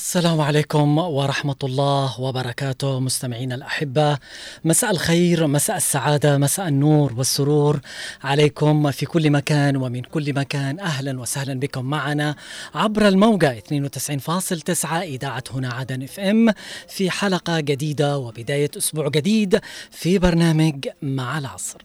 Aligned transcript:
السلام 0.00 0.40
عليكم 0.40 0.98
ورحمة 0.98 1.56
الله 1.64 2.20
وبركاته 2.20 3.00
مستمعينا 3.00 3.54
الأحبة. 3.54 4.18
مساء 4.64 4.90
الخير 4.90 5.46
مساء 5.46 5.76
السعادة 5.76 6.38
مساء 6.38 6.68
النور 6.68 7.12
والسرور 7.12 7.80
عليكم 8.24 8.90
في 8.90 9.06
كل 9.06 9.30
مكان 9.30 9.76
ومن 9.76 10.02
كل 10.02 10.34
مكان. 10.34 10.80
أهلا 10.80 11.20
وسهلا 11.20 11.60
بكم 11.60 11.84
معنا 11.84 12.34
عبر 12.74 13.08
الموجة 13.08 13.58
92.9 13.58 14.92
إذاعة 14.92 15.44
هنا 15.50 15.72
عدن 15.72 16.02
إف 16.02 16.20
إم 16.20 16.52
في 16.88 17.10
حلقة 17.10 17.60
جديدة 17.60 18.18
وبداية 18.18 18.70
أسبوع 18.76 19.08
جديد 19.08 19.60
في 19.90 20.18
برنامج 20.18 20.88
مع 21.02 21.38
العصر. 21.38 21.82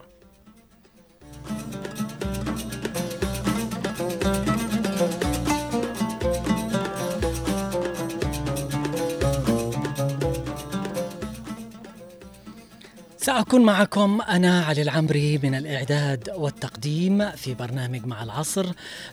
سأكون 13.26 13.62
معكم 13.62 14.22
أنا 14.22 14.66
علي 14.66 14.82
العمري 14.82 15.38
من 15.38 15.56
الإعداد 15.56 16.30
والتقديم 16.36 17.32
في 17.32 17.54
برنامج 17.54 18.06
مع 18.06 18.24
العصر 18.24 18.66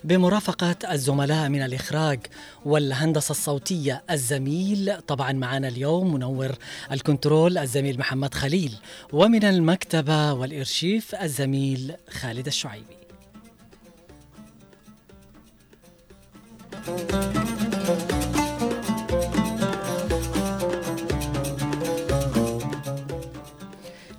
بمرافقة 0.03 0.75
الزملاء 0.91 1.49
من 1.49 1.61
الإخراج 1.61 2.19
والهندسة 2.65 3.31
الصوتية 3.31 4.03
الزميل. 4.11 5.01
طبعا 5.07 5.31
معنا 5.31 5.67
اليوم 5.67 6.13
منور 6.13 6.51
الكنترول 6.91 7.57
الزميل 7.57 7.99
محمد 7.99 8.33
خليل 8.33 8.75
ومن 9.13 9.43
المكتبة 9.43 10.33
والإرشيف 10.33 11.15
الزميل 11.15 11.95
خالد 12.09 12.47
الشعيبي. 12.47 12.97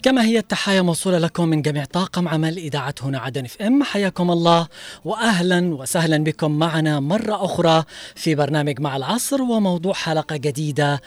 كما 0.04 0.24
هي 0.24 0.38
التحايا 0.38 0.82
موصولة 0.82 1.18
لكم 1.18 1.48
من 1.48 1.62
جميع 1.62 1.84
طاقم 1.84 2.28
عمل 2.28 2.56
إذاعة 2.56 2.94
هنا 3.02 3.18
عدن 3.18 3.44
اف 3.44 3.62
إم. 3.62 3.82
حياكم 3.82 4.30
الله 4.30 4.68
وأهلا 5.04 5.74
وسهلا 5.74 6.24
بكم 6.24 6.50
معنا 6.50 7.00
مرة 7.00 7.44
أخرى 7.44 7.84
في 8.14 8.34
برنامج 8.34 8.80
مع 8.80 8.96
العصر 8.96 9.42
وموضوع 9.42 9.92
حلقة 9.92 10.36
جديدة 10.36 11.00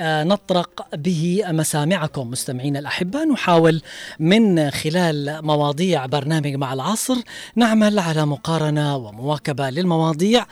نطرق 0.00 0.86
به 0.96 1.42
مسامعكم 1.48 2.30
مستمعين 2.30 2.76
الأحبة. 2.76 3.24
نحاول 3.24 3.82
من 4.20 4.70
خلال 4.70 5.38
مواضيع 5.46 6.06
برنامج 6.06 6.54
مع 6.54 6.72
العصر 6.72 7.16
نعمل 7.56 7.98
على 7.98 8.26
مقارنة 8.26 8.96
ومواكبة 8.96 9.70
للمواضيع 9.70 10.46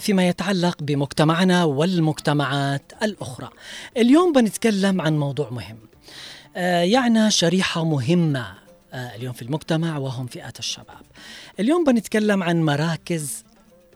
فيما 0.00 0.28
يتعلق 0.28 0.76
بمجتمعنا 0.82 1.64
والمجتمعات 1.64 2.92
الأخرى. 3.02 3.48
اليوم 3.96 4.32
بنتكلم 4.32 5.00
عن 5.00 5.18
موضوع 5.18 5.50
مهم. 5.50 5.76
يعنى 6.56 7.30
شريحة 7.30 7.84
مهمة 7.84 8.54
اليوم 8.94 9.32
في 9.32 9.42
المجتمع 9.42 9.98
وهم 9.98 10.26
فئة 10.26 10.52
الشباب. 10.58 11.02
اليوم 11.60 11.84
بنتكلم 11.84 12.42
عن 12.42 12.62
مراكز 12.62 13.44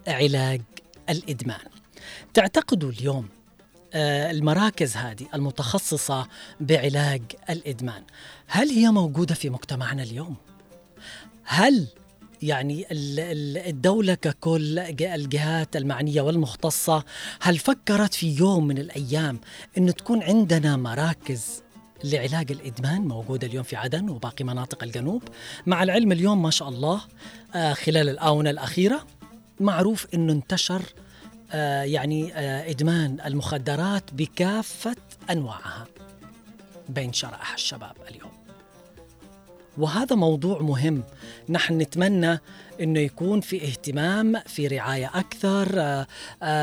علاج 0.09 0.61
الإدمان. 1.11 1.67
تعتقدوا 2.35 2.91
اليوم 2.91 3.29
المراكز 3.95 4.97
هذه 4.97 5.27
المتخصصة 5.35 6.29
بعلاج 6.61 7.23
الإدمان 7.51 8.03
هل 8.47 8.69
هي 8.71 8.91
موجودة 8.91 9.35
في 9.35 9.51
مجتمعنا 9.51 10.03
اليوم؟ 10.03 10.37
هل 11.45 11.87
يعني 12.43 12.87
الدولة 12.91 14.15
ككل 14.15 14.79
الجهات 15.01 15.77
المعنية 15.77 16.21
والمختصة 16.21 17.05
هل 17.41 17.59
فكرت 17.59 18.15
في 18.15 18.37
يوم 18.37 18.67
من 18.67 18.79
الأيام 18.79 19.41
أن 19.79 19.95
تكون 19.95 20.23
عندنا 20.23 20.77
مراكز 20.77 21.63
لعلاج 22.05 22.53
الإدمان 22.53 23.01
موجودة 23.01 23.47
اليوم 23.47 23.63
في 23.65 23.77
عدن 23.77 24.09
وباقي 24.09 24.45
مناطق 24.45 24.83
الجنوب. 24.83 25.23
مع 25.67 25.83
العلم 25.83 26.13
اليوم 26.13 26.43
ما 26.43 26.51
شاء 26.51 26.69
الله 26.69 27.01
آه 27.55 27.73
خلال 27.73 28.09
الآونة 28.09 28.51
الأخيرة 28.51 29.07
معروف 29.61 30.07
أنه 30.15 30.33
انتشر 30.33 30.83
آه 31.53 31.83
يعني 31.83 32.35
آه 32.35 32.71
إدمان 32.71 33.19
المخدرات 33.27 34.05
بكافة 34.13 34.97
أنواعها. 35.31 35.87
بين 36.89 37.13
شرائح 37.13 37.53
الشباب 37.55 37.95
اليوم. 38.09 38.31
وهذا 39.79 40.17
موضوع 40.17 40.63
مهم. 40.63 41.03
نحن 41.49 41.79
نتمنى 41.79 42.41
إنه 42.81 43.01
يكون 43.01 43.41
في 43.41 43.65
اهتمام 43.65 44.41
في 44.47 44.67
رعاية 44.67 45.11
أكثر 45.15 45.67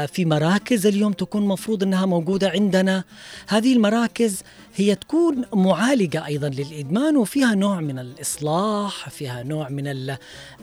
في 0.08 0.26
مراكز 0.26 0.88
اليوم 0.88 1.14
تكون 1.14 1.48
مفروض 1.48 1.84
إنها 1.84 2.06
موجودة 2.06 2.50
عندنا. 2.50 3.04
هذه 3.48 3.74
المراكز 3.74 4.44
هي 4.76 4.96
تكون 4.96 5.46
معالجة 5.54 6.26
أيضا 6.26 6.50
للإدمان 6.50 7.18
وفيها 7.18 7.56
نوع 7.56 7.80
من 7.80 8.00
الإصلاح 8.00 9.10
فيها 9.10 9.44
نوع 9.44 9.70
من 9.70 9.88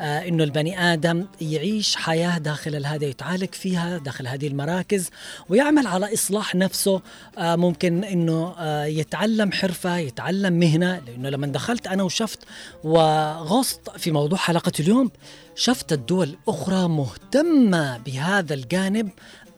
إنه 0.01 0.45
البني 0.45 0.93
آدم 0.93 1.27
يعيش 1.41 1.97
حياة 1.97 2.39
داخل 2.39 2.87
هذا 2.87 3.05
يتعالج 3.05 3.55
فيها 3.55 3.99
داخل 3.99 4.27
هذه 4.27 4.47
المراكز 4.47 5.11
ويعمل 5.49 5.87
على 5.87 6.15
إصلاح 6.15 6.55
نفسه 6.55 7.01
ممكن 7.39 8.05
إنه 8.05 8.55
يتعلم 8.85 9.53
حرفة 9.53 9.97
يتعلم 9.97 10.53
مهنة 10.53 11.03
لأنه 11.07 11.29
لما 11.29 11.47
دخلت 11.47 11.87
أنا 11.87 12.03
وشفت 12.03 12.39
وغصت 12.85 13.91
في 13.97 14.11
موضوع 14.11 14.39
حلقة 14.39 14.73
اليوم 14.81 15.11
شفت 15.57 15.93
الدول 15.93 16.29
الأخرى 16.29 16.89
مهتمة 16.89 17.99
بهذا 17.99 18.55
الجانب 18.55 19.11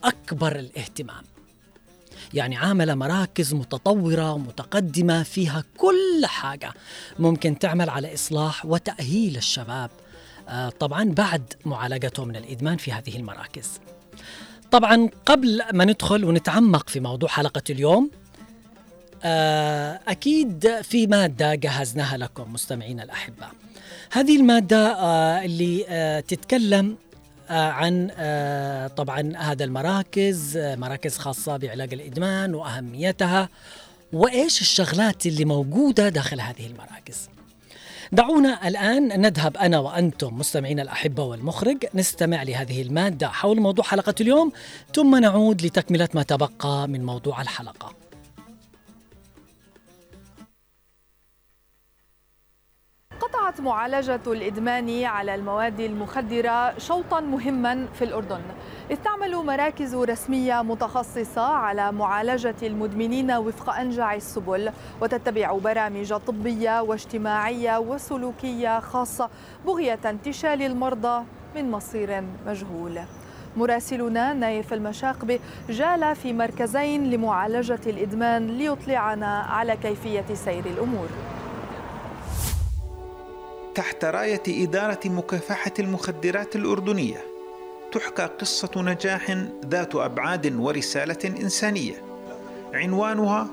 أكبر 0.04 0.56
الاهتمام. 0.56 1.24
يعني 2.34 2.56
عاملة 2.56 2.94
مراكز 2.94 3.54
متطورة 3.54 4.32
ومتقدمة 4.32 5.22
فيها 5.22 5.64
كل 5.76 6.26
حاجة 6.26 6.72
ممكن 7.18 7.58
تعمل 7.58 7.90
على 7.90 8.14
إصلاح 8.14 8.66
وتأهيل 8.66 9.36
الشباب. 9.36 9.90
طبعا 10.80 11.04
بعد 11.04 11.54
معالجته 11.64 12.24
من 12.24 12.36
الإدمان 12.36 12.76
في 12.76 12.92
هذه 12.92 13.16
المراكز. 13.16 13.80
طبعا 14.70 15.08
قبل 15.26 15.62
ما 15.72 15.84
ندخل 15.84 16.24
ونتعمق 16.24 16.88
في 16.88 17.00
موضوع 17.00 17.28
حلقة 17.28 17.62
اليوم 17.70 18.10
أكيد 20.08 20.80
في 20.82 21.06
مادة 21.06 21.54
جهزناها 21.54 22.16
لكم 22.16 22.52
مستمعين 22.52 23.00
الأحبة. 23.00 23.46
هذه 24.12 24.36
المادة 24.36 24.92
اللي 25.44 25.84
تتكلم 26.28 26.96
عن 27.50 28.08
طبعا 28.96 29.32
هذا 29.36 29.64
المراكز 29.64 30.58
مراكز 30.58 31.18
خاصة 31.18 31.56
بعلاج 31.56 31.94
الإدمان 31.94 32.54
وأهميتها 32.54 33.48
وإيش 34.12 34.60
الشغلات 34.60 35.26
اللي 35.26 35.44
موجودة 35.44 36.08
داخل 36.08 36.40
هذه 36.40 36.66
المراكز. 36.66 37.28
دعونا 38.12 38.68
الآن 38.68 39.20
نذهب 39.20 39.56
أنا 39.56 39.78
وأنتم 39.78 40.38
مستمعين 40.38 40.80
الأحبة 40.80 41.22
والمخرج 41.22 41.84
نستمع 41.94 42.42
لهذه 42.42 42.82
المادة 42.82 43.28
حول 43.28 43.60
موضوع 43.60 43.84
حلقة 43.84 44.14
اليوم 44.20 44.52
ثم 44.94 45.16
نعود 45.16 45.62
لتكملة 45.62 46.08
ما 46.14 46.22
تبقى 46.22 46.88
من 46.88 47.04
موضوع 47.04 47.42
الحلقة. 47.42 48.05
قطعت 53.26 53.60
معالجة 53.60 54.20
الإدمان 54.26 55.04
على 55.04 55.34
المواد 55.34 55.80
المخدرة 55.80 56.78
شوطا 56.78 57.20
مهما 57.20 57.86
في 57.94 58.04
الأردن. 58.04 58.40
إذ 58.90 58.96
تعمل 58.96 59.36
مراكز 59.36 59.94
رسمية 59.94 60.62
متخصصة 60.62 61.42
على 61.42 61.92
معالجة 61.92 62.54
المدمنين 62.62 63.32
وفق 63.32 63.70
أنجع 63.70 64.14
السبل 64.14 64.72
وتتبع 65.00 65.52
برامج 65.52 66.14
طبية 66.14 66.82
واجتماعية 66.82 67.78
وسلوكية 67.78 68.80
خاصة 68.80 69.30
بغية 69.66 70.00
انتشال 70.04 70.62
المرضى 70.62 71.24
من 71.56 71.70
مصير 71.70 72.24
مجهول. 72.46 72.98
مراسلنا 73.56 74.32
نايف 74.32 74.72
المشاقبة 74.72 75.38
جال 75.68 76.16
في 76.16 76.32
مركزين 76.32 77.10
لمعالجة 77.10 77.80
الإدمان 77.86 78.46
ليطلعنا 78.46 79.38
على 79.40 79.76
كيفية 79.76 80.34
سير 80.34 80.66
الأمور. 80.66 81.08
تحت 83.76 84.04
راية 84.04 84.42
إدارة 84.48 85.00
مكافحة 85.04 85.72
المخدرات 85.78 86.56
الأردنية 86.56 87.24
تحكى 87.92 88.22
قصة 88.22 88.70
نجاح 88.76 89.46
ذات 89.66 89.94
أبعاد 89.94 90.54
ورسالة 90.56 91.18
إنسانية. 91.24 92.02
عنوانها 92.74 93.48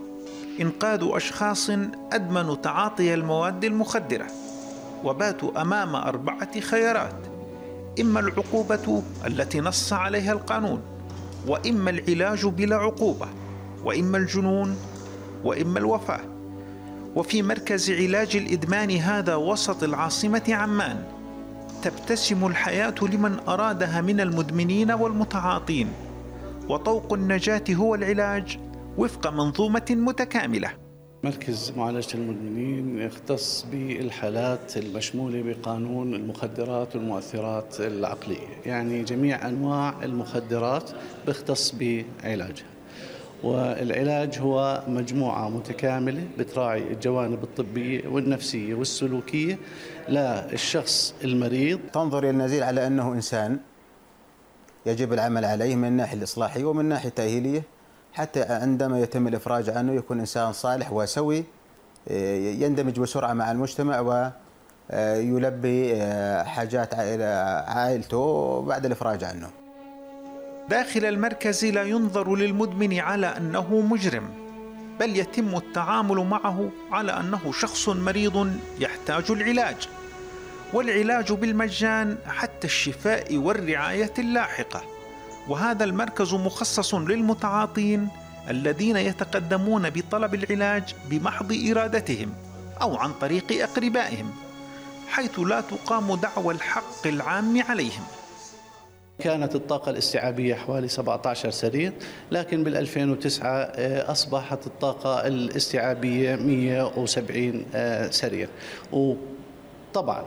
إنقاذ 0.61 0.99
أشخاص 1.03 1.69
أدمنوا 2.11 2.55
تعاطي 2.55 3.13
المواد 3.13 3.63
المخدرة 3.63 4.27
وباتوا 5.03 5.61
أمام 5.61 5.95
أربعة 5.95 6.59
خيارات 6.59 7.15
إما 8.01 8.19
العقوبة 8.19 9.03
التي 9.25 9.61
نص 9.61 9.93
عليها 9.93 10.33
القانون 10.33 10.81
وإما 11.47 11.89
العلاج 11.89 12.45
بلا 12.45 12.75
عقوبة 12.75 13.27
وإما 13.83 14.17
الجنون 14.17 14.77
وإما 15.43 15.79
الوفاة. 15.79 16.32
وفي 17.15 17.42
مركز 17.42 17.92
علاج 17.92 18.36
الإدمان 18.36 18.92
هذا 18.92 19.36
وسط 19.36 19.83
العاصمة 19.83 20.44
عمان. 20.50 21.04
تبتسم 21.83 22.48
الحياة 22.48 22.95
لمن 23.01 23.39
أرادها 23.48 24.01
من 24.01 24.21
المدمنين 24.21 24.92
والمتعاطين. 24.92 25.88
وطوق 26.69 27.13
النجاة 27.13 27.63
هو 27.69 27.95
العلاج 27.95 28.60
وفق 28.98 29.27
منظومة 29.27 29.86
متكاملة. 29.89 30.69
مركز 31.24 31.74
معالجة 31.77 32.13
المدمنين 32.13 33.00
يختص 33.00 33.65
بالحالات 33.71 34.77
المشمولة 34.77 35.42
بقانون 35.42 36.13
المخدرات 36.13 36.95
والمؤثرات 36.95 37.80
العقلية 37.80 38.48
يعني 38.65 39.04
جميع 39.04 39.50
أنواع 39.50 40.04
المخدرات 40.04 40.92
بيختص 41.25 41.75
بعلاجها. 41.75 42.72
والعلاج 43.43 44.39
هو 44.39 44.83
مجموعة 44.87 45.49
متكاملة 45.49 46.27
بتراعي 46.37 46.81
الجوانب 46.81 47.43
الطبية 47.43 48.07
والنفسية 48.07 48.75
والسلوكية 48.75 49.57
للشخص 50.09 51.13
المريض. 51.23 51.79
تنظر 51.93 52.29
النزيل 52.29 52.63
على 52.63 52.87
أنه 52.87 53.13
إنسان 53.13 53.59
يجب 54.85 55.13
العمل 55.13 55.45
عليه 55.45 55.75
من 55.75 55.87
الناحية 55.87 56.17
الإصلاحية 56.17 56.65
ومن 56.65 56.79
الناحية 56.79 57.09
التأهيلية 57.09 57.63
حتى 58.13 58.43
عندما 58.43 58.99
يتم 58.99 59.27
الإفراج 59.27 59.69
عنه 59.69 59.93
يكون 59.93 60.19
إنسان 60.19 60.53
صالح 60.53 60.93
وسوي 60.93 61.43
يندمج 62.59 62.99
بسرعة 62.99 63.33
مع 63.33 63.51
المجتمع 63.51 63.99
ويلبي 64.93 65.95
حاجات 66.45 66.93
عائلته 67.69 68.61
بعد 68.61 68.85
الإفراج 68.85 69.23
عنه. 69.23 69.62
داخل 70.69 71.06
المركز 71.06 71.65
لا 71.65 71.83
ينظر 71.83 72.36
للمدمن 72.36 73.00
على 73.00 73.27
أنه 73.27 73.81
مجرم 73.81 74.30
بل 75.00 75.18
يتم 75.18 75.56
التعامل 75.56 76.18
معه 76.18 76.69
على 76.92 77.12
أنه 77.12 77.51
شخص 77.51 77.89
مريض 77.89 78.57
يحتاج 78.80 79.31
العلاج 79.31 79.89
والعلاج 80.74 81.31
بالمجان 81.33 82.18
حتى 82.27 82.68
الشفاء 82.68 83.38
والرعاية 83.38 84.13
اللاحقة. 84.19 84.81
وهذا 85.48 85.83
المركز 85.83 86.33
مخصص 86.33 86.95
للمتعاطين 86.95 88.07
الذين 88.50 88.98
يتقدمون 88.98 89.89
بطلب 89.89 90.33
العلاج 90.33 90.95
بمحض 91.10 91.57
إرادتهم 91.71 92.33
أو 92.81 92.98
عن 92.98 93.13
طريق 93.13 93.63
أقربائهم 93.63 94.31
حيث 95.10 95.39
لا 95.39 95.62
تقام 95.62 96.15
دعوى 96.15 96.54
الحق 96.54 97.07
العام 97.07 97.63
عليهم. 97.69 98.04
كانت 99.19 99.56
الطاقة 99.56 99.89
الاستيعابية 99.89 100.56
حوالي 100.56 100.88
17 100.88 101.50
سرير 101.50 101.94
لكن 102.31 102.63
بال 102.63 102.77
2009 102.77 103.48
آه، 103.50 104.12
أصبحت 104.12 104.68
الطاقة 104.68 105.27
الاستيعابية 105.27 106.36
170 106.36 107.65
آه، 107.75 108.10
سرير. 108.10 108.50
وطبعا 108.92 110.24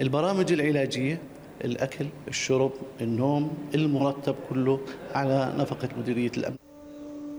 البرامج 0.00 0.52
العلاجية 0.52 1.18
الأكل 1.64 2.06
الشرب 2.28 2.72
النوم 3.00 3.54
المرتب 3.74 4.34
كله 4.50 4.80
على 5.14 5.52
نفقة 5.58 5.88
مديرية 5.98 6.30
الأمن. 6.36 6.56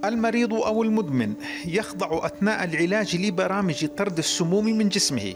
المريض 0.06 0.54
أو 0.54 0.84
المدمن 0.84 1.34
يخضع 1.66 2.26
أثناء 2.26 2.64
العلاج 2.64 3.16
لبرامج 3.16 3.86
طرد 3.86 4.18
السموم 4.18 4.66
من 4.66 4.90
جسمه 4.90 5.34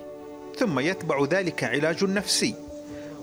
ثم 0.58 0.80
يتبع 0.80 1.26
ذلك 1.26 1.64
علاج 1.64 2.04
نفسي. 2.04 2.56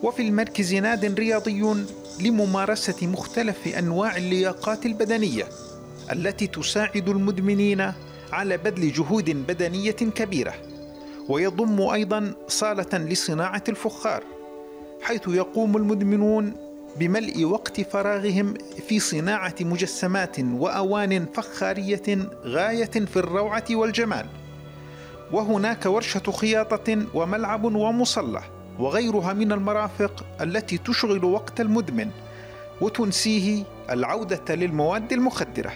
وفي 0.03 0.23
المركز 0.23 0.75
ناد 0.75 1.21
رياضي 1.21 1.87
لممارسة 2.22 3.06
مختلف 3.06 3.69
أنواع 3.69 4.17
اللياقات 4.17 4.87
البدنية 4.87 5.49
التي 6.12 6.46
تساعد 6.46 7.08
المدمنين 7.08 7.93
على 8.32 8.56
بذل 8.56 8.93
جهود 8.93 9.31
بدنية 9.31 9.90
كبيرة 9.90 10.55
ويضم 11.28 11.81
أيضا 11.81 12.32
صالة 12.49 12.99
لصناعة 12.99 13.64
الفخار 13.69 14.25
حيث 15.02 15.28
يقوم 15.28 15.76
المدمنون 15.76 16.55
بملء 16.96 17.44
وقت 17.44 17.81
فراغهم 17.81 18.55
في 18.88 19.00
صناعة 19.00 19.55
مجسمات 19.61 20.40
وأوان 20.40 21.26
فخارية 21.34 22.28
غاية 22.44 22.84
في 22.84 23.17
الروعة 23.17 23.64
والجمال. 23.70 24.26
وهناك 25.32 25.87
ورشة 25.87 26.32
خياطة 26.32 27.06
وملعب 27.14 27.64
ومصلح 27.64 28.50
وغيرها 28.81 29.32
من 29.32 29.53
المرافق 29.53 30.25
التي 30.41 30.79
تشغل 30.79 31.25
وقت 31.25 31.61
المدمن 31.61 32.11
وتنسيه 32.81 33.65
العودة 33.91 34.55
للمواد 34.55 35.12
المخدرة. 35.12 35.73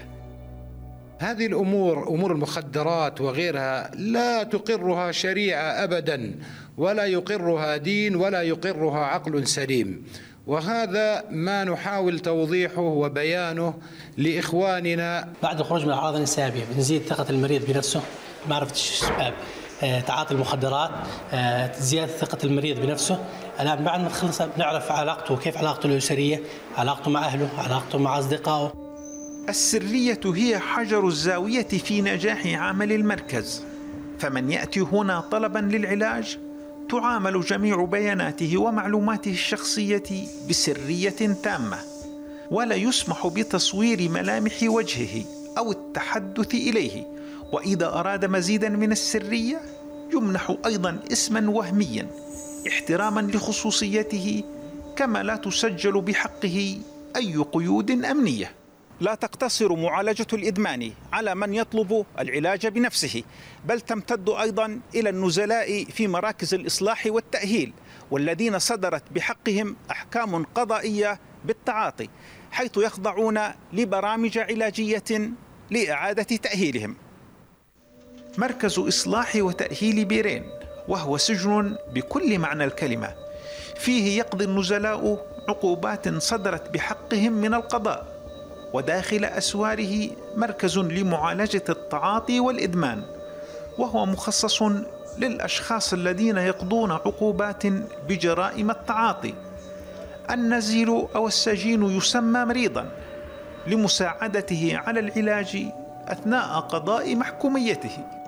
هذه 1.18 1.46
الأمور 1.46 2.08
أمور 2.08 2.32
المخدرات 2.32 3.20
وغيرها 3.20 3.90
لا 3.94 4.42
تقرها 4.42 5.12
شريعة 5.12 5.84
ابدا 5.84 6.34
ولا 6.76 7.04
يقرها 7.04 7.76
دين 7.76 8.16
ولا 8.16 8.42
يقرها 8.42 8.98
عقل 8.98 9.46
سليم. 9.46 10.04
وهذا 10.46 11.24
ما 11.30 11.64
نحاول 11.64 12.18
توضيحه 12.18 12.80
وبيانه 12.82 13.74
لإخواننا. 14.16 15.28
بعد 15.42 15.60
الخروج 15.60 15.82
من 15.82 15.88
الأعراض 15.88 16.14
الانسابيه 16.14 16.64
بنزيد 16.74 17.02
ثقة 17.02 17.30
المريض 17.30 17.66
بنفسه. 17.66 18.02
معرفه 18.48 18.72
السبب 18.72 19.10
آه، 19.20 19.32
تعاطي 19.80 20.34
المخدرات 20.34 20.90
آه، 21.32 21.72
زيادة 21.78 22.12
ثقة 22.12 22.38
المريض 22.44 22.80
بنفسه. 22.80 23.24
الآن 23.60 23.84
بعد 23.84 24.00
ما 24.00 24.08
تخلص 24.08 24.42
بنعرف 24.42 24.92
علاقته 24.92 25.36
كيف 25.36 25.58
علاقته 25.58 25.86
الأسرية 25.86 26.40
علاقته 26.76 27.10
مع 27.10 27.24
أهله 27.24 27.48
علاقته 27.58 27.98
مع 27.98 28.18
أصدقائه. 28.18 28.72
السرية 29.48 30.20
هي 30.24 30.58
حجر 30.58 31.06
الزاوية 31.06 31.68
في 31.68 32.02
نجاح 32.02 32.46
عمل 32.46 32.92
المركز. 32.92 33.64
فمن 34.18 34.50
يأتي 34.50 34.80
هنا 34.80 35.20
طلبا 35.20 35.58
للعلاج 35.58 36.38
تعامل 36.90 37.40
جميع 37.40 37.84
بياناته 37.84 38.58
ومعلوماته 38.58 39.30
الشخصية 39.30 40.02
بسرية 40.48 41.34
تامة 41.42 41.78
ولا 42.50 42.74
يسمح 42.74 43.26
بتصوير 43.26 44.10
ملامح 44.10 44.52
وجهه 44.62 45.24
أو 45.58 45.72
التحدث 45.72 46.54
إليه. 46.54 47.13
وإذا 47.52 47.86
أراد 47.86 48.24
مزيدا 48.24 48.68
من 48.68 48.92
السرية 48.92 49.60
يمنح 50.14 50.56
أيضا 50.66 50.98
اسما 51.12 51.50
وهميا 51.50 52.06
احتراما 52.68 53.20
لخصوصيته 53.20 54.42
كما 54.96 55.22
لا 55.22 55.36
تسجل 55.36 56.00
بحقه 56.00 56.78
أي 57.16 57.36
قيود 57.52 57.90
أمنية. 57.90 58.52
لا 59.00 59.14
تقتصر 59.14 59.76
معالجة 59.76 60.26
الإدمان 60.32 60.92
على 61.12 61.34
من 61.34 61.54
يطلب 61.54 62.06
العلاج 62.18 62.66
بنفسه 62.66 63.22
بل 63.64 63.80
تمتد 63.80 64.28
أيضا 64.28 64.80
إلى 64.94 65.10
النزلاء 65.10 65.84
في 65.84 66.08
مراكز 66.08 66.54
الإصلاح 66.54 67.06
والتأهيل 67.06 67.72
والذين 68.10 68.58
صدرت 68.58 69.02
بحقهم 69.12 69.76
أحكام 69.90 70.44
قضائية 70.44 71.20
بالتعاطي 71.44 72.08
حيث 72.50 72.76
يخضعون 72.76 73.40
لبرامج 73.72 74.38
علاجية 74.38 75.30
لإعادة 75.70 76.22
تأهيلهم. 76.22 76.96
مركز 78.38 78.78
إصلاح 78.78 79.36
وتأهيل 79.36 80.04
بيرين 80.04 80.44
وهو 80.88 81.16
سجن 81.16 81.76
بكل 81.92 82.38
معنى 82.38 82.64
الكلمة. 82.64 83.14
فيه 83.74 84.18
يقضي 84.18 84.44
النزلاء 84.44 85.26
عقوبات 85.48 86.08
صدرت 86.08 86.70
بحقهم 86.70 87.32
من 87.32 87.54
القضاء 87.54 88.06
وداخل 88.72 89.24
أسواره 89.24 90.10
مركز 90.36 90.78
لمعالجة 90.78 91.64
التعاطي 91.68 92.40
والإدمان 92.40 93.02
وهو 93.78 94.06
مخصص 94.06 94.62
للأشخاص 95.18 95.92
الذين 95.92 96.36
يقضون 96.36 96.92
عقوبات 96.92 97.62
بجرائم 98.08 98.70
التعاطي. 98.70 99.34
النزيل 100.30 100.88
أو 100.88 101.26
السجين 101.26 101.82
يسمى 101.82 102.44
مريضا 102.44 102.88
لمساعدته 103.66 104.72
على 104.86 105.00
العلاج 105.00 105.66
أثناء 106.08 106.60
قضاء 106.60 107.16
محكوميته. 107.16 108.23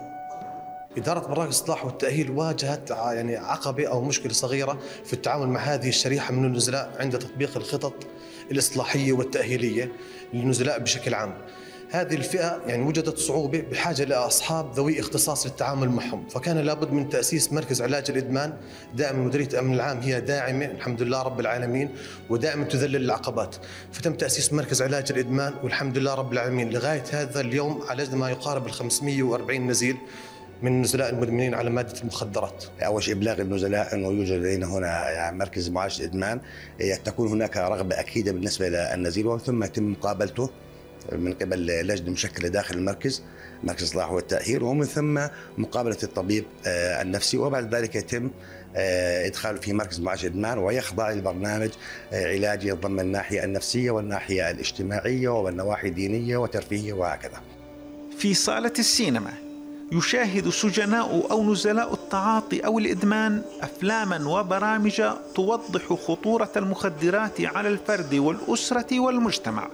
إدارة 0.96 1.28
مراكز 1.28 1.44
الإصلاح 1.44 1.84
والتأهيل 1.84 2.30
واجهت 2.30 2.90
يعني 2.90 3.36
عقبة 3.36 3.86
أو 3.86 4.02
مشكلة 4.02 4.32
صغيرة 4.32 4.78
في 5.04 5.12
التعامل 5.12 5.48
مع 5.48 5.60
هذه 5.60 5.88
الشريحة 5.88 6.32
من 6.32 6.44
النزلاء 6.44 6.96
عند 7.00 7.18
تطبيق 7.18 7.56
الخطط 7.56 7.94
الإصلاحية 8.50 9.12
والتأهيلية 9.12 9.92
للنزلاء 10.34 10.78
بشكل 10.78 11.14
عام. 11.14 11.34
هذه 11.90 12.14
الفئة 12.14 12.62
يعني 12.66 12.82
وجدت 12.82 13.18
صعوبة 13.18 13.60
بحاجة 13.60 14.04
لأصحاب 14.04 14.72
ذوي 14.74 15.00
اختصاص 15.00 15.46
للتعامل 15.46 15.88
معهم 15.88 16.28
فكان 16.28 16.58
لابد 16.58 16.92
من 16.92 17.08
تأسيس 17.08 17.52
مركز 17.52 17.82
علاج 17.82 18.10
الإدمان. 18.10 18.56
دائما 18.94 19.18
مديرية 19.18 19.48
الأمن 19.48 19.74
العام 19.74 20.00
هي 20.00 20.20
داعمة 20.20 20.64
الحمد 20.64 21.02
لله 21.02 21.22
رب 21.22 21.40
العالمين 21.40 21.90
ودائما 22.30 22.64
تذلل 22.64 22.96
العقبات. 22.96 23.56
فتم 23.92 24.14
تأسيس 24.14 24.52
مركز 24.52 24.82
علاج 24.82 25.12
الإدمان 25.12 25.54
والحمد 25.62 25.98
لله 25.98 26.14
رب 26.14 26.32
العالمين. 26.32 26.70
لغاية 26.70 27.04
هذا 27.10 27.40
اليوم 27.40 27.82
عالجنا 27.88 28.16
ما 28.16 28.30
يقارب 28.30 28.66
ال 28.66 28.72
540 28.72 29.66
نزيل 29.66 29.96
من 30.62 30.82
نزلاء 30.82 31.10
المدمنين 31.10 31.54
على 31.54 31.70
مادة 31.70 32.00
المخدرات. 32.00 32.64
أول 32.80 33.02
شيء 33.02 33.14
إبلاغ 33.14 33.40
النزلاء 33.40 33.94
إنه 33.94 34.08
يوجد 34.08 34.32
لدينا 34.32 34.66
هنا 34.66 35.10
يعني 35.10 35.38
مركز 35.38 35.68
معالجة 35.68 36.00
الإدمان 36.00 36.40
تكون 37.04 37.28
هناك 37.28 37.56
رغبة 37.56 38.00
أكيدة 38.00 38.32
بالنسبة 38.32 38.68
للنزيل 38.68 39.26
ومن 39.26 39.38
ثم 39.38 39.64
يتم 39.64 39.92
مقابلته 39.92 40.50
من 41.12 41.32
قبل 41.32 41.66
لجنة 41.66 42.10
مشكلة 42.10 42.48
داخل 42.48 42.74
المركز 42.74 43.22
مركز 43.64 43.82
الاصلاح 43.82 44.12
والتأهيل 44.12 44.62
ومن 44.62 44.84
ثم 44.84 45.20
مقابلة 45.58 45.96
الطبيب 46.02 46.44
آه، 46.66 47.02
النفسي 47.02 47.38
وبعد 47.38 47.74
ذلك 47.74 47.96
يتم 47.96 48.30
آه، 48.76 49.26
ادخاله 49.26 49.60
في 49.60 49.72
مركز 49.72 50.00
معالجة 50.00 50.26
الإدمان 50.26 50.58
ويخضع 50.58 51.10
لبرنامج 51.10 51.70
آه، 52.12 52.26
علاجي 52.26 52.68
يتضمن 52.68 53.00
الناحية 53.00 53.44
النفسية 53.44 53.90
والناحية 53.90 54.50
الاجتماعية 54.50 55.28
والنواحي 55.28 55.88
الدينية 55.88 56.36
وترفيهيه 56.36 56.92
وهكذا. 56.92 57.40
في 58.18 58.34
صالة 58.34 58.72
السينما 58.78 59.45
يشاهد 59.92 60.48
سجناء 60.48 61.26
أو 61.30 61.52
نزلاء 61.52 61.94
التعاطي 61.94 62.60
أو 62.60 62.78
الإدمان 62.78 63.42
أفلاما 63.62 64.28
وبرامج 64.28 65.02
توضح 65.34 65.92
خطورة 65.92 66.50
المخدرات 66.56 67.40
على 67.40 67.68
الفرد 67.68 68.14
والأسرة 68.14 69.00
والمجتمع 69.00 69.68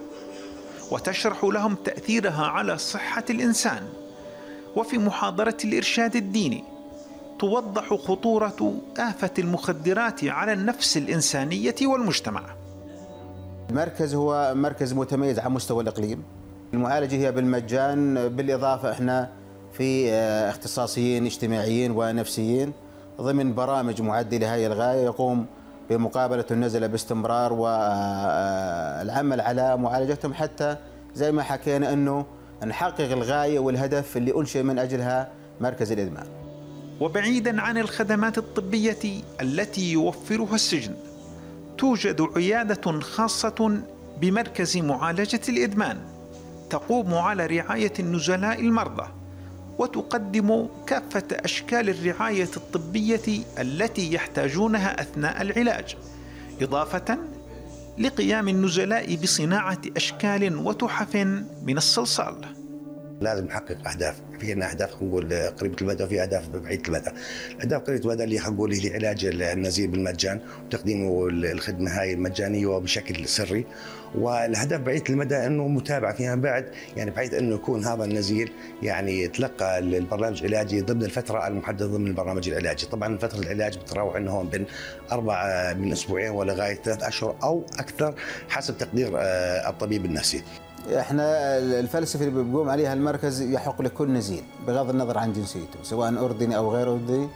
وتشرح 0.91 1.43
لهم 1.43 1.75
تأثيرها 1.75 2.45
على 2.45 2.77
صحة 2.77 3.23
الإنسان. 3.29 3.83
وفي 4.75 4.97
محاضرة 4.97 5.57
الإرشاد 5.65 6.15
الديني 6.15 6.63
توضح 7.39 7.93
خطورة 7.93 8.73
آفة 8.97 9.31
المخدرات 9.39 10.23
على 10.23 10.53
النفس 10.53 10.97
الإنسانية 10.97 11.75
والمجتمع. 11.81 12.43
المركز 13.69 14.15
هو 14.15 14.53
مركز 14.55 14.93
متميز 14.93 15.39
على 15.39 15.49
مستوى 15.49 15.83
الإقليم. 15.83 16.23
المعالجة 16.73 17.15
هي 17.15 17.31
بالمجان 17.31 18.29
بالإضافة 18.29 18.91
إحنا 18.91 19.29
في 19.73 20.11
آه، 20.11 20.49
اختصاصيين 20.49 21.25
اجتماعيين 21.25 21.91
ونفسيين 21.91 22.73
ضمن 23.21 23.53
برامج 23.53 24.01
معدة 24.01 24.37
لهذه 24.37 24.65
الغاية 24.65 25.03
يقوم 25.03 25.45
بمقابلة 25.89 26.45
النزلة 26.51 26.87
باستمرار 26.87 27.53
والعمل 27.53 29.41
على 29.41 29.77
معالجتهم 29.77 30.33
حتى 30.33 30.77
زي 31.15 31.31
ما 31.31 31.43
حكينا 31.43 31.93
أنه 31.93 32.25
نحقق 32.65 33.11
الغاية 33.11 33.59
والهدف 33.59 34.17
اللي 34.17 34.35
أنشئ 34.35 34.63
من 34.63 34.79
أجلها 34.79 35.29
مركز 35.61 35.91
الإدمان. 35.91 36.25
وبعيدا 37.01 37.61
عن 37.61 37.77
الخدمات 37.77 38.37
الطبية 38.37 39.21
التي 39.41 39.91
يوفرها 39.91 40.55
السجن 40.55 40.95
توجد 41.77 42.27
عيادة 42.35 42.99
خاصة 42.99 43.81
بمركز 44.21 44.77
معالجة 44.77 45.41
الإدمان 45.49 45.97
تقوم 46.69 47.13
على 47.13 47.45
رعاية 47.45 47.93
النزلاء 47.99 48.59
المرضى. 48.59 49.22
وتقدم 49.77 50.67
كافة 50.87 51.23
أشكال 51.31 51.89
الرعاية 51.89 52.49
الطبية 52.57 53.43
التي 53.59 54.13
يحتاجونها 54.13 55.01
أثناء 55.01 55.41
العلاج 55.41 55.95
إضافة 56.61 57.17
لقيام 57.97 58.49
النزلاء 58.49 59.15
بصناعة 59.15 59.81
أشكال 59.97 60.57
وتحف 60.57 61.15
من 61.63 61.77
الصلصال 61.77 62.35
لازم 63.21 63.45
نحقق 63.45 63.87
أهداف 63.87 64.15
في 64.39 64.51
عندنا 64.51 64.71
أهداف 64.71 65.03
نقول 65.03 65.33
قريبة 65.33 65.75
المدى 65.81 66.03
وفي 66.03 66.21
أهداف 66.21 66.49
بعيدة 66.49 66.83
المدى. 66.87 67.09
أهداف 67.61 67.81
قريبة 67.81 68.03
المدى 68.03 68.23
اللي 68.23 68.39
نقول 68.39 68.73
هي 68.73 68.93
علاج 68.93 69.25
النزيل 69.25 69.87
بالمجان 69.87 70.39
وتقديم 70.65 71.27
الخدمة 71.27 71.91
هاي 71.91 72.13
المجانية 72.13 72.65
وبشكل 72.65 73.27
سري 73.27 73.65
والهدف 74.15 74.79
بعيد 74.79 75.09
المدى 75.09 75.35
إنه 75.35 75.67
متابعه 75.67 76.13
فيما 76.13 76.35
بعد 76.35 76.65
يعني 76.97 77.11
بحيث 77.11 77.33
إنه 77.33 77.55
يكون 77.55 77.85
هذا 77.85 78.03
النزيل 78.03 78.51
يعني 78.83 79.21
يتلقى 79.21 79.79
البرنامج 79.79 80.43
العلاجي 80.43 80.81
ضمن 80.81 81.03
الفترة 81.03 81.47
المحددة 81.47 81.85
ضمن 81.85 82.07
البرنامج 82.07 82.49
العلاجي، 82.49 82.85
طبعا 82.85 83.17
فترة 83.17 83.39
العلاج 83.39 83.77
بتتراوح 83.77 84.15
إنه 84.15 84.31
هون 84.31 84.47
بين 84.47 84.65
أربع 85.11 85.73
من 85.73 85.91
أسبوعين 85.91 86.31
ولغاية 86.31 86.75
ثلاث 86.75 87.03
أشهر 87.03 87.35
أو 87.43 87.63
أكثر 87.79 88.15
حسب 88.49 88.77
تقدير 88.77 89.11
آه، 89.17 89.69
الطبيب 89.69 90.05
النفسي. 90.05 90.43
إحنا 90.99 91.57
الفلسفة 91.57 92.25
اللي 92.25 92.43
بيقوم 92.43 92.69
عليها 92.69 92.93
المركز 92.93 93.41
يحق 93.41 93.81
لكل 93.81 94.13
نزيل 94.13 94.43
بغض 94.67 94.89
النظر 94.89 95.17
عن 95.17 95.33
جنسيته 95.33 95.83
سواء 95.83 96.25
أردني 96.25 96.57
أو 96.57 96.71
غير 96.71 96.91
أردني 96.93 97.27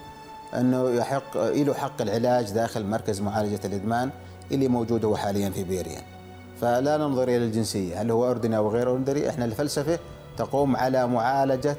إنه 0.54 0.90
يحق 0.90 1.38
له 1.38 1.74
حق 1.74 2.02
العلاج 2.02 2.52
داخل 2.52 2.86
مركز 2.86 3.22
معالجة 3.22 3.60
الإدمان 3.66 4.10
اللي 4.52 4.68
موجود 4.68 5.06
هو 5.06 5.16
حاليا 5.16 5.50
في 5.50 5.64
بيريان. 5.64 6.17
فلا 6.62 6.98
ننظر 6.98 7.24
إلى 7.24 7.38
الجنسية 7.38 8.02
هل 8.02 8.12
هو 8.12 8.32
أردني 8.32 8.58
أو 8.58 8.70
غير 8.70 8.92
اردني 8.92 9.30
إحنا 9.30 9.46
الفلسفة 9.46 10.00
تقوم 10.38 10.76
على 10.76 11.08
معالجة 11.08 11.78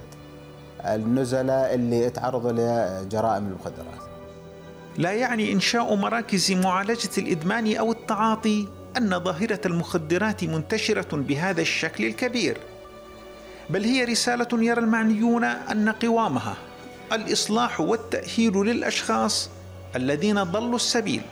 النزلاء 0.85 1.75
اللي 1.75 2.11
تعرضوا 2.11 2.53
لجرائم 2.53 3.47
المخدرات. 3.47 4.09
لا 4.99 5.13
يعني 5.13 5.53
إنشاء 5.53 5.95
مراكز 5.95 6.53
معالجة 6.53 7.11
الإدمان 7.19 7.77
أو 7.77 7.93
التعاطي 7.93 8.69
أن 8.97 9.25
ظاهرة 9.25 9.61
المخدرات 9.67 10.45
منتشرة 10.45 11.17
بهذا 11.17 11.61
الشكل 11.61 12.05
الكبير 12.05 12.59
بل 13.71 13.85
هي 13.85 14.05
رسالة 14.05 14.49
يرى 14.53 14.81
المعنيون 14.81 15.45
أن 15.45 15.89
قوامها 15.89 16.57
الإصلاح 17.13 17.81
والتأهيل 17.81 18.53
للأشخاص 18.53 19.51
الذين 19.97 20.43
ضلوا 20.43 20.77
السبيل 20.77 21.23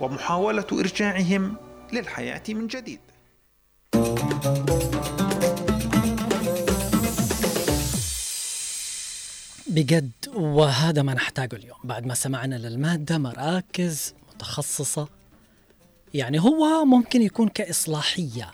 ومحاولة 0.00 0.66
إرجاعهم 0.72 1.54
للحياة 1.94 2.42
من 2.48 2.66
جديد. 2.66 3.00
بجد 9.66 10.10
وهذا 10.34 11.02
ما 11.02 11.14
نحتاجه 11.14 11.56
اليوم. 11.56 11.78
بعد 11.84 12.06
ما 12.06 12.14
سمعنا 12.14 12.54
للمادة 12.54 13.18
مراكز 13.18 14.14
متخصصة. 14.34 15.08
يعني 16.14 16.40
هو 16.40 16.84
ممكن 16.84 17.22
يكون 17.22 17.48
كإصلاحية 17.48 18.50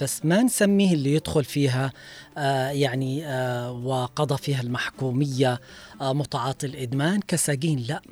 بس 0.00 0.24
ما 0.24 0.42
نسميه 0.42 0.92
اللي 0.94 1.14
يدخل 1.14 1.44
فيها 1.44 1.92
آه 2.38 2.68
يعني 2.68 3.26
آه 3.26 3.72
وقضى 3.72 4.36
فيها 4.36 4.60
المحكومية 4.60 5.60
آه 6.00 6.12
متعاطي 6.12 6.66
الإدمان 6.66 7.20
كسجين 7.20 7.78
لا 7.78 8.02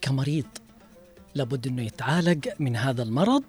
كمريض. 0.00 0.46
لابد 1.34 1.66
إنه 1.66 1.82
يتعالج 1.82 2.48
من 2.58 2.76
هذا 2.76 3.02
المرض. 3.02 3.42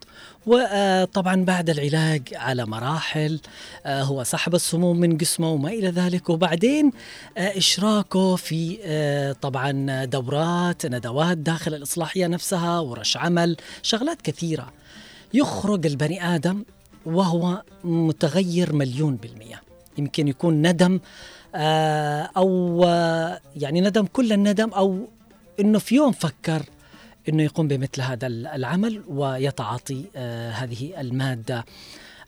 وطبعا 0.46 1.46
بعد 1.46 1.70
العلاج 1.70 2.22
على 2.34 2.66
مراحل 2.66 3.40
آه، 3.86 4.04
هو 4.04 4.24
سحب 4.24 4.56
السموم 4.56 5.00
من 5.00 5.18
جسمه 5.18 5.52
وما 5.52 5.70
إلى 5.70 5.90
ذلك. 5.90 6.30
وبعدين 6.30 6.92
آه، 7.38 7.58
إشراكه 7.58 8.36
في 8.36 8.78
آه، 8.84 9.32
طبعا 9.32 10.06
دورات 10.06 10.86
ندوات 10.86 11.38
داخل 11.38 11.74
الإصلاحية 11.74 12.28
نفسها 12.28 12.80
ورش 12.80 13.18
عمل 13.18 13.58
شغلات 13.82 14.22
كثيرة. 14.22 14.74
يخرج 15.34 15.86
البني 15.86 16.36
آدم 16.36 16.64
وهو 17.06 17.62
متغير 17.84 18.74
مليون 18.74 19.16
بالمية. 19.16 19.62
يمكن 19.98 20.28
يكون 20.28 20.68
ندم 20.68 21.00
أو 22.38 22.84
يعني 23.56 23.82
ندم 23.82 24.06
كل 24.06 24.34
الندم 24.34 24.70
أو 24.70 25.08
إنه 25.60 25.80
في 25.80 25.96
يوم 25.96 26.12
فكر 26.12 26.64
إنه 27.30 27.44
يقوم 27.44 27.68
بمثل 27.68 28.02
هذا 28.02 28.28
العمل 28.28 29.04
ويتعاطي 29.08 30.06
آه، 30.16 30.52
هذه 30.52 31.02
المادة 31.02 31.66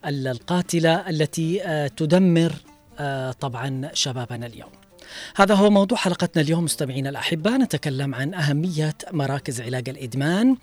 القاتلة 0.05 1.09
التي 1.09 1.63
آه، 1.63 1.87
تدمر 1.87 2.53
آه، 2.99 3.31
طبعا 3.31 3.89
شبابنا 3.93 4.45
اليوم. 4.45 4.86
هذا 5.35 5.55
هو 5.55 5.69
موضوع 5.69 5.97
حلقتنا 5.97 6.43
اليوم 6.43 6.63
مستمعينا 6.63 7.09
الأحباء 7.09 7.57
نتكلم 7.57 8.15
عن 8.15 8.33
أهمية 8.33 8.95
مراكز 9.11 9.61
علاج 9.61 9.89
الإدمان. 9.89 10.55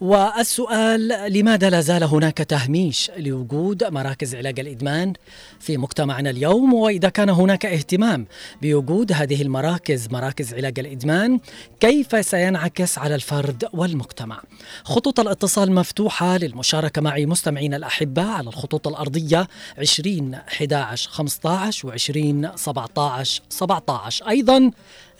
والسؤال 0.00 1.32
لماذا 1.32 1.70
لا 1.70 1.80
زال 1.80 2.04
هناك 2.04 2.38
تهميش 2.38 3.10
لوجود 3.16 3.84
مراكز 3.84 4.34
علاج 4.34 4.60
الإدمان 4.60 5.12
في 5.60 5.76
مجتمعنا 5.76 6.30
اليوم؟ 6.30 6.74
وإذا 6.74 7.08
كان 7.08 7.30
هناك 7.30 7.66
اهتمام 7.66 8.26
بوجود 8.62 9.12
هذه 9.12 9.42
المراكز 9.42 10.08
مراكز 10.10 10.54
علاج 10.54 10.78
الإدمان 10.78 11.40
كيف 11.80 12.26
سينعكس 12.26 12.98
على 12.98 13.14
الفرد 13.14 13.64
والمجتمع؟ 13.72 14.42
خطوط 14.84 15.20
الاتصال 15.20 15.72
مفتوحة 15.72 16.36
للمشاركة 16.36 17.00
معي 17.02 17.26
مستمعينا 17.26 17.76
الأحباء 17.76 18.26
على 18.26 18.48
الخطوط 18.48 18.88
الأرضية 18.88 19.48
20 19.78 20.34
11 20.34 21.10
15 21.10 21.88
و 21.88 21.90
20 21.90 22.56
17 22.56 23.42
17 23.48 23.83
أيضا 24.28 24.70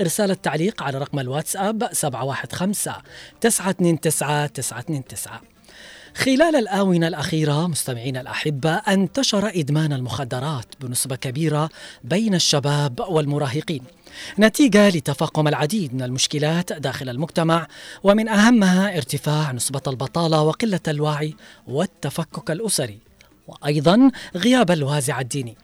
إرسال 0.00 0.30
التعليق 0.30 0.82
على 0.82 0.98
رقم 0.98 1.18
الواتساب 1.18 1.88
715 1.92 3.02
929 3.40 4.50
929 4.50 5.54
خلال 6.16 6.56
الآونة 6.56 7.08
الأخيرة 7.08 7.66
مستمعينا 7.66 8.20
الأحبة 8.20 8.70
انتشر 8.70 9.48
إدمان 9.54 9.92
المخدرات 9.92 10.66
بنسبة 10.80 11.16
كبيرة 11.16 11.70
بين 12.04 12.34
الشباب 12.34 13.00
والمراهقين. 13.08 13.82
نتيجة 14.38 14.88
لتفاقم 14.88 15.48
العديد 15.48 15.94
من 15.94 16.02
المشكلات 16.02 16.72
داخل 16.72 17.08
المجتمع 17.08 17.66
ومن 18.02 18.28
أهمها 18.28 18.96
ارتفاع 18.96 19.52
نسبة 19.52 19.82
البطالة 19.86 20.42
وقلة 20.42 20.80
الوعي 20.88 21.34
والتفكك 21.66 22.50
الأسري. 22.50 22.98
وأيضا 23.48 24.10
غياب 24.36 24.70
الوازع 24.70 25.20
الديني. 25.20 25.56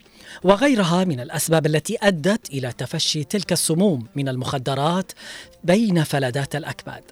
وغيرها 0.43 1.05
من 1.05 1.21
الأسباب 1.21 1.67
التي 1.67 1.97
أدت 2.03 2.51
إلى 2.51 2.73
تفشي 2.73 3.25
تلك 3.25 3.53
السموم 3.53 4.07
من 4.17 4.29
المخدرات 4.29 5.13
بين 5.65 6.05
فلذات 6.05 6.57
الأكباد. 6.57 7.03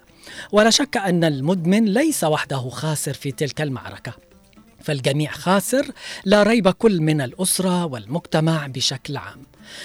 ولا 0.51 0.69
شك 0.69 0.97
أن 0.97 1.23
المدمن 1.23 1.85
ليس 1.85 2.23
وحده 2.23 2.69
خاسر 2.69 3.13
في 3.13 3.31
تلك 3.31 3.61
المعركة 3.61 4.13
فالجميع 4.83 5.31
خاسر 5.31 5.91
لا 6.25 6.43
ريب 6.43 6.69
كل 6.69 7.01
من 7.01 7.21
الأسرة 7.21 7.85
والمجتمع 7.85 8.67
بشكل 8.67 9.17
عام. 9.17 9.39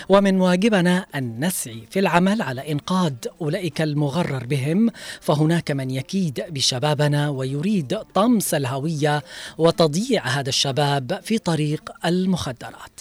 ومن 0.08 0.40
واجبنا 0.40 1.06
أن 1.14 1.44
نسعي 1.44 1.82
في 1.90 1.98
العمل 1.98 2.42
على 2.42 2.72
إنقاذ 2.72 3.12
أولئك 3.40 3.82
المغرر 3.82 4.46
بهم 4.46 4.90
فهناك 5.20 5.70
من 5.70 5.90
يكيد 5.90 6.44
بشبابنا 6.48 7.28
ويريد 7.28 7.98
طمس 8.14 8.54
الهوية 8.54 9.22
وتضييع 9.58 10.26
هذا 10.26 10.48
الشباب 10.48 11.20
في 11.22 11.38
طريق 11.38 11.92
المخدرات. 12.04 13.00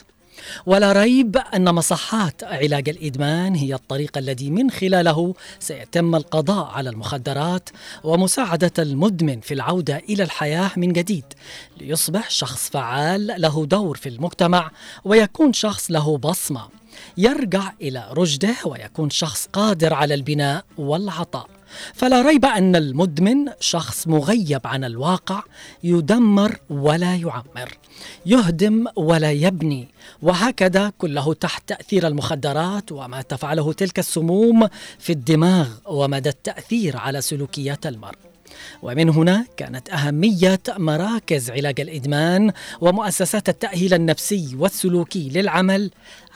ولا 0.65 0.91
ريب 0.91 1.37
أن 1.37 1.75
مصحات 1.75 2.43
علاج 2.43 2.89
الإدمان 2.89 3.55
هي 3.55 3.73
الطريق 3.73 4.17
الذي 4.17 4.49
من 4.49 4.71
خلاله 4.71 5.33
سيتم 5.59 6.15
القضاء 6.15 6.65
على 6.65 6.89
المخدرات 6.89 7.69
ومساعدة 8.03 8.71
المدمن 8.79 9.39
في 9.41 9.53
العودة 9.53 9.97
إلى 9.97 10.23
الحياة 10.23 10.71
من 10.77 10.93
جديد 10.93 11.25
ليصبح 11.77 12.29
شخص 12.29 12.69
فعال 12.69 13.35
له 13.37 13.65
دور 13.65 13.97
في 13.97 14.09
المجتمع 14.09 14.71
ويكون 15.03 15.53
شخص 15.53 15.91
له 15.91 16.17
بصمة 16.17 16.67
يرجع 17.17 17.71
إلى 17.81 18.07
رشده 18.11 18.55
ويكون 18.65 19.09
شخص 19.09 19.47
قادر 19.53 19.93
على 19.93 20.13
البناء 20.13 20.65
والعطاء. 20.77 21.49
فلا 21.93 22.21
ريب 22.21 22.45
أن 22.45 22.75
المدمن 22.75 23.45
شخص 23.59 24.07
مغيب 24.07 24.61
عن 24.65 24.83
الواقع 24.83 25.43
يدمر 25.83 26.57
ولا 26.69 27.15
يعمر 27.15 27.77
يهدم 28.25 28.85
ولا 28.95 29.31
يبني 29.31 29.87
وهكذا 30.21 30.91
كله 30.97 31.33
تحت 31.33 31.69
تأثير 31.69 32.07
المخدرات 32.07 32.91
وما 32.91 33.21
تفعله 33.21 33.73
تلك 33.73 33.99
السموم 33.99 34.67
في 34.99 35.13
الدماغ 35.13 35.67
ومدى 35.85 36.29
التأثير 36.29 36.97
على 36.97 37.21
سلوكيات 37.21 37.85
المرء 37.85 38.17
ومن 38.81 39.09
هنا 39.09 39.45
كانت 39.57 39.89
أهمية 39.89 40.59
مراكز 40.69 41.51
علاج 41.51 41.81
الإدمان 41.81 42.51
ومؤسسات 42.81 43.49
التأهيل 43.49 43.93
النفسي 43.93 44.55
والسلوكي 44.59 45.29
للعمل 45.29 45.91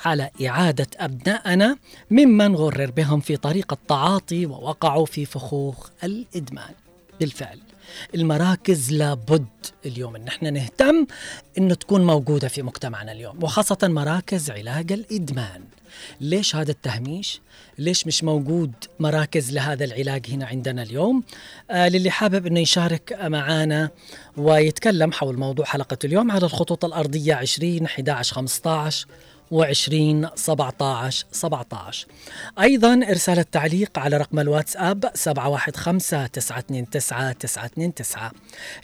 على 0.06 0.30
إعادة 0.48 0.88
أبنائنا 0.98 1.78
ممن 2.12 2.56
غرر 2.56 2.92
بهم 2.92 3.20
في 3.20 3.38
طريق 3.38 3.74
التعاطي 3.74 4.46
ووقعوا 4.46 5.06
في 5.06 5.26
فخوخ 5.26 5.90
الإدمان. 6.04 6.74
بالفعل 7.20 7.60
المراكز 8.16 8.94
لابد 8.94 9.46
اليوم 9.86 10.16
إن 10.16 10.28
إحنا 10.28 10.50
نهتم 10.50 11.08
إنه 11.58 11.74
تكون 11.74 12.06
موجودة 12.06 12.48
في 12.48 12.62
مجتمعنا 12.62 13.12
اليوم 13.12 13.44
وخاصة 13.44 13.78
مراكز 13.84 14.52
علاج 14.52 14.92
الإدمان. 14.92 15.62
ليش 16.22 16.56
هذا 16.56 16.72
التهميش؟ 16.72 17.42
ليش 17.78 18.08
مش 18.08 18.24
موجود 18.24 18.72
مراكز 19.00 19.52
لهذا 19.52 19.86
العلاج 19.86 20.26
هنا 20.30 20.46
عندنا 20.46 20.84
اليوم؟ 20.84 21.24
آه 21.72 21.88
للي 21.90 22.10
حابب 22.12 22.46
إنه 22.48 22.60
يشارك 22.60 23.18
معنا 23.22 23.90
ويتكلم 24.38 25.12
حول 25.12 25.38
موضوع 25.38 25.66
حلقة 25.66 25.98
اليوم 26.04 26.32
على 26.32 26.46
الخطوط 26.46 26.86
الأرضية 26.86 27.34
20 27.34 27.86
11 27.86 28.36
15 28.36 29.08
و20 29.54 30.36
17 30.36 31.26
17 31.32 32.08
أيضا 32.60 32.94
إرسال 32.94 33.40
التعليق 33.40 34.00
على 34.00 34.18
رقم 34.18 34.40
الواتساب 34.40 35.12
715 35.14 36.28
929 36.28 36.90
929 36.90 38.32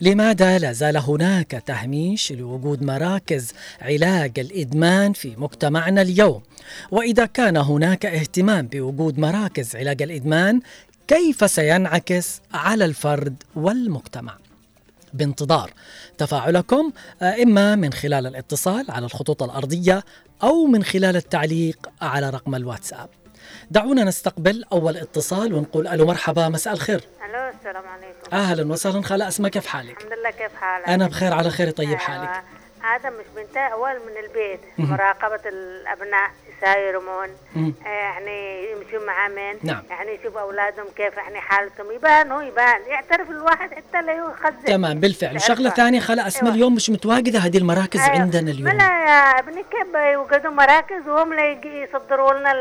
لماذا 0.01 0.59
لا 0.59 0.71
زال 0.71 0.97
هناك 0.97 1.63
تهميش 1.65 2.31
لوجود 2.31 2.83
مراكز 2.83 3.51
علاج 3.81 4.39
الإدمان 4.39 5.13
في 5.13 5.35
مجتمعنا 5.37 6.01
اليوم؟ 6.01 6.41
وإذا 6.91 7.25
كان 7.25 7.57
هناك 7.57 8.05
اهتمام 8.05 8.67
بوجود 8.67 9.19
مراكز 9.19 9.75
علاج 9.75 10.01
الإدمان 10.01 10.61
كيف 11.07 11.51
سينعكس 11.51 12.41
على 12.53 12.85
الفرد 12.85 13.43
والمجتمع؟ 13.55 14.37
بانتظار 15.13 15.71
تفاعلكم 16.17 16.91
إما 17.21 17.75
من 17.75 17.93
خلال 17.93 18.27
الاتصال 18.27 18.85
على 18.91 19.05
الخطوط 19.05 19.43
الأرضية 19.43 20.03
أو 20.43 20.65
من 20.65 20.83
خلال 20.83 21.15
التعليق 21.15 21.89
على 22.01 22.29
رقم 22.29 22.55
الواتساب. 22.55 23.09
دعونا 23.71 24.03
نستقبل 24.03 24.63
أول 24.71 24.97
اتصال 24.97 25.53
ونقول 25.53 25.87
ألو 25.87 26.05
مرحبا 26.05 26.49
مساء 26.49 26.73
الخير. 26.73 27.01
ألو 27.25 27.51
السلام 27.59 27.83
عليكم. 27.87 28.35
أهلا 28.35 28.71
وسهلا. 28.71 29.01
خالة 29.01 29.27
أسماء 29.27 29.51
كيف 29.51 29.65
حالك؟ 29.65 29.97
الحمد 29.97 30.13
لله 30.13 30.31
كيف 30.31 30.55
حالك؟ 30.55 30.89
أنا 30.89 31.07
بخير 31.07 31.33
على 31.33 31.49
خير 31.49 31.69
طيب 31.69 31.87
أيوة. 31.87 31.99
حالك؟ 31.99 32.43
هذا 32.81 33.09
مش 33.09 33.25
بنتهي 33.35 33.71
أول 33.73 33.93
من 33.93 34.25
البيت 34.25 34.59
مهم. 34.77 34.89
مراقبة 34.91 35.41
مم. 37.55 37.73
آه، 37.85 37.89
يعني 37.89 38.65
يمشوا 38.71 39.05
مع 39.07 39.27
من 39.27 39.57
نعم. 39.63 39.83
يعني 39.89 40.11
يشوف 40.11 40.37
أولادهم 40.37 40.85
كيف 40.97 41.17
يعني 41.17 41.41
حالتهم 41.41 41.91
يبان 41.91 42.31
هو 42.31 42.41
يبان 42.41 42.81
يعترف 42.87 43.29
الواحد 43.29 43.73
حتى 43.73 44.01
لا 44.01 44.13
يخزن 44.13 44.65
تمام 44.65 44.99
بالفعل 44.99 45.41
شغلة 45.41 45.69
تعرفها. 45.69 45.85
ثانية 45.85 45.99
خالة 45.99 46.27
أسماء 46.27 46.43
أيوة. 46.45 46.55
اليوم 46.55 46.75
مش 46.75 46.89
متواجدة 46.89 47.39
هذه 47.39 47.57
المراكز 47.57 47.99
أيوة. 47.99 48.21
عندنا 48.21 48.51
اليوم 48.51 48.67
لا 48.67 48.83
يا 48.83 49.39
ابني 49.39 49.65
كيف 49.71 49.95
يوجدوا 50.13 50.51
مراكز 50.51 51.07
وهم 51.07 51.33
لا 51.33 51.51
يصدروا 51.65 52.33
لنا 52.33 52.51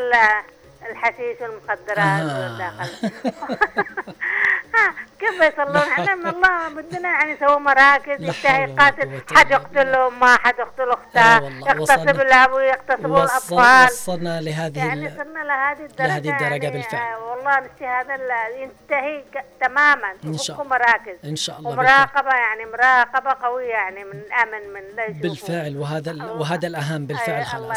الحشيش 0.90 1.40
والمخدرات 1.40 1.98
آه. 1.98 2.42
والداخل. 2.50 3.10
كيف 5.20 5.40
يصلون؟ 5.52 5.76
إحنا 5.76 6.14
من 6.14 6.26
الله 6.26 6.68
بدنا 6.68 7.08
يعني 7.08 7.34
نسوي 7.34 7.60
مراكز 7.60 8.24
قوة 8.46 8.76
حد 9.34 9.50
يقتل 9.50 9.94
امه 9.94 10.36
حد 10.36 10.54
يقتل 10.58 10.82
آه 10.90 10.94
اخته 10.94 11.42
والله، 11.44 11.68
يغتصب 11.68 11.80
وصلنا- 11.80 12.10
الاب 12.22 12.52
ويغتصبوا 12.52 13.22
وصل 13.22 13.54
الاطفال 13.56 13.92
وصلنا 13.92 14.40
لهذه 14.40 14.78
يعني 14.78 15.10
صرنا 15.10 15.38
لهذه 15.44 15.84
الدرجة 15.84 16.06
لهذه 16.08 16.30
الدرجة 16.30 16.64
يعني 16.64 16.70
بالفعل. 16.70 17.00
آه 17.12 17.18
والله 17.30 17.58
نفسي 17.60 17.86
هذا 17.86 18.14
ينتهي 18.62 19.24
تماما. 19.60 20.12
إن 20.24 20.38
شاء 20.38 20.56
الله. 20.62 20.68
مراكز. 20.68 21.16
إن 21.24 21.36
شاء 21.36 21.58
الله 21.58 21.70
بالفعل. 21.76 21.86
ومراقبة 21.94 22.34
يعني 22.36 22.64
مراقبة 22.66 23.46
قوية 23.48 23.68
يعني 23.70 24.04
من 24.04 24.22
أمن 24.42 24.72
من 24.74 24.96
لا 24.96 25.08
بالفعل. 25.08 25.76
وهذا 25.76 26.24
وهذا 26.24 26.68
الأهم 26.68 27.06
بالفعل 27.06 27.44
خالة 27.46 27.74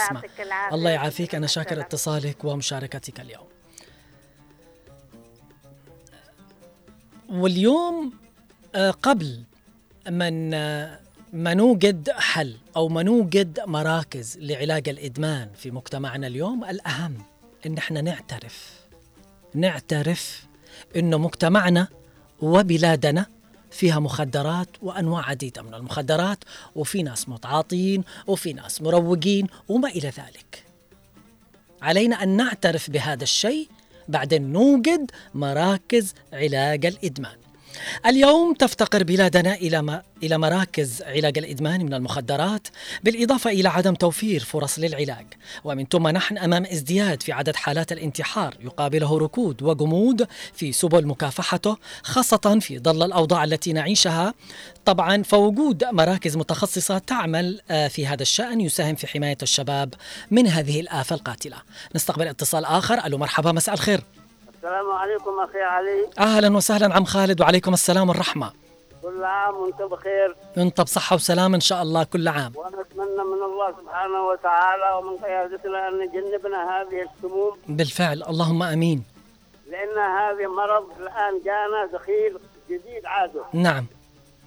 الله 0.74 0.90
يعافيك. 0.92 1.36
أنا 1.36 1.48
شاكر. 1.48 1.80
اتصالك 1.80 2.38
ومشاركتك. 2.44 2.95
اليوم 3.20 3.48
واليوم 7.30 8.14
آه، 8.76 8.92
قبل 8.92 9.44
من 10.10 10.54
آه، 10.54 11.00
ما 11.34 11.54
نوجد 11.54 12.10
حل 12.10 12.56
أو 12.76 12.88
ما 12.90 13.04
نوجد 13.04 13.60
مراكز 13.68 14.38
لعلاج 14.38 14.90
الإدمان 14.90 15.50
في 15.56 15.72
مجتمعنا 15.72 16.28
اليوم 16.28 16.66
الأهم 16.66 17.18
إن 17.66 17.78
إحنا 17.78 18.02
نعترف 18.02 18.86
نعترف 19.54 20.46
انه 20.96 21.18
مجتمعنا 21.18 21.88
وبلادنا 22.42 23.26
فيها 23.72 24.00
مخدرات 24.00 24.68
وأنواع 24.82 25.30
عديدة 25.30 25.62
من 25.62 25.74
المخدرات 25.74 26.44
وفي 26.76 27.04
ناس 27.04 27.30
متعاطين 27.30 28.04
وفي 28.28 28.54
ناس 28.54 28.82
مروجين 28.82 29.48
وما 29.68 29.90
إلى 29.90 30.08
ذلك. 30.10 30.65
علينا 31.86 32.24
أن 32.24 32.30
نعترف 32.30 32.90
بهذا 32.90 33.24
الشيء 33.24 33.68
بعدين 34.08 34.52
نوجد 34.52 35.12
مراكز 35.34 36.14
علاج 36.34 36.86
الإدمان. 36.86 37.38
اليوم 38.06 38.54
تفتقر 38.54 39.04
بلادنا 39.04 39.54
إلى 39.54 39.82
ما 39.82 40.02
إلى 40.24 40.38
مراكز 40.38 41.02
علاج 41.02 41.38
الإدمان 41.38 41.86
من 41.86 41.94
المخدرات 41.94 42.68
بالإضافة 43.04 43.50
إلى 43.50 43.70
عدم 43.70 43.94
توفير 43.94 44.44
فرص 44.44 44.80
للعلاج. 44.80 45.26
ومن 45.64 45.86
ثم 45.92 46.08
نحن 46.08 46.38
أمام 46.38 46.66
ازدياد 46.66 47.24
في 47.24 47.32
عدد 47.32 47.56
حالات 47.56 47.92
الانتحار 47.92 48.58
يقابله 48.64 49.18
ركود 49.18 49.64
وجمود 49.64 50.28
في 50.54 50.72
سبل 50.72 51.08
مكافحته 51.08 51.78
خاصة 52.04 52.60
في 52.62 52.80
ظل 52.80 53.04
الأوضاع 53.04 53.44
التي 53.44 53.74
نعيشها. 53.74 54.34
طبعا 54.86 55.24
فوجود 55.24 55.86
مراكز 55.86 56.38
متخصصة 56.38 56.98
تعمل 56.98 57.62
آه، 57.72 57.88
في 57.88 58.08
هذا 58.08 58.22
الشأن 58.22 58.62
يساهم 58.62 58.96
في 58.96 59.08
حماية 59.08 59.38
الشباب 59.42 59.94
من 60.32 60.48
هذه 60.48 60.80
الآفة 60.80 61.16
القاتلة. 61.16 61.58
نستقبل 61.96 62.28
اتصال 62.28 62.66
آخر. 62.66 63.06
ألو 63.06 63.18
مرحبا 63.18 63.52
مساء 63.52 63.76
الخير. 63.76 64.02
السلام 64.66 64.92
عليكم 64.92 65.40
أخي 65.40 65.62
علي. 65.62 66.10
أهلا 66.20 66.58
وسهلا 66.58 66.96
عم 66.96 67.06
خالد 67.06 67.42
وعليكم 67.42 67.74
السلام 67.74 68.10
والرحمة. 68.10 68.54
كل 69.02 69.24
عام 69.24 69.56
وأنت 69.56 69.82
بخير. 69.82 70.36
انت 70.58 70.82
بصحة 70.82 71.16
وسلامة 71.16 71.56
إن 71.56 71.62
شاء 71.62 71.82
الله 71.82 72.04
كل 72.04 72.28
عام. 72.28 72.52
وأنا 72.56 72.82
أتمنى 72.82 73.24
من 73.34 73.44
الله 73.44 73.74
سبحانه 73.82 74.22
وتعالى 74.28 74.98
ومن 74.98 75.18
قيادتنا 75.18 75.88
أن 75.88 75.94
نجنبنا 76.00 76.82
هذه 76.82 77.08
السموم. 77.10 77.58
بالفعل 77.68 78.24
اللهم 78.24 78.64
آمين. 78.64 79.04
لأن 79.72 79.98
هذه 79.98 80.48
مرض 80.48 80.86
الآن 81.00 81.42
جانا 81.46 81.86
دخيل 81.94 82.40
جديد 82.70 83.06
عادة. 83.06 83.44
نعم. 83.54 83.86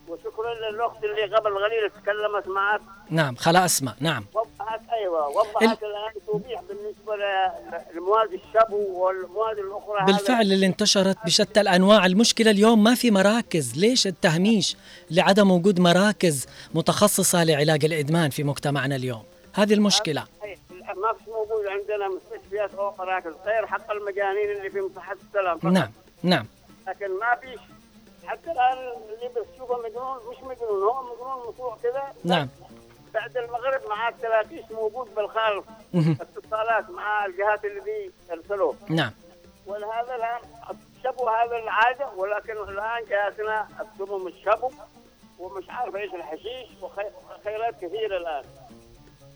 وشكرا 0.09 0.55
للاخت 0.55 1.05
اللي 1.05 1.37
قبل 1.37 1.51
قليل 1.65 1.91
تكلمت 2.03 2.49
معك. 2.49 2.81
نعم 3.11 3.37
خلا 3.37 3.65
اسماء 3.65 3.95
نعم. 4.01 4.25
وضحت 4.35 4.81
أيوه 4.93 5.29
وضحت 5.29 5.83
الآن 5.83 6.13
توضيح 6.27 6.63
بالنسبة 6.63 7.17
ل- 7.17 7.97
لمواد 7.99 8.33
الشبو 8.33 8.77
والمواد 9.07 9.59
الأخرى. 9.59 9.99
هذا- 10.03 10.07
بالفعل 10.07 10.53
اللي 10.53 10.67
انتشرت 10.67 11.17
بشتى 11.27 11.61
الأنواع. 11.61 12.07
المشكلة 12.07 12.51
اليوم 12.51 12.85
ما 12.85 12.95
في 12.95 13.11
مراكز. 13.11 13.79
ليش 13.79 14.07
التهميش 14.07 14.77
لعدم 15.11 15.51
وجود 15.51 15.81
مراكز 15.81 16.47
متخصصة 16.75 17.45
لعلاج 17.45 17.85
الإدمان 17.85 18.31
في 18.31 18.45
مجتمعنا 18.45 18.97
اليوم؟ 18.97 19.23
هذه 19.55 19.75
المشكلة. 19.75 20.25
أي، 20.45 20.59
ما 20.73 21.13
في 21.25 21.31
موجود 21.31 21.67
عندنا 21.67 22.09
مستشفيات 22.09 22.75
أو 22.75 22.95
مراكز 22.99 23.33
غير 23.47 23.67
حق 23.67 23.91
المجانين 23.91 24.51
اللي 24.57 24.71
في 24.71 24.81
مصحة 24.81 25.17
السلام 25.29 25.59
فقط. 25.59 25.73
نعم 25.73 25.91
نعم. 26.23 26.47
لكن 26.89 27.07
ما 27.21 27.35
فيش 27.41 27.61
حتى 28.29 28.51
الان 28.51 28.79
اللي 28.79 29.29
بتشوفه 29.29 29.79
مجنون 29.79 30.19
مش 30.31 30.37
مجنون 30.43 30.83
هو 30.83 31.03
مجنون 31.03 31.49
مصروع 31.49 31.77
كذا 31.83 32.13
نعم 32.25 32.49
بعد 33.15 33.37
المغرب 33.37 33.81
مع 33.89 34.09
التلاتيش 34.09 34.65
موجود 34.71 35.09
مهم. 35.95 36.19
اتصالات 36.21 36.91
مع 36.91 37.27
الجهات 37.27 37.65
اللي 37.65 37.81
بيرسلوه 38.29 38.75
نعم 38.89 39.13
ولهذا 39.67 40.15
الآن 40.15 40.41
شبوا 41.05 41.31
هذا 41.31 41.57
العادة 41.57 42.09
ولكن 42.17 42.53
الآن 42.53 43.05
جاتنا 43.05 43.69
السموم 43.81 44.27
الشبو 44.27 44.71
ومش 45.39 45.65
عارف 45.71 45.97
إيش 45.97 46.15
الحشيش 46.15 46.69
وخيرات 46.83 47.75
كثيرة 47.85 48.17
الآن. 48.17 48.45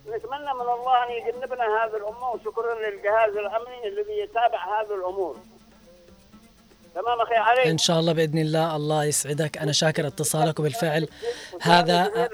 نتمنى 0.06 0.54
من 0.54 0.60
الله 0.60 1.04
أن 1.06 1.10
يجنبنا 1.10 1.84
هذه 1.84 1.96
الامه 1.96 2.30
وشكرا 2.30 2.74
للجهاز 2.74 3.36
الأمني 3.36 3.88
الذي 3.88 4.18
يتابع 4.18 4.80
هذه 4.80 4.94
الأمور. 4.94 5.36
تمام 6.94 7.20
أخي 7.20 7.34
علي. 7.34 7.70
إن 7.70 7.78
شاء 7.78 8.00
الله 8.00 8.12
بإذن 8.12 8.38
الله 8.38 8.76
الله 8.76 9.04
يسعدك. 9.04 9.58
أنا 9.58 9.72
شاكر 9.72 10.06
اتصالك 10.06 10.60
وبالفعل. 10.60 11.08
هذا. 11.60 12.28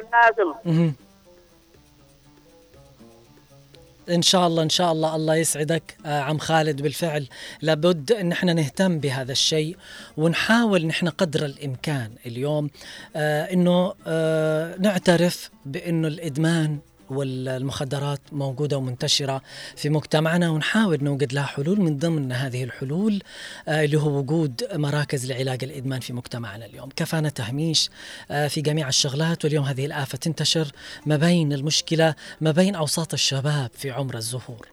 إن 4.10 4.22
شاء 4.22 4.46
الله 4.46 4.62
إن 4.62 4.68
شاء 4.68 4.92
الله 4.92 5.16
الله 5.16 5.36
يسعدك 5.36 5.96
آه، 6.06 6.20
عم 6.20 6.38
خالد 6.38 6.82
بالفعل. 6.82 7.28
لابد 7.62 8.12
إن 8.12 8.32
إحنا 8.32 8.52
نهتم 8.52 8.98
بهذا 8.98 9.32
الشيء 9.32 9.76
ونحاول 10.16 10.86
نحن 10.86 11.08
قدر 11.08 11.44
الإمكان 11.44 12.10
اليوم 12.26 12.70
آه، 13.16 13.52
إنه 13.52 13.94
آه، 14.06 14.76
نعترف 14.78 15.50
بإنه 15.66 16.08
الإدمان 16.08 16.78
والمخدرات 17.10 18.20
موجودة 18.32 18.76
ومنتشرة 18.76 19.42
في 19.76 19.88
مجتمعنا 19.88 20.50
ونحاول 20.50 21.04
نوجد 21.04 21.32
لها 21.32 21.44
حلول 21.44 21.80
من 21.80 21.98
ضمن 21.98 22.32
هذه 22.32 22.64
الحلول 22.64 23.22
آه، 23.68 23.84
اللي 23.84 24.00
هو 24.00 24.18
وجود 24.18 24.64
مراكز 24.72 25.26
لعلاج 25.26 25.64
الإدمان 25.64 26.00
في 26.00 26.12
مجتمعنا 26.12 26.66
اليوم. 26.66 26.88
كفانا 26.96 27.28
تهميش 27.28 27.90
آه، 28.30 28.48
في 28.48 28.60
جميع 28.60 28.88
الشغلات 28.88 29.44
واليوم 29.44 29.64
هذه 29.64 29.86
الآفة 29.86 30.18
تنتشر 30.18 30.72
ما 31.06 31.16
بين 31.16 31.52
المشكلة 31.52 32.14
ما 32.40 32.50
بين 32.50 32.74
أوساط 32.74 33.12
الشباب 33.12 33.70
في 33.74 33.90
عمر 33.90 34.16
الزهور. 34.16 34.68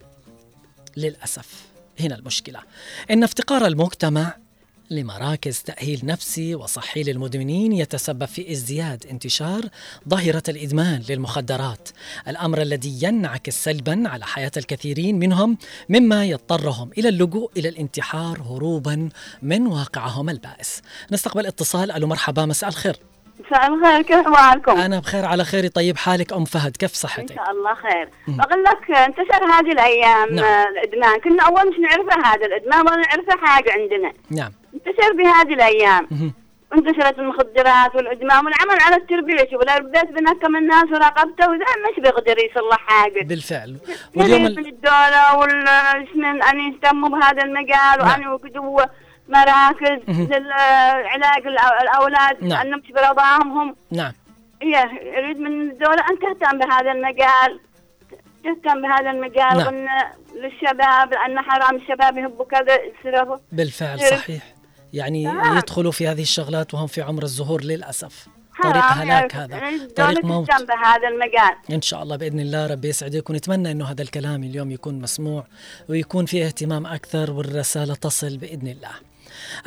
للأسف 0.97 1.65
هنا 1.99 2.15
المشكلة. 2.15 2.59
إن 3.11 3.23
افتقار 3.23 3.65
المجتمع 3.67 4.44
لمراكز 4.91 5.61
تأهيل 5.61 5.99
نفسي 6.03 6.55
وصحي 6.55 7.03
للمدمنين 7.03 7.71
يتسبب 7.71 8.25
في 8.25 8.51
ازدياد 8.51 9.05
انتشار 9.11 9.61
ظاهرة 10.09 10.43
الإدمان 10.49 11.03
للمخدرات. 11.09 11.89
الأمر 12.27 12.61
الذي 12.61 12.99
ينعكس 13.01 13.63
سلبا 13.63 14.03
على 14.05 14.25
حياة 14.25 14.51
الكثيرين 14.57 15.19
منهم 15.19 15.57
مما 15.89 16.25
يضطرهم 16.25 16.89
إلى 16.97 17.09
اللجوء 17.09 17.51
إلى 17.57 17.69
الانتحار 17.69 18.37
هروبا 18.41 19.09
من 19.41 19.67
واقعهم 19.67 20.29
البائس. 20.29 20.81
نستقبل 21.11 21.45
اتصال. 21.45 21.91
ألو 21.91 22.07
مرحبا 22.07 22.45
مساء 22.45 22.69
الخير. 22.69 22.95
مساء 23.39 23.73
الخير 23.73 24.01
كيف 24.01 24.27
احوالكم؟ 24.27 24.71
أنا 24.71 24.99
بخير 24.99 25.25
على 25.25 25.45
خير. 25.45 25.67
طيب 25.67 25.97
حالك 25.97 26.33
أم 26.33 26.45
فهد 26.45 26.77
كيف 26.77 26.93
صحتك؟ 26.93 27.35
شاء 27.35 27.51
الله 27.51 27.75
خير. 27.75 28.09
بقول 28.27 28.63
لك 28.63 28.91
انتشر 28.91 29.45
هذه 29.45 29.71
الأيام 29.71 30.35
نعم. 30.35 30.45
آه، 30.45 30.67
الإدمان. 30.69 31.19
كنا 31.19 31.43
أول 31.43 31.71
مش 31.71 31.79
نعرفه 31.79 32.33
هذا 32.33 32.45
الإدمان 32.45 32.79
ولا 32.79 32.95
نعرفه 32.95 33.45
حاجة 33.45 33.71
عندنا. 33.71 34.11
نعم. 34.29 34.51
انتشر 34.75 35.13
بهذه 35.13 35.53
الأيام 35.53 36.07
مهم. 36.11 36.33
انتشرت 36.73 37.19
المخدرات 37.19 37.95
والادمان 37.95 38.45
والعمل 38.45 38.81
على 38.81 38.95
التربيه 38.95 39.37
شوف 39.51 39.61
لو 39.61 39.89
بنك 40.11 40.45
من 40.45 40.55
الناس 40.55 40.83
وراقبته 40.83 41.49
وذا 41.49 41.65
مش 41.91 41.99
بيقدر 41.99 42.37
يصلح 42.39 42.77
حاجة 42.77 43.23
بالفعل 43.23 43.77
واليوم 44.15 44.41
من 44.41 44.47
ال... 44.47 44.67
الدولة 44.67 45.37
والاسمن 45.37 46.43
أن 46.43 46.59
يهتموا 46.59 47.09
بهذا 47.09 47.43
المجال 47.43 47.97
نعم. 47.99 48.07
وأن 48.07 48.21
يوجدوا 48.21 48.81
مراكز. 49.29 49.99
للعلاج 50.07 51.47
الأولاد 51.81 52.43
نعم. 52.43 52.49
لانهم 52.49 52.79
مش 52.79 52.91
برضاهم 52.91 53.75
نعم 53.91 54.13
هي 54.61 54.89
يريد 55.17 55.39
من 55.39 55.61
الدولة 55.61 56.03
أن 56.09 56.19
تهتم 56.19 56.57
بهذا 56.57 56.91
المجال 56.91 57.59
تهتم 58.43 58.81
بهذا 58.81 59.11
المجال 59.11 59.57
نعم. 59.57 59.65
وأن 59.67 59.87
للشباب 60.35 61.13
لأن 61.13 61.41
حرام 61.41 61.75
الشباب 61.75 62.17
يهبوا 62.17 62.45
كذا 62.45 62.77
يصرفوا 62.83 63.37
بالفعل 63.51 63.99
صحيح 63.99 64.43
يعني 64.93 65.23
نعم. 65.23 65.57
يدخلوا 65.57 65.91
في 65.91 66.07
هذه 66.07 66.21
الشغلات 66.21 66.73
وهم 66.73 66.87
في 66.87 67.01
عمر 67.01 67.23
الزهور 67.23 67.63
للأسف. 67.63 68.27
طريق 68.63 68.83
هلاك 68.85 69.33
يعني 69.33 69.53
هذا. 69.53 69.69
الدولة 69.69 70.13
طريق 70.13 70.25
موت. 70.25 70.47
بهذا 70.47 71.07
المجال. 71.07 71.55
إن 71.71 71.81
شاء 71.81 72.03
الله 72.03 72.15
بإذن 72.15 72.39
الله 72.39 72.67
ربي 72.67 72.89
يسعدك 72.89 73.29
ونتمنى 73.29 73.71
أنه 73.71 73.85
هذا 73.85 74.01
الكلام 74.01 74.43
اليوم 74.43 74.71
يكون 74.71 75.01
مسموع 75.01 75.47
ويكون 75.89 76.25
فيه 76.25 76.45
اهتمام 76.45 76.85
أكثر 76.85 77.31
والرسالة 77.31 77.95
تصل 77.95 78.37
بإذن 78.37 78.67
الله. 78.67 78.91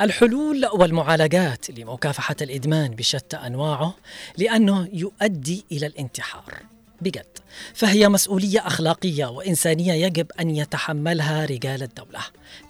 الحلول 0.01 0.65
والمعالجات 0.73 1.79
لمكافحة 1.79 2.35
الإدمان 2.41 2.91
بشتى 2.91 3.37
أنواعه 3.37 3.93
لأنه 4.37 4.89
يؤدي 4.93 5.65
إلى 5.71 5.85
الانتحار. 5.85 6.53
بجد. 7.01 7.25
فهي 7.73 8.09
مسؤولية 8.09 8.67
أخلاقية 8.67 9.25
وإنسانية 9.25 9.93
يجب 9.93 10.27
أن 10.39 10.49
يتحملها 10.49 11.45
رجال 11.45 11.83
الدولة. 11.83 12.19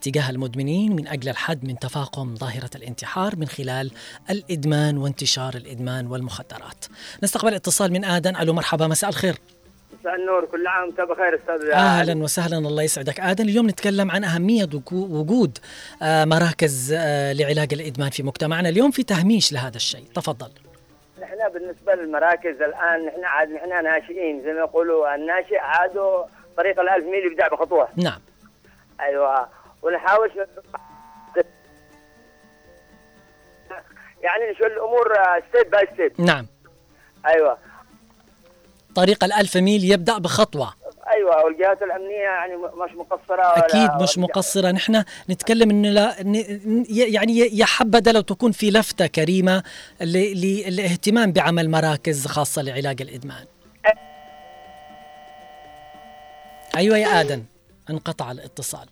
تجاه 0.01 0.29
المدمنين 0.29 0.95
من 0.95 1.07
أجل 1.07 1.29
الحد 1.29 1.63
من 1.65 1.79
تفاقم 1.79 2.35
ظاهرة 2.35 2.69
الانتحار 2.75 3.35
من 3.35 3.47
خلال 3.47 3.91
الإدمان 4.29 4.97
وانتشار 4.97 5.55
الإدمان 5.55 6.07
والمخدرات. 6.07 6.85
نستقبل 7.23 7.53
اتصال 7.53 7.91
من 7.91 8.05
آدن. 8.05 8.35
ألو 8.35 8.53
مرحبا 8.53 8.87
مساء 8.87 9.09
الخير. 9.09 9.35
مساء 10.01 10.15
النور 10.15 10.45
كل 10.45 10.67
عام 10.67 10.87
وانت 10.87 11.01
بخير 11.01 11.35
أستاذ 11.35 11.69
أهلا 11.73 12.23
وسهلا 12.23 12.57
الله 12.57 12.83
يسعدك. 12.83 13.19
آدن 13.19 13.49
اليوم 13.49 13.69
نتكلم 13.69 14.11
عن 14.11 14.23
أهمية 14.23 14.63
وجو- 14.63 14.93
وجود 14.93 15.57
آه، 16.01 16.25
مراكز 16.25 16.93
آه، 16.97 17.33
لعلاج 17.33 17.73
الإدمان 17.73 18.09
في 18.09 18.23
مجتمعنا. 18.23 18.69
اليوم 18.69 18.91
في 18.91 19.03
تهميش 19.03 19.53
لهذا 19.53 19.75
الشيء. 19.77 20.03
تفضل. 20.15 20.49
نحن 21.39 21.49
بالنسبة 21.49 21.95
للمراكز 21.95 22.61
الآن 22.61 23.05
نحن 23.05 23.25
عاد 23.25 23.49
نحن 23.49 23.83
ناشئين. 23.83 24.43
زي 24.43 24.53
ما 24.53 24.59
يقولوا 24.59 25.15
الناشئ 25.15 25.57
عادوا 25.57 26.25
طريق 26.57 26.79
الألف 26.79 27.05
ميل 27.05 27.25
يبدأ 27.25 27.47
بخطوة. 27.47 27.87
نعم. 27.95 28.21
أيوه. 28.99 29.49
ونحاول 29.81 30.31
يعني 34.21 34.51
نشوف 34.51 34.65
الأمور 34.65 35.17
step 35.49 35.71
by 35.71 35.87
step 35.93 36.21
نعم. 36.21 36.47
أيوه. 37.25 37.57
طريق 38.95 39.23
الألف 39.23 39.57
ميل 39.57 39.91
يبدأ 39.91 40.17
بخطوة. 40.17 40.73
أيوه 41.11 41.45
والجهات 41.45 41.81
الأمنية 41.81 42.15
يعني 42.23 42.55
مش 42.57 42.91
مقصرة 42.95 43.53
ولا 43.53 43.57
أكيد 43.65 44.01
مش 44.03 44.17
مقصرة. 44.17 44.71
نحن 44.71 45.03
نتكلم 45.29 45.69
إنه 45.69 45.89
لا 45.89 46.15
يعني 46.89 47.37
يا 47.37 47.65
حبذا 47.65 48.11
لو 48.11 48.21
تكون 48.21 48.51
في 48.51 48.71
لفتة 48.71 49.07
كريمة 49.07 49.63
ل- 50.01 50.41
للاهتمام 50.67 51.31
بعمل 51.31 51.69
مراكز 51.69 52.27
خاصة 52.27 52.61
لعلاج 52.61 53.01
الإدمان. 53.01 53.45
أيوة 56.77 56.97
يا 56.97 57.21
آدم. 57.21 57.43
انقطع 57.89 58.31
الاتصال 58.31 58.87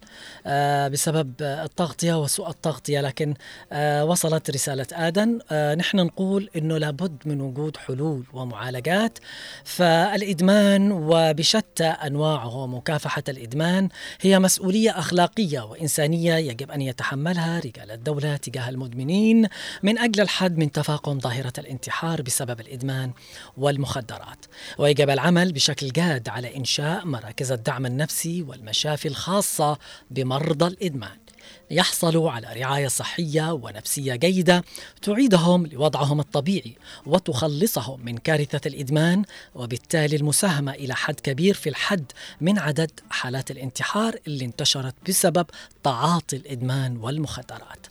آه 0.45 0.88
بسبب 0.88 1.33
التغطية 1.41 2.21
وسوء 2.21 2.49
التغطية 2.49 3.01
لكن 3.01 3.33
آه 3.71 4.05
وصلت 4.05 4.49
رسالة 4.49 4.88
آدم 4.93 5.39
آه 5.51 5.75
نحن 5.75 5.97
نقول 5.97 6.49
أنه 6.55 6.77
لابد 6.77 7.17
من 7.25 7.41
وجود 7.41 7.77
حلول 7.77 8.23
ومعالجات 8.33 9.19
فالإدمان 9.63 10.91
وبشتى 10.91 11.86
أنواعه 11.86 12.55
ومكافحة 12.55 13.23
الإدمان 13.29 13.89
هي 14.21 14.39
مسؤولية 14.39 14.99
أخلاقية 14.99 15.60
وإنسانية 15.60 16.36
يجب 16.36 16.71
أن 16.71 16.81
يتحملها 16.81 17.60
رجال 17.60 17.91
الدولة 17.91 18.36
تجاه 18.38 18.69
المدمنين 18.69 19.47
من 19.83 19.97
أجل 19.97 20.21
الحد 20.21 20.57
من 20.57 20.71
تفاقم 20.71 21.19
ظاهرة 21.19 21.53
الانتحار 21.57 22.21
بسبب 22.21 22.60
الإدمان 22.60 23.12
والمخدرات. 23.57 24.45
ويجب 24.77 25.10
العمل 25.10 25.51
بشكل 25.53 25.88
جاد 25.91 26.29
على 26.29 26.57
إنشاء 26.57 27.05
مراكز 27.05 27.51
الدعم 27.51 27.86
النفسي 27.86 28.41
والمشافي 28.88 29.08
الخاصة 29.08 29.78
بمرضى 30.12 30.67
الإدمان. 30.67 31.17
يحصلوا 31.71 32.32
على 32.32 32.47
رعاية 32.53 32.88
صحية 32.88 33.51
ونفسية 33.53 34.15
جيدة 34.15 34.63
تعيدهم 35.01 35.65
لوضعهم 35.65 36.19
الطبيعي 36.19 36.75
وتخلصهم 37.06 38.06
من 38.06 38.17
كارثة 38.17 38.62
الإدمان 38.65 39.23
وبالتالي 39.56 40.15
المساهمة 40.15 40.71
إلى 40.71 40.95
حد 40.95 41.19
كبير 41.19 41.53
في 41.53 41.69
الحد 41.69 42.12
من 42.41 42.60
عدد 42.60 42.91
حالات 43.10 43.51
الانتحار 43.51 44.15
اللي 44.27 44.45
انتشرت 44.45 44.95
بسبب 45.08 45.45
تعاطي 45.84 46.36
الإدمان 46.36 46.97
والمخدرات. 46.97 47.88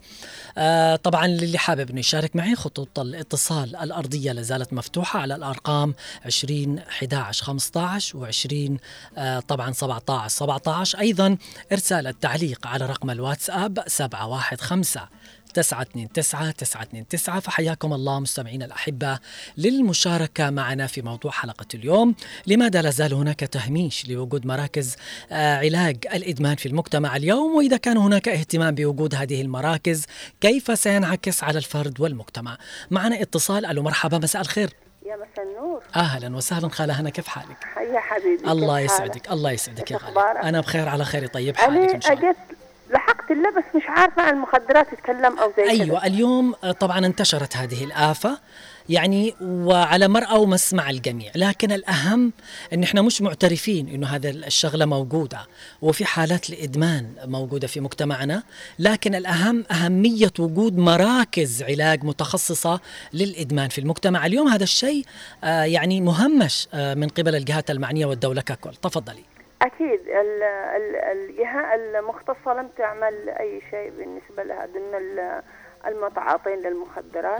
آه 0.58 0.96
طبعا 0.96 1.26
للي 1.26 1.58
حابب 1.58 1.90
إنه 1.90 2.00
يشارك 2.00 2.36
معي 2.36 2.54
خطوط 2.56 2.98
الاتصال 2.98 3.76
الأرضية 3.76 4.32
لازالت 4.32 4.72
مفتوحة 4.72 5.20
على 5.20 5.34
الأرقام 5.34 5.94
20 6.24 6.78
11 6.78 7.44
15 7.44 8.32
و20 8.32 8.80
آه 9.18 9.40
طبعا 9.40 9.72
17 9.72 10.28
17 10.28 10.98
أيضا 10.98 11.36
إرسال 11.72 12.06
التعليق 12.06 12.66
على 12.66 12.86
رقم 12.86 13.10
الواتساب 13.10 13.65
الواتساب 13.66 13.88
715 13.88 15.08
929 15.54 16.08
929 16.08 17.40
فحياكم 17.40 17.92
الله 17.92 18.20
مستمعينا 18.20 18.64
الأحبة 18.64 19.18
للمشاركة 19.58 20.50
معنا 20.50 20.86
في 20.86 21.02
موضوع 21.02 21.30
حلقة 21.30 21.66
اليوم. 21.74 22.14
لماذا 22.46 22.82
لا 22.82 22.90
زال 22.90 23.14
هناك 23.14 23.40
تهميش 23.40 24.08
لوجود 24.08 24.46
مراكز 24.46 24.96
آه، 25.32 25.56
علاج 25.56 25.96
الإدمان 26.14 26.56
في 26.56 26.66
المجتمع 26.66 27.16
اليوم؟ 27.16 27.56
وإذا 27.56 27.76
كان 27.76 27.96
هناك 27.96 28.28
اهتمام 28.28 28.74
بوجود 28.74 29.14
هذه 29.14 29.42
المراكز 29.42 30.06
كيف 30.40 30.78
سينعكس 30.78 31.44
على 31.44 31.58
الفرد 31.58 32.00
والمجتمع؟ 32.00 32.58
معنا 32.90 33.22
اتصال. 33.22 33.66
ألو 33.66 33.82
مرحبا 33.82 34.18
مساء 34.18 34.42
الخير. 34.42 34.70
يا 35.06 35.16
مساء 35.16 35.44
النور. 35.46 35.82
أهلا 35.96 36.36
وسهلا. 36.36 36.68
خالة 36.68 37.00
هنا 37.00 37.10
كيف 37.10 37.26
حالك؟ 37.28 37.56
يا 37.94 38.00
حبيبي 38.00 38.52
الله؟ 38.52 38.80
يسعدك 38.80 39.32
الله 39.32 39.50
يسعدك 39.50 39.90
يا 39.90 39.96
غالي؟ 39.96 40.48
أنا 40.48 40.60
بخير 40.60 40.88
على 40.88 41.04
خير. 41.04 41.26
طيب 41.26 41.56
حالك 41.56 41.94
إن 41.94 42.00
شاء 42.00 42.12
الله. 42.12 42.30
أجت 42.30 42.36
لحقت 42.90 43.30
الله 43.30 43.50
بس 43.50 43.64
مش 43.76 43.82
عارفة 43.86 44.22
عن 44.22 44.34
المخدرات 44.34 44.94
تتكلم 44.94 45.38
أو 45.38 45.52
زي 45.56 45.62
كده 45.62 45.70
أيوه 45.84 46.06
اليوم 46.06 46.54
آه، 46.64 46.72
طبعا 46.72 47.06
انتشرت 47.06 47.56
هذه 47.56 47.84
الآفة 47.84 48.38
يعني 48.88 49.34
وعلى 49.40 50.08
مرأى 50.08 50.38
ومسمع 50.38 50.90
الجميع 50.90 51.32
لكن 51.34 51.72
الأهم 51.72 52.32
أن 52.72 52.82
إحنا 52.82 53.02
مش 53.02 53.22
معترفين 53.22 53.88
أنه 53.88 54.06
هذا 54.06 54.30
الشغلة 54.30 54.84
موجودة 54.84 55.46
وفي 55.82 56.04
حالات 56.04 56.50
الإدمان 56.50 57.14
موجودة 57.24 57.66
في 57.66 57.80
مجتمعنا 57.80 58.42
لكن 58.78 59.14
الأهم 59.14 59.64
أهمية 59.70 60.32
وجود 60.38 60.76
مراكز 60.78 61.62
علاج 61.62 62.04
متخصصة 62.04 62.80
للإدمان 63.12 63.68
في 63.68 63.78
المجتمع. 63.78 64.26
اليوم 64.26 64.48
هذا 64.48 64.62
الشيء 64.64 65.04
آه، 65.44 65.62
يعني 65.62 66.00
مهمش 66.00 66.68
آه، 66.74 66.94
من 66.94 67.08
قبل 67.08 67.36
الجهات 67.36 67.70
المعنية 67.70 68.06
والدولة 68.06 68.40
ككل. 68.40 68.74
تفضلي. 68.82 69.35
أكيد 69.62 70.00
ال- 70.08 70.42
ال- 70.76 70.96
الجهه 70.96 71.74
المختصة 71.74 72.54
لم 72.54 72.68
تعمل 72.78 73.28
أي 73.28 73.62
شيء 73.70 73.90
بالنسبة 73.98 74.42
لهذن 74.42 74.94
ال- 74.94 75.42
المتعاطين 75.86 76.58
للمخدرات. 76.62 77.38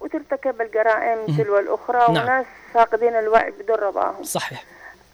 وترتكب 0.00 0.60
الجرائم. 0.60 1.26
تلو 1.38 1.58
الأخرى 1.58 1.98
نعم. 2.14 2.24
وناس 2.24 2.46
فاقدين 2.74 3.16
الوعي 3.16 3.50
بدون 3.50 3.76
رضاهم 3.76 4.22
صحيح 4.22 4.64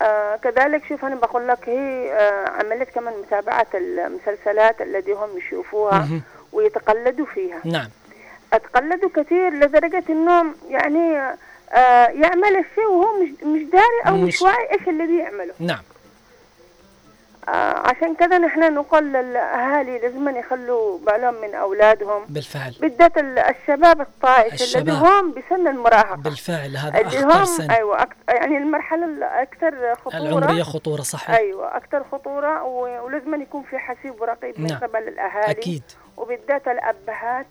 آه 0.02 0.36
كذلك 0.36 0.84
شوف 0.84 1.04
أنا 1.04 1.14
بقول 1.14 1.48
لك 1.48 1.68
هي 1.68 2.12
آه 2.12 2.48
عملت 2.48 2.90
كمان 2.90 3.14
متابعة 3.20 3.66
المسلسلات 3.74 4.82
التي 4.82 5.12
هم 5.12 5.38
يشوفوها. 5.38 6.08
ويتقلدوا 6.52 7.26
فيها 7.26 7.60
نعم 7.64 7.88
أتقلدوا 8.52 9.08
كثير 9.16 9.50
لدرجة 9.52 10.04
إنهم 10.10 10.54
يعني 10.68 11.18
آه 11.72 12.06
يعمل 12.08 12.56
الشيء 12.56 12.86
وهو 12.90 13.22
مش 13.22 13.28
مش 13.44 13.62
داري 13.62 14.00
أو 14.08 14.16
مش, 14.16 14.34
مش- 14.34 14.42
واعي 14.42 14.70
إيش 14.72 14.88
الذي 14.88 15.18
يعمله 15.18 15.54
نعم 15.58 15.82
عشان 17.88 18.14
كذا 18.14 18.38
نحن 18.38 18.74
نقول 18.74 19.12
للأهالي 19.12 19.98
لازم 19.98 20.36
يخلوا 20.36 20.98
بالهم 20.98 21.34
من 21.42 21.54
أولادهم. 21.54 22.24
بالفعل. 22.28 22.74
بالذات 22.80 23.18
ال- 23.18 23.38
الشباب 23.38 24.00
الطائش 24.00 24.52
الشباب. 24.62 24.88
هم 25.04 25.32
بسن 25.32 25.68
المراهقة. 25.68 26.16
بالفعل 26.16 26.76
هذا 26.76 27.00
اللي 27.00 27.18
هم 27.34 27.44
سن. 27.44 27.70
أيوه 27.70 28.02
أكت... 28.02 28.16
يعني 28.28 28.58
المرحلة 28.58 29.04
الأكثر 29.04 29.94
خطورة. 29.94 30.16
العمرية 30.16 30.62
خطورة 30.62 31.02
صحيح. 31.02 31.30
أيوه 31.36 31.76
أكثر 31.76 32.04
خطورة 32.12 32.62
و... 32.62 33.04
ولازم 33.04 33.42
يكون 33.42 33.62
في 33.62 33.78
حسيب 33.78 34.20
ورقيب 34.20 34.60
من 34.60 34.66
نعم. 34.66 34.78
قبل 34.78 35.08
الأهالي. 35.08 35.50
أكيد. 35.50 35.82
وبالذات 36.16 36.68
الأبهات. 36.68 37.46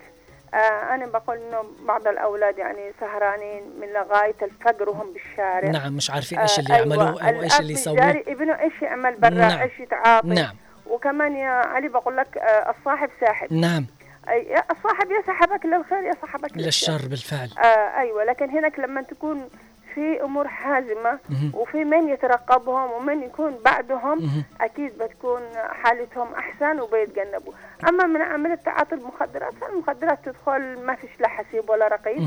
آه 0.54 0.96
أنا 0.96 1.06
بقول 1.06 1.38
إنه 1.38 1.64
بعض 1.88 2.08
الأولاد 2.08 2.58
يعني 2.58 2.92
سهرانين 3.00 3.64
من 3.82 3.88
لغاية 3.88 4.36
الفجر 4.42 4.90
وهم 4.90 5.14
بالشارع. 5.14 5.70
نعم 5.70 5.94
مش 5.94 6.12
عارفين 6.12 6.40
إيش 6.40 6.60
اللي 6.60 6.74
آه، 6.74 6.78
يعملوه 6.78 7.08
أيوة. 7.28 7.38
أو 7.38 7.42
إيش 7.44 7.60
اللي 7.60 7.74
يسووه 7.74 8.10
ابنه 8.12 8.60
إيش 8.60 8.82
يعمل 8.82 9.16
برا؟ 9.16 9.30
نعم. 9.30 9.60
إيش 9.62 9.80
يتعاطي؟ 9.80 10.28
نعم. 10.28 10.56
وكمان 10.88 11.36
يا 11.36 11.50
علي 11.50 11.88
بقول 11.88 12.18
لك 12.18 12.38
آه 12.38 12.76
الصاحب 12.80 13.10
ساحب. 13.22 13.54
نعم. 13.54 13.86
أي- 14.28 14.30
يا 14.32 14.64
الصاحب 14.72 15.08
يسحبك 15.12 15.66
للخير 15.66 16.04
يسحبك 16.04 16.58
للشر. 16.58 17.08
بالفعل. 17.10 17.50
آه 17.60 18.00
أيوه 18.00 18.24
لكن 18.24 18.50
هناك 18.50 18.80
لما 18.80 19.02
تكون 19.02 19.50
في 19.96 20.24
أمور 20.24 20.48
حازمة. 20.48 21.20
وفي 21.54 21.84
من 21.84 22.10
يترقبهم 22.10 22.92
ومن 22.92 23.24
يكون 23.24 23.58
بعدهم. 23.66 24.20
أكيد 24.62 24.98
بتكون 24.98 25.42
حالتهم 25.70 26.34
أحسن 26.34 26.80
وبيتجنبوا 26.80 27.54
أما 27.90 28.06
من 28.06 28.22
عمليه 28.22 28.56
تعاطي 28.56 28.96
المخدرات 28.96 29.54
فالمخدرات 29.62 30.20
تدخل 30.26 30.86
ما 30.86 30.96
فيش 30.96 31.10
لا 31.20 31.28
حسيب 31.28 31.70
ولا 31.70 31.88
رقيب 31.88 32.18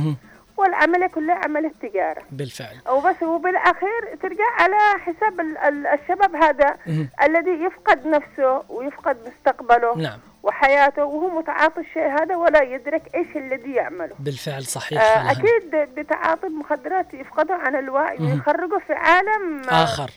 مهم. 0.58 0.66
والعملية 0.68 1.06
كلها 1.06 1.34
عمليه 1.44 1.72
تجاره 1.82 2.22
بالفعل 2.30 2.76
وبس 2.90 3.22
وبالأخير 3.22 4.16
ترجع 4.22 4.44
على 4.58 4.76
حساب 5.00 5.40
ال- 5.40 5.58
ال- 5.58 5.86
الشباب 5.86 6.36
هذا. 6.36 6.76
الذي 7.22 7.50
يفقد 7.64 8.06
نفسه 8.06 8.62
ويفقد 8.68 9.16
مستقبله 9.28 9.96
نعم 9.96 10.18
وحياته 10.42 11.04
وهو 11.04 11.38
متعاطي 11.38 11.80
الشيء 11.80 12.06
هذا 12.22 12.36
ولا 12.36 12.62
يدرك 12.62 13.02
إيش 13.14 13.36
الذي 13.36 13.72
يعمله 13.72 14.14
بالفعل 14.18 14.62
صحيح 14.62 15.02
آه. 15.02 15.30
أكيد 15.30 15.70
بتعاطي 15.96 16.46
المخدرات 16.46 17.14
يفقدوا 17.14 17.56
عن 17.56 17.76
الوعي 17.76 18.18
مهم. 18.18 18.32
ويخرجوا 18.32 18.78
في 18.78 18.92
عالم 18.92 19.62
آه، 19.70 19.84
آخر 19.84 20.10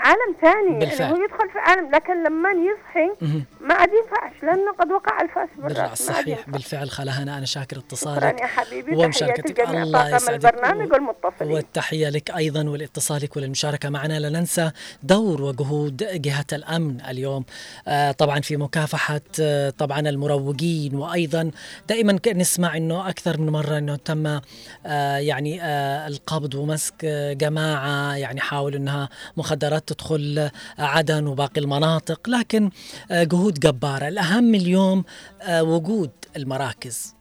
عالم 0.00 0.36
ثاني 0.40 0.78
بالفعل. 0.78 1.00
يعني 1.00 1.12
هو 1.18 1.24
يدخل 1.24 1.50
في 1.52 1.58
عالم. 1.58 1.90
لكن 1.94 2.22
لما 2.24 2.48
يصحي. 2.50 3.26
ما 3.60 3.74
عاد 3.74 3.88
ينفعش 3.88 4.42
لأنه 4.42 4.72
قد 4.72 4.90
وقع 4.90 5.20
الفأس 5.20 5.48
بالرأس 5.58 6.02
صحيح. 6.02 6.50
بالفعل 6.50 6.90
خالها 6.90 7.22
أنا 7.22 7.44
شاكر 7.44 7.76
شكرا 7.76 7.78
اتصالك 7.86 8.40
يا 8.40 8.46
حبيبي 8.46 8.96
ومشاركتك 8.96 9.60
الله 9.60 10.16
يسعدك. 10.16 10.44
البرنامج 10.46 10.92
والمتصلين. 10.92 11.52
والتحية 11.52 12.08
لك 12.08 12.30
أيضا 12.36 12.68
ولاتصالك 12.68 13.36
وللمشاركة 13.36 13.88
معنا. 13.88 14.20
لا 14.20 14.28
ننسى 14.28 14.70
دور 15.02 15.42
وجهود 15.42 15.96
جهة 16.22 16.46
الأمن 16.52 17.00
اليوم. 17.00 17.44
آه، 17.88 18.12
طبعا 18.12 18.40
في 18.40 18.56
مكافحة 18.56 19.20
آه، 19.40 19.70
طبعا 19.70 20.00
المروجين 20.00 20.94
وأيضا 20.94 21.50
دائما 21.88 22.18
نسمع 22.34 22.76
أنه 22.76 23.08
أكثر 23.08 23.40
من 23.40 23.50
مرة 23.50 23.78
أنه 23.78 23.96
تم 23.96 24.40
آه، 24.86 25.16
يعني 25.16 25.62
آه، 25.62 26.06
القبض 26.06 26.54
ومسك 26.54 27.04
جماعة 27.36 28.14
يعني 28.16 28.40
حاولوا 28.40 28.78
أنها 28.78 29.08
مخدرات 29.36 29.89
تدخل 29.92 30.38
آه، 30.38 30.50
عدن 30.78 31.26
وباقي 31.26 31.60
المناطق 31.60 32.28
لكن 32.28 32.70
آه، 33.10 33.24
جهود 33.24 33.60
جبارة. 33.60 34.08
الأهم 34.08 34.54
اليوم 34.54 35.04
آه، 35.42 35.62
وجود 35.62 36.10
المراكز. 36.36 37.19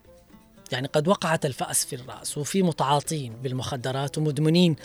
يعني 0.71 0.87
قد 0.87 1.07
وقعت 1.07 1.45
الفأس 1.45 1.85
في 1.85 1.95
الرأس 1.95 2.37
وفي 2.37 2.63
متعاطين 2.63 3.33
بالمخدرات 3.43 4.17
ومدمنين. 4.17 4.75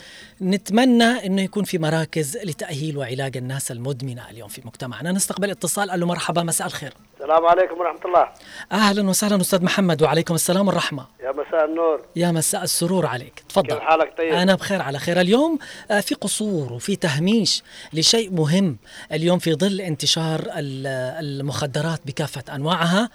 نتمنى 0.41 1.03
أنه 1.03 1.41
يكون 1.41 1.63
في 1.63 1.77
مراكز 1.77 2.37
لتأهيل 2.37 2.97
وعلاج 2.97 3.37
الناس 3.37 3.71
المدمنة 3.71 4.29
اليوم 4.29 4.49
في 4.49 4.61
مجتمعنا. 4.65 5.11
نستقبل 5.11 5.49
اتصال. 5.51 5.91
ألو 5.91 6.07
مرحبا 6.07 6.43
مساء 6.43 6.67
الخير. 6.67 6.93
السلام 7.21 7.45
عليكم 7.45 7.79
ورحمة 7.79 8.05
الله. 8.05 8.29
أهلا 8.71 9.09
وسهلا 9.09 9.41
أستاذ 9.41 9.63
محمد 9.63 10.01
وعليكم 10.01 10.35
السلام 10.35 10.67
والرحمة. 10.67 11.05
يا 11.23 11.31
مساء 11.31 11.65
النور. 11.65 12.01
يا 12.15 12.31
مساء 12.31 12.63
السرور 12.63 13.05
عليك. 13.05 13.43
تفضل. 13.49 13.67
كيف 13.67 13.79
حالك؟ 13.79 14.13
طيب؟ 14.17 14.33
أنا 14.33 14.55
بخير 14.55 14.81
على 14.81 14.99
خير. 14.99 15.21
اليوم 15.21 15.59
آه، 15.91 15.99
في 15.99 16.15
قصور 16.15 16.73
وفي 16.73 16.95
تهميش 16.95 17.63
لشيء 17.93 18.31
مهم. 18.31 18.77
اليوم 19.11 19.39
في 19.39 19.53
ظل 19.53 19.81
انتشار 19.81 20.39
ال- 20.39 20.87
المخدرات 21.25 21.99
بكافة 22.05 22.55
أنواعها 22.55 23.09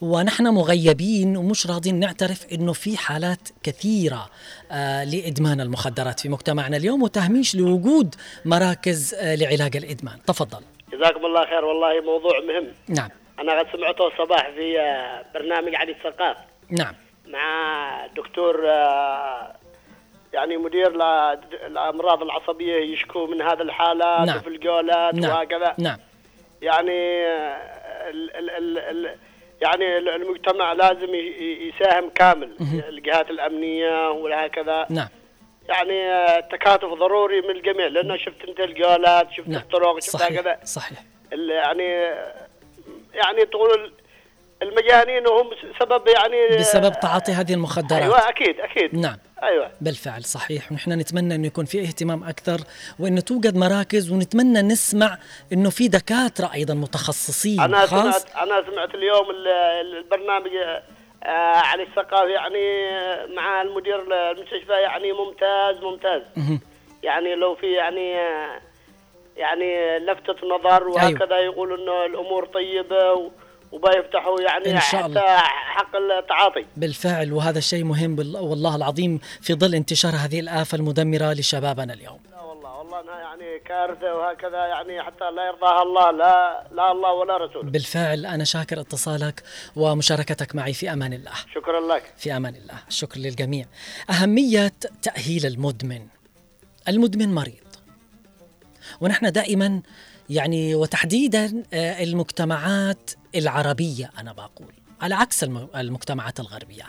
ونحن 0.00 0.46
مغيبين 0.46 1.36
ومش 1.36 1.66
راضين 1.66 2.00
نعترف 2.00 2.46
أنه 2.52 2.72
في 2.72 2.96
حالات 2.96 3.48
كثيرة 3.62 4.26
آه، 4.72 5.04
لإدمان 5.04 5.60
المخدرات 5.60 6.20
في 6.20 6.28
مجتمعنا 6.28 6.76
اليوم 6.76 7.02
وتهميش 7.02 7.56
لوجود 7.56 8.14
مراكز 8.44 9.14
آه، 9.14 9.34
لعلاج 9.34 9.76
الإدمان. 9.76 10.18
تفضل. 10.26 10.60
جزاكم 10.92 11.26
الله 11.26 11.46
خير. 11.46 11.64
والله 11.64 12.00
موضوع 12.00 12.40
مهم. 12.40 12.66
نعم. 12.88 13.08
أنا 13.38 13.58
قد 13.58 13.66
سمعته 13.72 14.06
الصباح 14.06 14.50
في 14.50 14.80
آه، 14.80 15.24
برنامج 15.34 15.74
علي 15.74 15.92
الثقاف 15.92 16.36
نعم. 16.70 16.94
مع 17.26 18.06
دكتور 18.16 18.64
يعني 20.32 20.56
مدير 20.56 20.88
الأمراض 21.66 22.22
العصبية 22.22 22.76
يشكو 22.76 23.26
من 23.26 23.42
هذه 23.42 23.62
الحالات 23.62 24.26
نعم. 24.26 24.36
وفي 24.36 24.48
الجولات 24.48 25.14
نعم. 25.14 25.30
وهكذا. 25.30 25.74
نعم. 25.78 25.98
يعني 26.62 27.26
ال 28.10 28.36
ال 28.36 28.50
ال 28.50 28.78
ال 28.78 29.16
يعني 29.62 29.98
ال- 29.98 30.08
المجتمع 30.08 30.72
لازم 30.72 31.14
يساهم 31.68 32.10
كامل. 32.10 32.56
الجهات 32.88 33.30
الأمنية 33.30 34.10
وهكذا 34.10 34.86
نعم. 34.90 35.08
يعني 35.68 36.02
آه، 36.12 36.38
التكاتف 36.38 36.84
ضروري 36.88 37.40
من 37.40 37.50
الجميع 37.50 37.86
لأنه 37.86 38.16
شفت 38.16 38.44
أنت 38.48 38.60
الجولات 38.60 39.32
شفت 39.32 39.48
نعم. 39.48 39.60
الطرق 39.62 39.98
شفت 39.98 40.10
صحيح. 40.16 40.38
هكذا. 40.38 40.58
صحيح. 40.64 40.98
يعني 41.32 41.84
يعني 43.14 43.44
تقول 43.50 43.92
المجانين 44.62 45.26
هم 45.26 45.50
سبب 45.80 46.08
يعني 46.08 46.58
بسبب 46.58 47.00
تعاطي 47.00 47.32
هذه 47.32 47.54
المخدرات. 47.54 48.02
أيوه 48.02 48.28
أكيد 48.28 48.60
أكيد. 48.60 48.94
نعم. 48.98 49.16
أيوه. 49.42 49.70
بالفعل 49.80 50.24
صحيح. 50.24 50.72
ونحن 50.72 50.92
نتمنى 50.92 51.34
إنه 51.34 51.46
يكون 51.46 51.64
في 51.64 51.80
اهتمام 51.80 52.24
أكثر 52.24 52.58
وإنه 52.98 53.20
توجد 53.20 53.56
مراكز 53.56 54.10
ونتمنى 54.10 54.62
نسمع 54.62 55.18
إنه 55.52 55.70
في 55.70 55.88
دكاترة 55.88 56.50
أيضا 56.54 56.74
متخصصين 56.74 57.60
أنا 57.60 57.86
خاص. 57.86 57.90
سمعت 58.22 58.36
أنا 58.36 58.64
سمعت 58.70 58.94
اليوم 58.94 59.30
ال- 59.30 59.48
ال- 59.48 59.96
البرنامج 59.96 60.50
آه 61.24 61.28
علي 61.56 61.82
الثقافي 61.82 62.32
يعني 62.32 62.88
آه، 62.90 63.26
مع 63.26 63.62
المدير 63.62 64.00
المستشفى 64.32 64.72
يعني 64.72 65.12
ممتاز 65.12 65.76
ممتاز. 65.82 66.22
يعني 67.02 67.34
لو 67.34 67.54
في 67.54 67.72
يعني 67.72 68.16
آه، 68.20 68.60
يعني 69.36 69.98
لفتة 69.98 70.46
نظر 70.48 70.88
وهكذا 70.88 71.38
يقول 71.38 71.80
إنه 71.80 72.04
الأمور 72.06 72.46
طيبة 72.46 73.12
و- 73.12 73.30
وبيفتحوا 73.76 74.40
يعني 74.40 74.70
إن 74.70 74.80
شاء 74.80 75.02
حتى 75.02 75.06
الله. 75.06 75.38
حق 75.76 75.96
التعاطي. 75.96 76.66
بالفعل 76.76 77.32
وهذا 77.32 77.58
الشيء 77.58 77.84
مهم 77.84 78.18
والله 78.18 78.76
العظيم 78.76 79.18
في 79.40 79.54
ظل 79.54 79.74
انتشار 79.74 80.12
هذه 80.16 80.40
الآفة 80.40 80.76
المدمرة 80.76 81.32
لشبابنا 81.32 81.92
اليوم. 81.92 82.20
لا 82.30 82.40
والله 82.40 82.78
والله 82.78 83.00
إنها 83.00 83.20
يعني 83.20 83.58
كارثة 83.58 84.14
وهكذا 84.14 84.66
يعني 84.66 85.02
حتى 85.02 85.30
لا 85.36 85.46
يرضاها 85.46 85.82
الله 85.82 86.10
لا 86.10 86.66
لا 86.72 86.92
الله 86.92 87.12
ولا 87.12 87.36
رسوله. 87.36 87.70
بالفعل 87.70 88.26
أنا 88.26 88.44
شاكر 88.44 88.80
اتصالك 88.80 89.42
ومشاركتك 89.76 90.54
معي 90.54 90.72
في 90.72 90.92
أمان 90.92 91.12
الله. 91.12 91.32
شكرا 91.54 91.80
لك. 91.94 92.14
في 92.16 92.36
أمان 92.36 92.54
الله. 92.54 92.74
الشكر 92.88 93.20
للجميع. 93.20 93.66
أهمية 94.10 94.72
تأهيل 95.02 95.46
المدمن. 95.46 96.06
المدمن 96.88 97.34
مريض. 97.34 97.66
ونحن 99.00 99.32
دائما 99.32 99.82
يعني 100.30 100.74
وتحديدا 100.74 101.62
آه، 101.72 102.02
المجتمعات 102.02 103.10
العربية 103.34 104.10
أنا 104.18 104.32
بقول 104.32 104.72
على 105.00 105.14
عكس 105.14 105.44
الم- 105.44 105.68
المجتمعات 105.76 106.40
الغربية. 106.40 106.82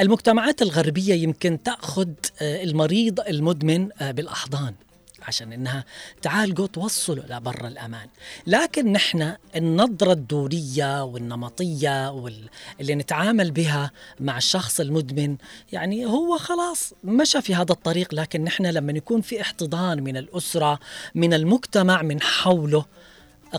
المجتمعات 0.00 0.62
الغربية 0.62 1.14
يمكن 1.14 1.62
تأخذ 1.62 2.08
آه، 2.42 2.62
المريض 2.62 3.20
المدمن 3.20 3.88
آه، 4.02 4.10
بالأحضان. 4.10 4.74
عشان 5.22 5.52
إنها 5.52 5.84
تعالجوا 6.22 6.66
توصلوا 6.66 7.24
لبر 7.28 7.66
الأمان. 7.66 8.08
لكن 8.46 8.92
نحن 8.92 9.32
النظرة 9.56 10.12
الدوريه 10.12 11.04
والنمطية 11.04 12.10
وال... 12.10 12.48
اللي 12.80 12.94
نتعامل 12.94 13.50
بها 13.50 13.90
مع 14.20 14.36
الشخص 14.36 14.80
المدمن 14.80 15.36
يعني 15.72 16.06
هو 16.06 16.38
خلاص 16.38 16.92
مشى 17.04 17.42
في 17.42 17.54
هذا 17.54 17.72
الطريق 17.72 18.14
لكن 18.14 18.44
نحن 18.44 18.66
لما 18.66 18.92
يكون 18.92 19.20
في 19.20 19.40
احتضان 19.40 20.02
من 20.02 20.16
الأسرة 20.16 20.78
من 21.14 21.34
المجتمع 21.34 22.02
من 22.02 22.22
حوله 22.22 22.84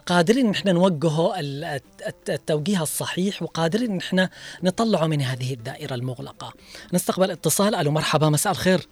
قادرين 0.05 0.49
نحن 0.49 0.69
نوجهه 0.69 1.39
ال- 1.39 1.63
الت- 2.07 2.29
التوجيه 2.29 2.81
الصحيح 2.83 3.43
وقادرين 3.43 3.97
نحن 3.97 4.27
نطلعه 4.63 5.07
من 5.07 5.21
هذه 5.21 5.53
الدائرة 5.53 5.95
المغلقة. 5.95 6.53
نستقبل 6.93 7.31
اتصال. 7.31 7.75
ألو 7.75 7.91
مرحبا 7.91 8.29
مساء 8.29 8.51
الخير. 8.51 8.87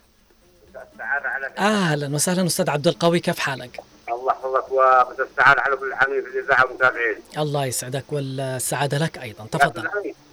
السعادة 1.01 1.29
على 1.29 1.47
أهلا 1.57 2.15
وسهلا 2.15 2.45
أستاذ 2.45 2.69
عبد 2.69 2.87
القوي 2.87 3.19
كيف 3.19 3.39
حالك؟ 3.39 3.79
الله 4.09 4.31
يحفظك 4.31 4.71
ومساء 4.71 5.27
السعادة 5.31 5.61
على 5.61 5.75
كل 5.75 5.87
العاملين 5.87 6.23
في 6.23 6.39
الإذاعة 6.39 6.65
والمتابعين. 6.65 7.15
الله 7.37 7.65
يسعدك 7.65 8.03
والسعادة 8.11 8.97
لك 8.97 9.17
أيضا 9.17 9.45
تفضل. 9.51 9.87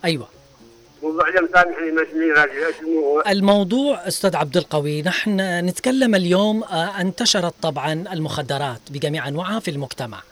أيوه. 0.05 0.29
موضوع؟ 2.83 3.23
الموضوع 3.31 4.09
أستاذ 4.09 4.37
عبد 4.37 4.57
القوي 4.57 5.03
نحن 5.03 5.41
نتكلم 5.67 6.15
اليوم 6.15 6.65
آه، 6.65 7.01
انتشرت 7.01 7.55
طبعا 7.63 7.93
المخدرات 7.93 8.81
بجميع 8.91 9.29
أنواعها 9.29 9.61
في 9.61 9.71
المجتمع. 9.71 10.23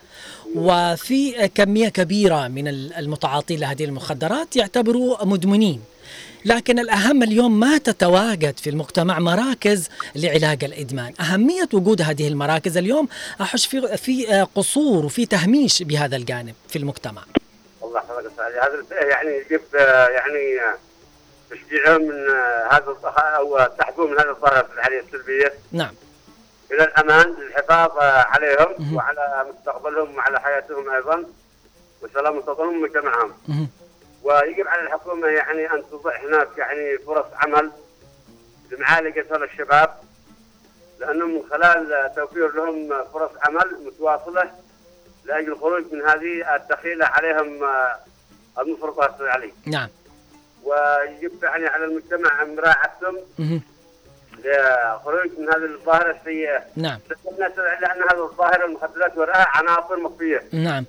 وفي 0.55 1.49
كمية 1.49 1.88
كبيرة 1.88 2.49
من 2.49 2.68
المتعاطين 2.68 3.61
لهذه 3.61 3.85
المخدرات 3.85 4.57
يعتبروا 4.57 5.25
مدمنين. 5.25 5.83
لكن 6.46 6.78
الأهم 6.78 7.22
اليوم 7.22 7.61
ما 7.61 7.78
تتواجد 7.78 8.59
في 8.59 8.70
المجتمع 8.70 9.18
مراكز 9.18 9.88
لعلاج 10.14 10.64
الإدمان. 10.64 11.12
أهمية 11.20 11.68
وجود 11.72 12.02
هذه 12.02 12.28
المراكز 12.28 12.76
اليوم 12.76 13.09
أحس 13.40 13.66
في, 13.66 13.96
في 13.96 14.35
آه، 14.35 14.48
قصور 14.54 15.04
وفي 15.04 15.26
تهميش 15.26 15.82
بهذا 15.82 16.16
الجانب 16.16 16.54
في 16.68 16.78
المجتمع. 16.78 17.22
الله 17.82 18.00
يحفظك 18.00 18.26
السعادة 18.26 18.62
هذا 18.62 19.06
يعني 19.06 19.30
يجب 19.30 19.61
آه، 19.74 20.09
يعني 20.09 20.61
آه، 20.61 20.78
تشجيعهم 21.50 22.02
من 22.02 22.28
هذا 22.70 22.96
أو 23.16 23.66
تحذيرهم 23.78 24.11
من 24.11 24.18
هذه 24.18 24.30
الظاهرة 24.30 24.62
في 24.62 24.74
الحالية 24.74 25.00
السلبية. 25.00 25.52
نعم. 25.72 25.94
إلى 26.72 26.85
الأمان 26.85 27.35
للحفاظ 27.40 27.90
عليهم 27.98 28.96
وعلى 28.96 29.46
مستقبلهم 29.50 30.16
وعلى 30.16 30.40
حياتهم 30.40 30.90
أيضا. 30.90 31.24
وسلام 32.02 32.38
مستقبلهم 32.38 32.76
ومجتمعهم. 32.76 33.32
ويجب 34.26 34.66
على 34.68 34.82
الحكومة 34.82 35.28
يعني 35.28 35.72
أن 35.72 35.82
تضع 35.90 36.16
هناك 36.16 36.58
يعني 36.58 36.98
فرص 36.98 37.26
عمل 37.34 37.70
لمعالجة 38.72 39.26
هذا 39.30 39.44
الشباب 39.44 39.90
لأنه 41.00 41.26
من 41.26 41.42
خلال 41.50 42.12
توفير 42.16 42.52
لهم 42.52 43.04
فرص 43.12 43.30
عمل 43.42 43.76
متواصلة 43.86 44.50
لأجل 45.24 45.52
الخروج 45.52 45.84
من 45.92 46.02
هذه 46.02 46.56
الدخيلة 46.56 47.06
عليهم 47.06 47.64
آه، 47.64 47.96
المفرطات 48.58 49.14
عليه. 49.20 49.52
نعم. 49.66 49.88
ويجب 50.64 51.44
يعني 51.44 51.66
على 51.66 51.84
المجتمع 51.84 52.44
مراعاتهم. 52.44 53.18
لخروج 54.38 55.38
من 55.38 55.48
هذه 55.48 55.64
الظاهرة 55.64 56.16
السيئة. 56.20 56.64
نعم. 56.76 56.98
لأن 57.80 58.02
هذه 58.10 58.24
الظاهرة 58.24 58.64
المخدرات 58.64 59.18
وراءها 59.18 59.46
عناصر 59.48 59.96
مخفية. 59.96 60.42
نعم. 60.52 60.84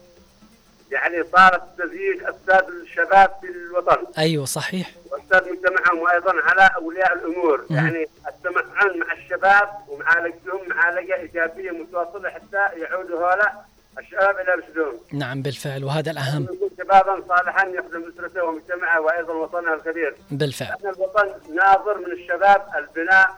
يعني 0.92 1.24
صارت 1.24 1.62
تزيد 1.78 2.24
أستاذ 2.24 2.62
الشباب 2.82 3.32
في 3.42 3.48
الوطن 3.48 3.98
أيوة 4.18 4.46
صحيح 4.46 4.92
وأستاذ 5.12 5.52
مجتمعهم 5.52 6.00
وأيضا 6.00 6.34
على 6.42 6.70
أولياء 6.76 7.14
الأمور 7.14 7.66
مم. 7.70 7.78
يعني 7.78 8.08
التمعن 8.28 8.98
مع 9.00 9.14
الشباب 9.14 9.70
ومعالجتهم 9.88 10.60
معالجة 10.70 11.16
إيجابية 11.16 11.72
متواصلة 11.72 12.30
حتى 12.30 12.80
يعودوا 12.80 13.20
هؤلاء 13.20 13.66
الشباب 14.00 14.36
إلى 14.40 14.52
رشدهم. 14.54 14.94
نعم 15.14 15.42
بالفعل 15.42 15.84
وهذا 15.84 16.12
الأهم 16.12 16.44
يكون 16.44 16.70
شبابا 16.78 17.24
صالحا 17.28 17.68
يخدم 17.68 18.12
أسرته 18.16 18.44
ومجتمعه 18.44 19.02
وأيضا 19.02 19.34
وطنه 19.34 19.74
الكبير. 19.74 20.16
بالفعل 20.32 20.76
لأن 20.84 20.94
الوطن 20.94 21.56
ناظر 21.56 21.98
من 21.98 22.12
الشباب 22.12 22.66
البناء 22.78 23.30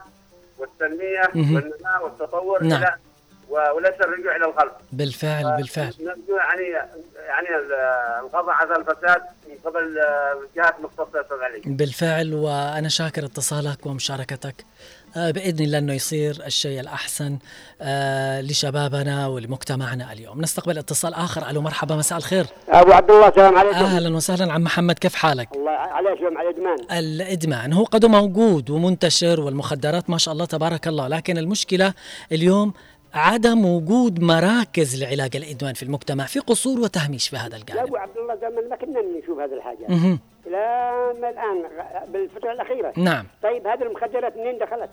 والتنمية 0.58 1.22
مهم. 1.34 1.54
والنماء 1.54 2.04
والتطور 2.04 2.64
نعم. 2.64 2.82
إلى 2.82 2.94
و- 2.96 3.09
وليس 3.50 4.00
الرجوع 4.00 4.36
إلى 4.36 4.44
الخلف. 4.46 4.72
بالفعل 4.92 5.56
بالفعل. 5.56 5.94
نرجو 6.00 6.36
يعني 6.36 6.62
يعني 7.28 7.48
ال- 7.48 7.72
القضاء 8.24 8.50
على 8.54 8.76
الفساد 8.76 9.22
من 9.48 9.56
قبل 9.64 9.98
آه، 9.98 10.40
الجهات 10.50 10.74
المختصه 10.78 11.18
يا 11.18 11.22
أستاذ 11.22 11.36
علي. 11.38 11.60
بالفعل 11.76 12.34
وأنا 12.34 12.88
شاكر 12.88 13.24
اتصالك 13.24 13.86
ومشاركتك. 13.86 14.64
آه، 15.16 15.30
بإذن 15.30 15.64
الله 15.64 15.78
أنه 15.78 15.92
يصير 15.94 16.42
الشيء 16.46 16.80
الأحسن 16.80 17.38
آه، 17.80 18.40
لشبابنا 18.40 19.26
ولمجتمعنا 19.26 20.12
اليوم. 20.12 20.40
نستقبل 20.40 20.78
اتصال 20.78 21.14
آخر. 21.14 21.50
ألو 21.50 21.60
مرحبا 21.60 21.94
مساء 21.96 22.18
الخير. 22.18 22.46
أبو 22.68 22.92
عبد 22.92 23.10
الله 23.10 23.28
السلام 23.28 23.58
عليكم. 23.58 23.76
أهلا 23.76 24.16
وسهلا. 24.16 24.52
عم 24.52 24.62
محمد 24.62 24.98
كيف 24.98 25.14
حالك؟ 25.14 25.48
الله 25.54 25.70
عليك 25.70 26.20
يوم 26.20 26.38
على 26.38 26.48
الإدمان. 26.48 26.76
الإدمان. 26.98 27.72
هو 27.72 27.84
قد 27.84 28.04
موجود 28.04 28.70
ومنتشر 28.70 29.40
والمخدرات 29.40 30.10
ما 30.10 30.18
شاء 30.18 30.32
الله 30.34 30.44
تبارك 30.44 30.88
الله. 30.88 31.08
لكن 31.08 31.38
المشكلة 31.38 31.94
اليوم 32.32 32.72
عدم 33.14 33.64
وجود 33.64 34.22
مراكز 34.22 35.02
لعلاج 35.02 35.36
الإدمان 35.36 35.74
في 35.74 35.82
المجتمع 35.82 36.26
في 36.26 36.38
قصور 36.38 36.80
وتهميش 36.80 37.28
في 37.28 37.36
هذا 37.36 37.56
يا 37.56 37.60
الجانب 37.60 37.80
أبو 37.86 37.96
عبد 37.96 38.18
الله 38.18 38.36
زمان 38.36 38.68
ما 38.68 38.76
كنا 38.76 39.00
نشوف 39.22 39.38
هذه 39.38 39.54
الحاجة 39.54 40.18
لا 40.50 41.10
الآن 41.10 41.64
بالفترة 42.08 42.52
الأخيرة 42.52 42.92
نعم 42.96 43.26
طيب 43.42 43.66
هذه 43.66 43.82
المخدرات 43.82 44.36
منين 44.36 44.58
دخلت؟ 44.58 44.90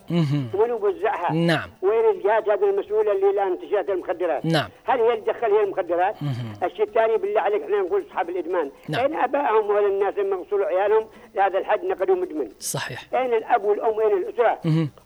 وين 0.54 0.72
وزعها؟ 0.72 1.32
نعم 1.32 1.70
وين 1.82 2.04
الجهات 2.16 2.48
هذه 2.48 2.70
المسؤوله 2.70 3.12
اللي 3.12 3.30
الآن 3.30 3.52
انتشرت 3.52 3.90
المخدرات؟ 3.90 4.46
نعم 4.46 4.68
هل 4.84 5.00
هي 5.00 5.12
اللي 5.12 5.20
تدخل 5.20 5.52
هي 5.52 5.62
المخدرات؟ 5.62 6.16
الشيء 6.62 6.84
الثاني 6.84 7.16
بالله 7.16 7.40
عليك 7.40 7.62
إحنا 7.62 7.80
نقول 7.80 8.04
أصحاب 8.10 8.30
الإدمان 8.30 8.70
نعم. 8.88 9.00
أين 9.00 9.16
أبائهم 9.16 9.70
ولا 9.70 9.86
الناس 9.86 10.14
لما 10.18 10.36
وصلوا 10.36 10.66
عيالهم 10.66 11.06
لهذا 11.34 11.58
الحد 11.58 11.84
نقدوا 11.84 12.16
مدمن؟ 12.16 12.48
صحيح 12.60 13.04
أين 13.14 13.34
الأب 13.34 13.64
والأم 13.64 14.00
اين 14.00 14.12
الأسرة؟ 14.12 14.58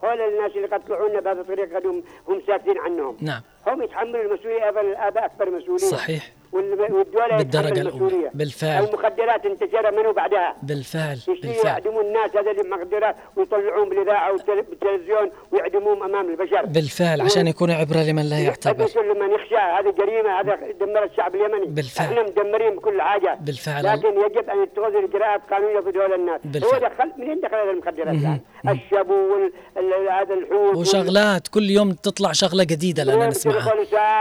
هؤلاء 0.03 0.29
الناس 0.29 0.57
اللي 0.57 0.67
قد 0.67 0.85
طلعونا 0.85 1.21
بهذه 1.21 1.41
الطريقة 1.41 2.03
هم 2.29 2.43
ساكتين 2.47 2.79
عنهم 2.79 3.17
نعم 3.21 3.41
هم 3.67 3.83
يتحملوا 3.83 4.23
المسؤولية 4.23 4.65
أيضا 4.65 4.81
الآباء 4.81 5.25
أكبر 5.25 5.51
مسؤوليه 5.51 5.87
صحيح 5.87 6.42
وال- 6.53 6.93
والدولة 6.93 7.37
بالدرجة 7.37 7.67
يتحمل 7.67 7.81
الأولى. 7.81 8.05
المسؤولية. 8.05 8.31
بالفعل. 8.35 8.85
المخدرات 8.85 9.47
انتشر 9.47 9.91
منه 9.93 10.13
بعدها. 10.13 10.57
بالفعل. 10.63 11.19
بالفعل. 11.29 11.67
يعدموا 11.73 12.03
الناس 12.03 12.37
هذا 12.37 12.51
المخدرات 12.51 13.17
ويطلعوهم 13.37 13.89
بالاذاعه 13.89 14.33
والتل- 14.37 14.65
والتلفزيون 14.71 15.31
ويعدموهم 15.53 16.03
أمام 16.03 16.31
البشر. 16.31 16.67
بالفعل. 16.67 17.21
عشان 17.21 17.47
يكون 17.47 17.71
عبرة 17.71 18.03
لمن 18.11 18.23
لا 18.31 18.39
يعتبر. 18.39 18.85
هذا 18.85 18.95
كل 18.95 19.21
من 19.21 19.31
يخشى. 19.35 19.57
هذه 19.57 19.91
جريمة. 19.99 20.41
هذا 20.41 20.59
دمر 20.81 21.05
الشعب 21.05 21.35
اليمني. 21.35 21.67
بالفعل. 21.67 22.07
إحنا 22.07 22.23
مدمرين 22.23 22.77
بكل 22.77 23.03
حاجة. 23.03 23.39
بالفعل. 23.41 23.85
لكن 23.85 24.09
يجب 24.21 24.51
أن 24.51 24.63
يتخذ 24.63 24.95
اجراءات 25.05 25.41
قانونية 25.51 25.81
في 25.81 25.91
دول 25.91 26.13
الناس. 26.15 26.41
بالفعل. 26.45 26.83
هو 26.85 26.89
دخل 26.89 27.13
منين 27.19 27.41
دخل 27.41 27.55
هذه 27.57 27.71
المخدرات. 27.71 28.09
الآن؟ 28.09 28.41
الشابو 28.69 29.15
وال- 29.15 29.53
ال- 29.77 30.09
هذا 30.13 30.35
الحوت. 30.35 30.77
وشغلات. 30.77 31.49
كل 31.49 31.71
يوم 31.71 31.93
تطلع 31.93 32.33
شغلة 32.33 32.65
جديدة 32.65 33.05
لنا 33.05 33.27
نسمعها. 33.27 33.73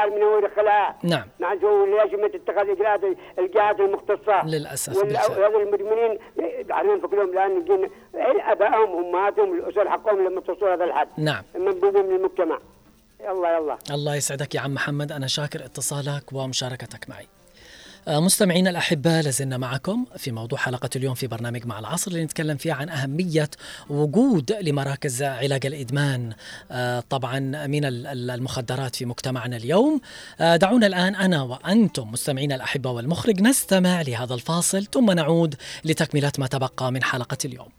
من 0.06 0.22
هو 0.24 0.38
يدخلها. 0.38 0.96
نعم. 1.04 1.24
شو 1.62 1.86
ليش 1.86 2.14
ما 2.22 2.28
تتخذ 2.28 2.70
إجراءات 2.70 3.02
الجهات 3.40 3.80
المختصة. 3.80 4.42
بالفعل. 4.44 5.32
هذا 5.32 5.58
المدمنين 5.58 6.20
عارفين 6.70 7.02
فكلهم 7.02 7.30
الآن 7.30 7.62
يجين 7.62 7.90
أين 8.16 8.42
أبائهم 8.42 9.06
أمهاتهم 9.06 9.58
الأسر 9.58 9.90
حقهم 9.90 10.28
لما 10.28 10.42
توصلوا 10.42 10.74
هذا 10.74 10.84
الحد. 10.84 11.08
نعم. 11.18 11.44
منبوذين 11.56 12.06
من 12.06 12.16
المجتمع 12.16 12.60
يلا 13.22 13.58
يلا. 13.58 13.78
الله 13.92 14.16
يسعدك 14.16 14.56
يا 14.56 14.60
عم 14.60 14.74
محمد. 14.74 15.12
أنا 15.12 15.28
شاكر 15.28 15.66
اتصالك 15.66 16.34
ومشاركتك 16.34 17.10
معي. 17.10 17.28
مستمعينا 18.08 18.70
الأحباء 18.70 19.24
لازلنا 19.24 19.58
معكم 19.58 20.06
في 20.18 20.32
موضوع 20.32 20.60
حلقة 20.60 20.90
اليوم 20.96 21.14
في 21.16 21.28
برنامج 21.28 21.66
مع 21.66 21.80
العصر 21.80 22.12
اللي 22.12 22.24
نتكلم 22.24 22.58
فيه 22.58 22.74
عن 22.74 22.90
أهمية 22.90 23.50
وجود 23.90 24.52
لمراكز 24.52 25.24
علاج 25.24 25.66
الإدمان 25.66 26.34
آه، 26.72 27.04
طبعا 27.10 27.40
من 27.68 27.86
المخدرات 27.86 28.96
في 28.96 29.06
مجتمعنا 29.06 29.58
اليوم. 29.58 30.02
آه، 30.40 30.56
دعونا 30.56 30.88
الآن 30.88 31.16
أنا 31.16 31.42
وأنتم 31.42 32.12
مستمعينا 32.12 32.56
الأحباء 32.56 32.94
والمخرج 32.94 33.42
نستمع 33.42 34.02
لهذا 34.02 34.34
الفاصل 34.34 34.86
ثم 34.94 35.12
نعود 35.12 35.56
لتكملة 35.86 36.32
ما 36.38 36.48
تبقى 36.48 36.92
من 36.92 37.04
حلقة 37.04 37.38
اليوم. 37.46 37.70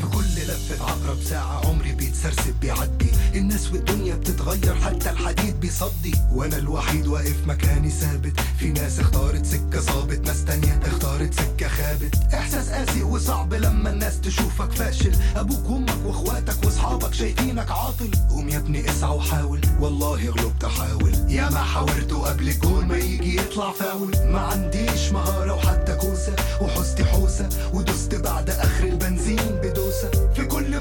في 0.00 0.06
كل 0.12 0.42
لفة 0.42 0.84
عقرب 0.84 1.22
ساعة 1.22 1.66
عمري 1.68 1.92
بيتسرسب 1.92 2.60
بيعدي 2.60 3.09
الناس 3.34 3.72
والدنيا 3.72 4.14
بتتغير 4.14 4.74
حتى 4.74 5.10
الحديد 5.10 5.60
بيصدي. 5.60 6.14
وأنا 6.32 6.56
الوحيد 6.56 7.06
واقف 7.06 7.46
مكاني 7.46 7.90
ثابت. 7.90 8.40
في 8.58 8.68
ناس 8.72 9.00
اختارت 9.00 9.46
سكة 9.46 9.80
صابت 9.80 10.26
ناس 10.26 10.44
تانية 10.44 10.80
اختارت 10.86 11.34
سكة 11.34 11.68
خابت. 11.68 12.14
إحساس 12.34 12.68
قاسي 12.68 13.02
وصعب 13.02 13.54
لما 13.54 13.90
الناس 13.90 14.20
تشوفك 14.20 14.72
فاشل. 14.72 15.12
أبوك 15.36 15.70
وأمك 15.70 16.06
وأخواتك 16.06 16.64
وأصحابك 16.64 17.14
شايفينك 17.14 17.70
عاطل. 17.70 18.10
قوم 18.30 18.48
يا 18.48 18.58
ابني 18.58 18.90
اسعى 18.90 19.16
وحاول. 19.16 19.60
والله 19.80 20.28
غلبت 20.28 20.64
احاول 20.64 21.14
يا 21.28 21.50
ما 21.50 21.62
حاولت 21.62 22.12
قبل 22.12 22.52
كل 22.52 22.84
ما 22.84 22.96
يجي 22.96 23.36
يطلع 23.36 23.72
فأول. 23.72 24.12
ما 24.32 24.40
عنديش 24.40 25.12
مهارة 25.12 25.54
وحتى 25.54 25.94
كوسة. 25.94 26.36
وحوستي 26.60 27.04
حوسة. 27.04 27.48
ودست 27.74 28.14
بعد 28.14 28.50
آخر 28.50 28.84
البنزين 28.84 29.60
بدوسة. 29.62 30.29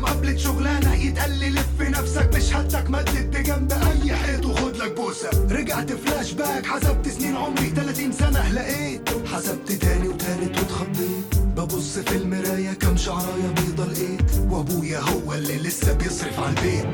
مقابلة 0.09 0.37
شغلانة 0.37 0.93
يتقال 0.93 1.31
لي 1.39 1.49
لف 1.49 1.81
نفسك 1.81 2.25
بشهادتك 2.25 2.89
مدت 2.89 3.37
بجنب 3.37 3.71
أي 3.71 4.15
حيط 4.15 4.45
وخد 4.45 4.77
لك 4.77 4.95
بوسة. 4.95 5.29
رجعت 5.51 5.93
فلاش 5.93 6.31
باك 6.31 6.65
حسبت 6.65 7.07
سنين 7.07 7.35
عمري 7.35 7.69
30 7.69 8.11
سنة 8.11 8.51
لقيت 8.53 9.09
حسبت 9.27 9.71
تاني 9.71 10.07
وتالت 10.07 10.57
واتخضيت. 10.57 11.18
ببص 11.57 11.99
في 11.99 12.15
المراية 12.15 12.73
كم 12.73 12.97
شعراية 12.97 13.47
بيضة 13.57 13.85
لقيت 13.85 14.31
وأبويا 14.49 14.99
هو 14.99 15.33
اللي 15.33 15.57
لسه 15.57 15.93
بيصرف 15.93 16.39
على 16.39 16.49
البيت. 16.49 16.85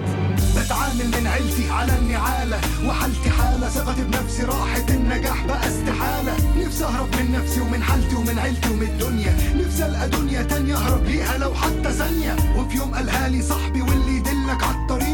بتعامل 0.58 1.08
من 1.08 1.28
عيلتي 1.28 1.70
على 1.70 1.98
النعالة 2.00 2.62
وحالتي 2.86 3.30
حالة 3.30 3.70
ثقتي 3.70 4.04
بنفسي 4.04 4.44
راحت 4.44 4.92
النجاح 4.92 5.46
بقى 5.46 5.68
استحالة. 5.68 6.34
نفسي 6.66 6.86
أهرب 6.86 7.08
من 7.16 7.32
نفسي 7.32 7.62
ومن 7.62 7.84
حالتي 7.84 8.16
ومن 8.16 8.40
عيلتي 8.40 8.70
ومن 8.70 8.84
الدنيا. 8.84 9.38
نفسي 9.56 9.86
ألقى 9.86 10.10
دنيا 10.10 10.44
تانية 10.44 10.76
أهرب 10.76 11.06
ليها 11.06 11.38
لو 11.38 11.54
حتى 11.54 11.92
ثانية. 11.94 12.36
وفي 12.58 12.78
يوم 12.78 12.96
قالها 12.96 13.30
لي 13.30 13.42
صاحبي 13.42 13.82
واللي 13.82 14.18
يدلك 14.18 14.64
على 14.64 14.76
الطريق 14.76 15.05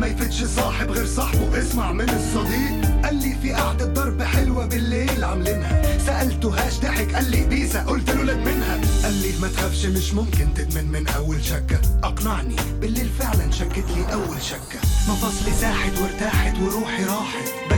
ما 0.00 0.06
يفتش 0.06 0.44
صاحب 0.44 0.90
غير 0.90 1.06
صاحبه. 1.06 1.58
اسمع 1.58 1.92
من 1.92 2.10
الصديق. 2.10 3.04
قال 3.04 3.14
لي 3.14 3.36
في 3.42 3.52
قعدة 3.52 3.84
ضرب 3.84 4.22
حلوة 4.22 4.66
بالليل 4.66 5.24
عاملينها. 5.24 5.98
سألته 5.98 6.48
هاش 6.48 6.78
ضحك. 6.78 7.14
قال 7.14 7.30
لي 7.30 7.46
بيسا 7.46 7.84
قلت 7.84 8.10
له 8.10 8.22
لا 8.22 8.36
منها. 8.36 8.80
قال 9.02 9.14
لي 9.14 9.32
ما 9.40 9.48
تخافش 9.48 9.86
مش 9.86 10.14
ممكن 10.14 10.54
تدمن 10.54 10.92
من 10.92 11.08
أول 11.08 11.44
شكة. 11.44 11.80
أقنعني 12.02 12.56
بالليل 12.80 13.08
فعلا 13.18 13.50
شكت 13.50 13.84
لي 13.96 14.12
أول 14.12 14.42
شكة. 14.42 14.80
مفاصلي 15.08 15.52
ساحت 15.60 15.98
وارتاحت 15.98 16.58
وروحي 16.58 17.04
راحت. 17.04 17.69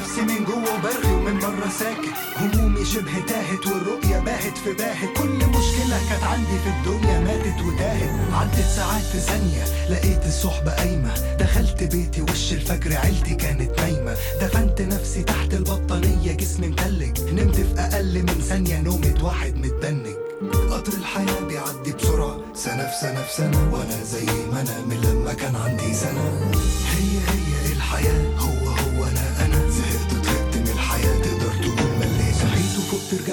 نفسي 0.00 0.20
من 0.20 0.44
جوه 0.44 0.74
وبرغي 0.74 1.12
ومن 1.12 1.38
بره 1.38 1.68
ساكت. 1.78 2.14
همومي 2.36 2.84
شبه 2.84 3.12
تاهت 3.28 3.66
والرؤية 3.66 4.18
باهت 4.18 4.58
في 4.58 4.72
باهت. 4.72 5.16
كل 5.16 5.36
مشكلة 5.36 6.00
كانت 6.08 6.22
عندي 6.22 6.58
في 6.64 6.70
الدنيا 6.70 7.20
ماتت 7.20 7.60
وتاهت. 7.62 8.32
عدت 8.32 8.66
ساعات 8.76 9.02
في 9.02 9.18
ثانية 9.18 9.64
لقيت 9.90 10.26
الصحبة 10.26 10.70
قايمة. 10.70 11.36
دخلت 11.36 11.82
بيتي 11.82 12.22
وش 12.22 12.52
الفجر 12.52 12.96
عيلتي 12.96 13.34
كانت 13.34 13.80
نايمة. 13.80 14.16
دفنت 14.40 14.82
نفسي 14.82 15.22
تحت 15.22 15.54
البطانية 15.54 16.32
جسمي 16.32 16.68
متلج. 16.68 17.20
نمت 17.20 17.56
في 17.56 17.80
أقل 17.80 18.22
من 18.22 18.40
ثانية 18.48 18.80
نومة 18.80 19.14
واحد 19.22 19.56
متبنج. 19.56 20.06
قطر 20.70 20.92
الحياة 20.92 21.40
بيعدي 21.48 21.92
بسرعة. 21.92 22.36
سنة 22.54 22.86
في 22.86 22.96
سنة 23.00 23.22
في 23.22 23.34
سنة 23.34 23.70
وأنا 23.72 24.04
زي 24.04 24.26
ما 24.52 24.60
أنا 24.60 24.84
من 24.88 25.00
لما 25.04 25.32
كان 25.32 25.56
عندي 25.56 25.94
سنة. 25.94 26.50
هي 26.90 27.09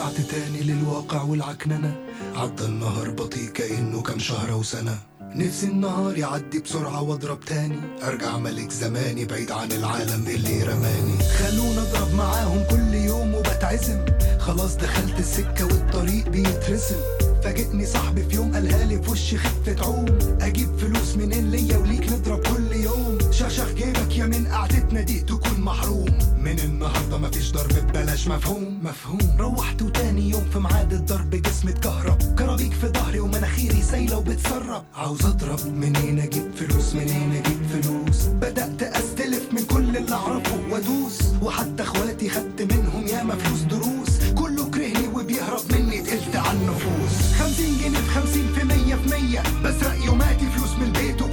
رجعت 0.07 0.21
تاني 0.21 0.61
للواقع 0.61 1.21
والعكننة. 1.21 1.95
عدى 2.35 2.65
النهار 2.65 3.09
بطيء 3.09 3.49
كأنه 3.49 4.01
كام 4.01 4.19
شهر 4.19 4.53
وسنة 4.53 4.97
نفسي 5.21 5.65
النهار 5.65 6.17
يعدي 6.17 6.59
بسرعة 6.59 7.01
واضرب 7.01 7.39
تاني. 7.39 7.79
أرجع 8.03 8.37
ملك 8.37 8.71
زماني 8.71 9.25
بعيد 9.25 9.51
عن 9.51 9.71
العالم 9.71 10.27
اللي 10.27 10.63
رماني. 10.63 11.17
خلونا 11.37 11.81
أضرب 11.81 12.13
معاهم 12.13 12.63
كل 12.69 12.93
يوم 12.93 13.33
وبتعزم. 13.33 14.05
خلاص 14.39 14.75
دخلت 14.75 15.19
السكة 15.19 15.65
والطريق 15.65 16.29
بيترسم. 16.29 17.01
فاجئني 17.43 17.85
صاحبي 17.85 18.23
في 18.23 18.35
يوم 18.35 18.53
قالها 18.53 18.85
لي 18.85 19.01
في 19.01 19.11
وشي 19.11 19.37
خفة 19.37 19.85
عوم. 19.85 20.05
أجيب 20.41 20.77
فلوس 20.77 21.15
منين 21.15 21.51
ليا 21.51 21.77
وليك؟ 21.77 22.11
نضرب 22.11 22.39
كل 22.39 22.71
يوم. 22.75 23.06
شخشخ 23.39 23.73
جيبك 23.73 24.17
يا 24.17 24.25
من 24.25 24.47
قعدتنا 24.47 25.01
دي 25.01 25.19
تكون 25.19 25.61
محروم. 25.61 26.17
من 26.43 26.59
النهارده 26.59 27.17
مفيش 27.17 27.51
ضرب 27.51 27.73
ببلاش 27.73 28.27
مفهوم؟ 28.27 28.79
مفهوم. 28.83 29.37
روحت 29.39 29.81
وتاني 29.81 30.29
يوم 30.29 30.45
في 30.53 30.59
ميعاد 30.59 30.93
الضرب 30.93 31.29
جسمي 31.29 31.71
اتكهرب. 31.71 32.35
كرابيك 32.39 32.73
في 32.73 32.87
ظهري 32.87 33.19
ومناخيري 33.19 33.81
سايلة 33.81 34.17
وبتسرب. 34.17 34.83
عاوز 34.95 35.25
اضرب 35.25 35.59
منين 35.67 36.19
أجيب 36.19 36.51
فلوس؟ 36.55 36.95
منين 36.95 37.31
أجيب 37.31 37.61
فلوس؟ 37.71 38.25
بدأت 38.25 38.83
أستلف 38.83 39.47
من 39.51 39.65
كل 39.65 39.97
اللي 39.97 40.15
أعرفه 40.15 40.59
وأدوس. 40.71 41.21
وحتى 41.41 41.83
أخواتي 41.83 42.29
خدت 42.29 42.73
منهم 42.73 43.07
ياما 43.07 43.35
فلوس 43.35 43.61
دروس. 43.61 44.09
كله 44.35 44.69
كرهني 44.69 45.07
وبيهرب 45.07 45.61
مني 45.71 46.01
تقلت 46.01 46.35
على 46.35 46.57
النفوس. 46.57 47.33
خمسين 47.39 47.77
جنيه 47.77 47.99
في 47.99 48.19
خمسين 48.19 48.47
في 48.55 48.63
مية 48.65 48.95
في 48.95 49.09
مية 49.09 49.43
بسرق 49.63 50.05
يوماتي 50.05 50.45
فلوس 50.49 50.71
من 50.71 50.87
شك 51.17 51.26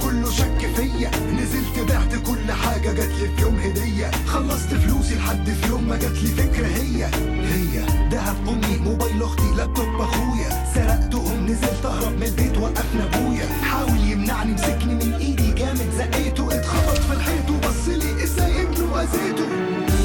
فيا. 0.75 1.11
نزلت 1.33 1.91
بعت 1.91 2.15
كل 2.15 2.51
حاجة 2.51 2.91
جاتلي 2.93 3.35
في 3.35 3.41
يوم 3.41 3.59
هدية. 3.59 4.11
خلصت 4.27 4.73
فلوسي 4.73 5.15
لحد 5.15 5.49
في 5.49 5.67
يوم 5.67 5.83
ما 5.87 5.97
جاتلي 5.97 6.27
فكرة 6.27 6.67
هي. 6.67 7.05
هي 7.53 7.85
دهب 8.11 8.49
أمي 8.49 8.77
موبايل 8.77 9.23
أختي 9.23 9.51
لابتوب 9.57 10.01
أخويا. 10.01 10.65
سرقتهم 10.75 11.45
نزلت 11.45 11.85
أهرب 11.85 12.15
من 12.15 12.23
البيت 12.23 12.57
وقفنا 12.57 13.03
أبويا 13.03 13.47
حاول 13.63 13.99
يمنعني 14.11 14.53
مسكني 14.53 14.93
من 14.93 15.13
إيدي 15.13 15.51
جامد 15.51 15.89
زقيته 15.97 16.59
اتخبط 16.59 16.97
في 16.97 17.13
الحيط 17.13 17.49
وبصلي 17.49 18.23
إزاي 18.23 18.61
ابنه 18.61 18.93
وأذيته 18.93 19.45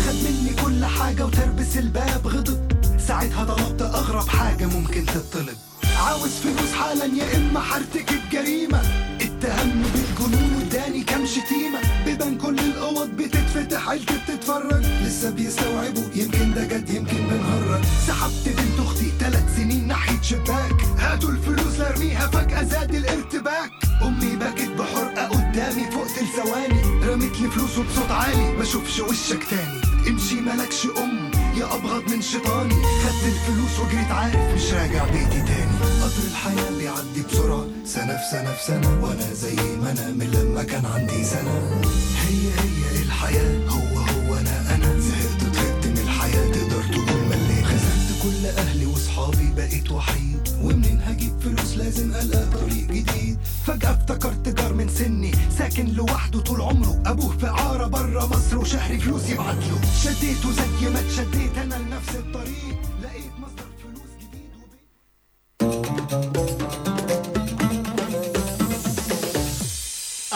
خد 0.06 0.14
مني 0.24 0.52
كل 0.64 0.84
حاجة 0.84 1.26
وتربس 1.26 1.76
الباب 1.76 2.26
غضب. 2.26 2.60
ساعتها 2.98 3.44
طلبت 3.44 3.82
أغرب 3.82 4.28
حاجة 4.28 4.66
ممكن 4.66 5.06
تطلب. 5.06 5.56
عاوز 5.96 6.30
فلوس 6.30 6.72
حالا 6.72 7.04
يا 7.04 7.36
إما 7.36 7.60
هرتكب 7.60 8.20
جريمة. 8.32 8.82
اتهمني 9.40 9.84
بالجنون 9.94 10.50
واداني 10.56 11.02
كام 11.02 11.26
شتيمة. 11.26 11.80
بيبان 12.04 12.38
كل 12.38 12.58
الأوض 12.58 13.08
بتتفتح 13.08 13.88
عيلتي 13.88 14.14
بتتفرج. 14.18 14.84
لسه 15.04 15.30
بيستوعبوا 15.30 16.02
يمكن 16.14 16.54
ده 16.54 16.64
جد 16.64 16.90
يمكن 16.90 17.16
بنهرج 17.16 17.84
سحبت 18.06 18.44
بنت 18.46 18.80
أختي 18.86 19.12
ثلاث 19.20 19.56
سنين 19.56 19.88
ناحية 19.88 20.22
شباك. 20.22 20.76
هاتوا 20.98 21.30
الفلوس 21.30 21.78
لارميها 21.78 22.26
فجأة 22.26 22.62
زاد 22.62 22.94
الارتباك. 22.94 23.70
أمي 24.02 24.36
بكت 24.36 24.70
بحرقة 24.78 25.26
قدامي 25.28 25.90
فوق 25.90 26.06
ثواني. 26.36 26.82
رمت 27.04 27.40
لي 27.40 27.50
فلوس 27.50 27.78
وبصوت 27.78 28.10
عالي 28.10 28.52
ما 28.52 28.62
اشوفش 28.62 29.00
وشك 29.00 29.44
تاني. 29.50 30.08
امشي 30.08 30.34
ملكش 30.34 30.86
أم. 30.86 31.19
يا 31.56 31.74
أبغض 31.74 32.10
من 32.10 32.22
شيطاني. 32.22 32.74
خدت 32.74 33.24
الفلوس 33.24 33.78
وجريت 33.80 34.10
عارف 34.10 34.54
مش 34.54 34.72
راجع 34.72 35.04
بيتي 35.04 35.42
تاني. 35.42 35.76
قطر 36.02 36.22
الحياة 36.30 36.70
بيعدي 36.78 37.22
بسرعة. 37.28 37.66
سنة 37.84 38.16
في 38.16 38.24
سنة 38.30 38.52
في 38.52 38.64
سنة. 38.64 39.04
وأنا 39.04 39.32
زي 39.34 39.56
ما 39.56 39.90
أنا 39.90 40.10
من 40.10 40.30
لما 40.30 40.62
كان 40.62 40.86
عندي 40.86 41.24
سنة. 41.24 41.80
هي 42.28 42.42
هي 42.62 43.02
الحياة. 43.02 43.68
هو 43.68 43.98
هو 43.98 44.34
أنا 44.36 44.74
أنا. 44.74 45.00
زهقت 45.00 45.42
وتهقت 45.42 45.86
من 45.86 45.98
الحياة. 45.98 46.52
تقدر 46.52 46.82
تقول 46.92 47.20
مليت. 47.30 47.64
خسرت 47.64 48.22
كل 48.22 48.46
أهلي 48.46 48.86
وصحابي 48.86 49.52
بقيت 49.56 49.90
وحيد. 49.90 50.29
ومنين 50.62 51.00
هجيب 51.04 51.32
فلوس؟ 51.40 51.76
لازم 51.76 52.10
ألقى 52.14 52.46
طريق 52.46 52.86
جديد. 52.90 53.38
فجأة 53.66 53.90
افتكرت 53.90 54.48
جار 54.48 54.72
من 54.74 54.88
سني 54.88 55.32
ساكن 55.58 55.86
لوحده 55.86 56.40
طول 56.40 56.60
عمره. 56.60 57.02
أبوه 57.06 57.36
في 57.38 57.46
عارة 57.46 57.86
برا 57.86 58.26
مصر 58.26 58.58
وشهري 58.58 58.98
فلوس 58.98 59.28
يبعتله 59.30 59.80
شديته 60.02 60.52
زي 60.52 60.90
ما 60.90 61.00
اتشديت 61.00 61.58
أنا 61.58 61.76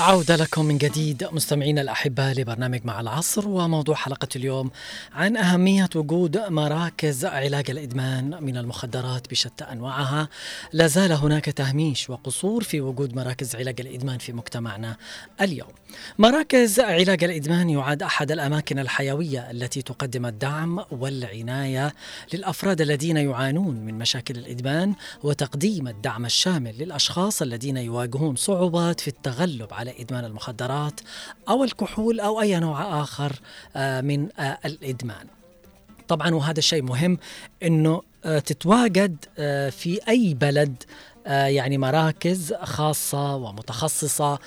عودة 0.05 0.37
لكم 0.37 0.65
من 0.65 0.79
جديد 0.79 1.29
مستمعينا 1.33 1.81
الأحباء 1.81 2.33
لبرنامج 2.35 2.81
مع 2.85 3.01
العصر 3.01 3.49
وموضوع 3.49 3.95
حلقة 3.95 4.29
اليوم 4.37 4.71
عن 5.13 5.37
أهمية 5.37 5.89
وجود 5.95 6.39
مراكز 6.39 7.25
علاج 7.25 7.71
الإدمان 7.71 8.45
من 8.45 8.57
المخدرات 8.57 9.31
بشتى 9.31 9.65
أنواعها. 9.65 10.29
لا 10.73 10.87
زال 10.87 11.13
هناك 11.13 11.45
تهميش 11.45 12.11
وقصور 12.11 12.63
في 12.63 12.81
وجود 12.81 13.17
مراكز 13.17 13.57
علاج 13.57 13.81
الإدمان 13.81 14.19
في 14.19 14.33
مجتمعنا 14.33 14.97
اليوم. 15.41 15.69
مراكز 16.19 16.81
علاج 16.81 17.25
الإدمان 17.25 17.71
يعد 17.71 18.03
أحد 18.03 18.33
الأماكن 18.33 18.79
الحيوية 18.79 19.51
التي 19.51 19.83
تقدم 19.83 20.27
الدعم 20.27 20.85
والعناية 20.91 21.95
للأفراد 22.35 22.81
الذين 22.81 23.17
يعانون 23.17 23.77
من 23.77 23.99
مشاكل 23.99 24.37
الإدمان 24.37 24.95
وتقديم 25.23 25.89
الدعم 25.89 26.25
الشامل 26.25 26.79
للأشخاص 26.79 27.43
الذين 27.43 27.77
يواجهون 27.77 28.37
صعوبات 28.37 29.01
في 29.01 29.09
التغلب 29.09 29.75
على 29.75 29.94
إدمان 30.01 30.25
المخدرات 30.25 31.01
أو 31.49 31.65
الكحول 31.65 32.21
أو 32.21 32.41
أي 32.41 32.61
نوع 32.61 33.03
آخر 33.03 33.33
آه، 33.77 34.01
من 34.01 34.29
آه، 34.39 34.59
الإدمان. 34.65 35.27
طبعا 36.09 36.35
وهذا 36.35 36.59
الشيء 36.59 36.83
مهم 36.83 37.19
إنه 37.63 38.03
آه، 38.25 38.39
تتواجد 38.39 39.17
في 39.71 40.01
أي 40.09 40.35
بلد 40.35 40.83
يعني 41.27 41.79
مراكز 41.79 42.55
خاصة 42.55 43.37
ومتخصصة 43.37 44.33
آه، 44.33 44.39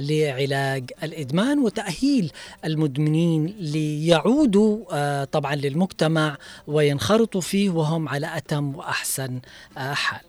لعلاج 0.00 0.90
الإدمان 1.02 1.58
وتأهيل 1.58 2.32
المدمنين 2.64 3.54
ليعودوا 3.58 4.78
آه، 4.92 5.24
طبعا 5.24 5.54
للمجتمع 5.54 6.36
وينخرطوا 6.66 7.40
فيه 7.40 7.70
وهم 7.70 8.08
على 8.08 8.36
أتم 8.36 8.76
وأحسن 8.76 9.40
آه، 9.78 9.94
حال. 9.94 10.20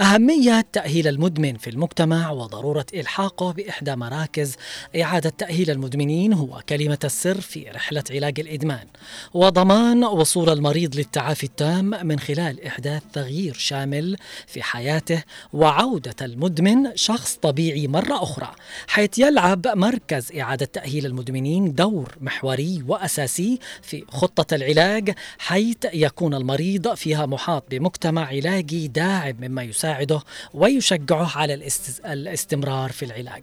أهمية 0.00 0.66
تأهيل 0.72 1.08
المدمن 1.08 1.56
في 1.56 1.70
المجتمع 1.70 2.30
وضرورة 2.30 2.86
إلحاقه 2.94 3.52
بإحدى 3.52 3.96
مراكز 3.96 4.56
إعادة 5.02 5.30
تأهيل 5.30 5.70
المدمنين 5.70 6.32
هو 6.32 6.62
كلمة 6.68 6.98
السر 7.04 7.40
في 7.40 7.70
رحلة 7.70 8.04
علاج 8.10 8.40
الإدمان 8.40 8.86
وضمان 9.34 10.04
وصول 10.04 10.50
المريض 10.50 10.96
للتعافي 10.96 11.44
التام 11.44 12.06
من 12.06 12.18
خلال 12.18 12.64
إحداث 12.64 13.02
تغيير 13.12 13.54
شامل 13.54 14.16
في 14.46 14.62
حياته 14.62 15.22
وعودة 15.52 16.14
المدمن 16.22 16.96
شخص 16.96 17.34
طبيعي 17.42 17.88
مرة 17.88 18.22
أخرى 18.22 18.54
حيث 18.88 19.18
يلعب 19.18 19.66
مركز 19.68 20.32
إعادة 20.40 20.66
تأهيل 20.66 21.06
المدمنين 21.06 21.74
دور 21.74 22.14
محوري 22.20 22.84
وأساسي 22.88 23.58
في 23.82 24.04
خطة 24.08 24.54
العلاج 24.54 25.14
حيث 25.38 25.76
يكون 25.94 26.34
المريض 26.34 26.94
فيها 26.94 27.26
محاط 27.26 27.64
بمجتمع 27.70 28.26
علاجي 28.26 28.88
داعم 28.88 29.36
مما 29.40 29.62
يساعده 29.62 30.20
ويشجعه 30.54 31.38
على 31.38 31.54
الاست- 31.54 32.06
الاستمرار 32.06 32.92
في 32.92 33.04
العلاج. 33.04 33.42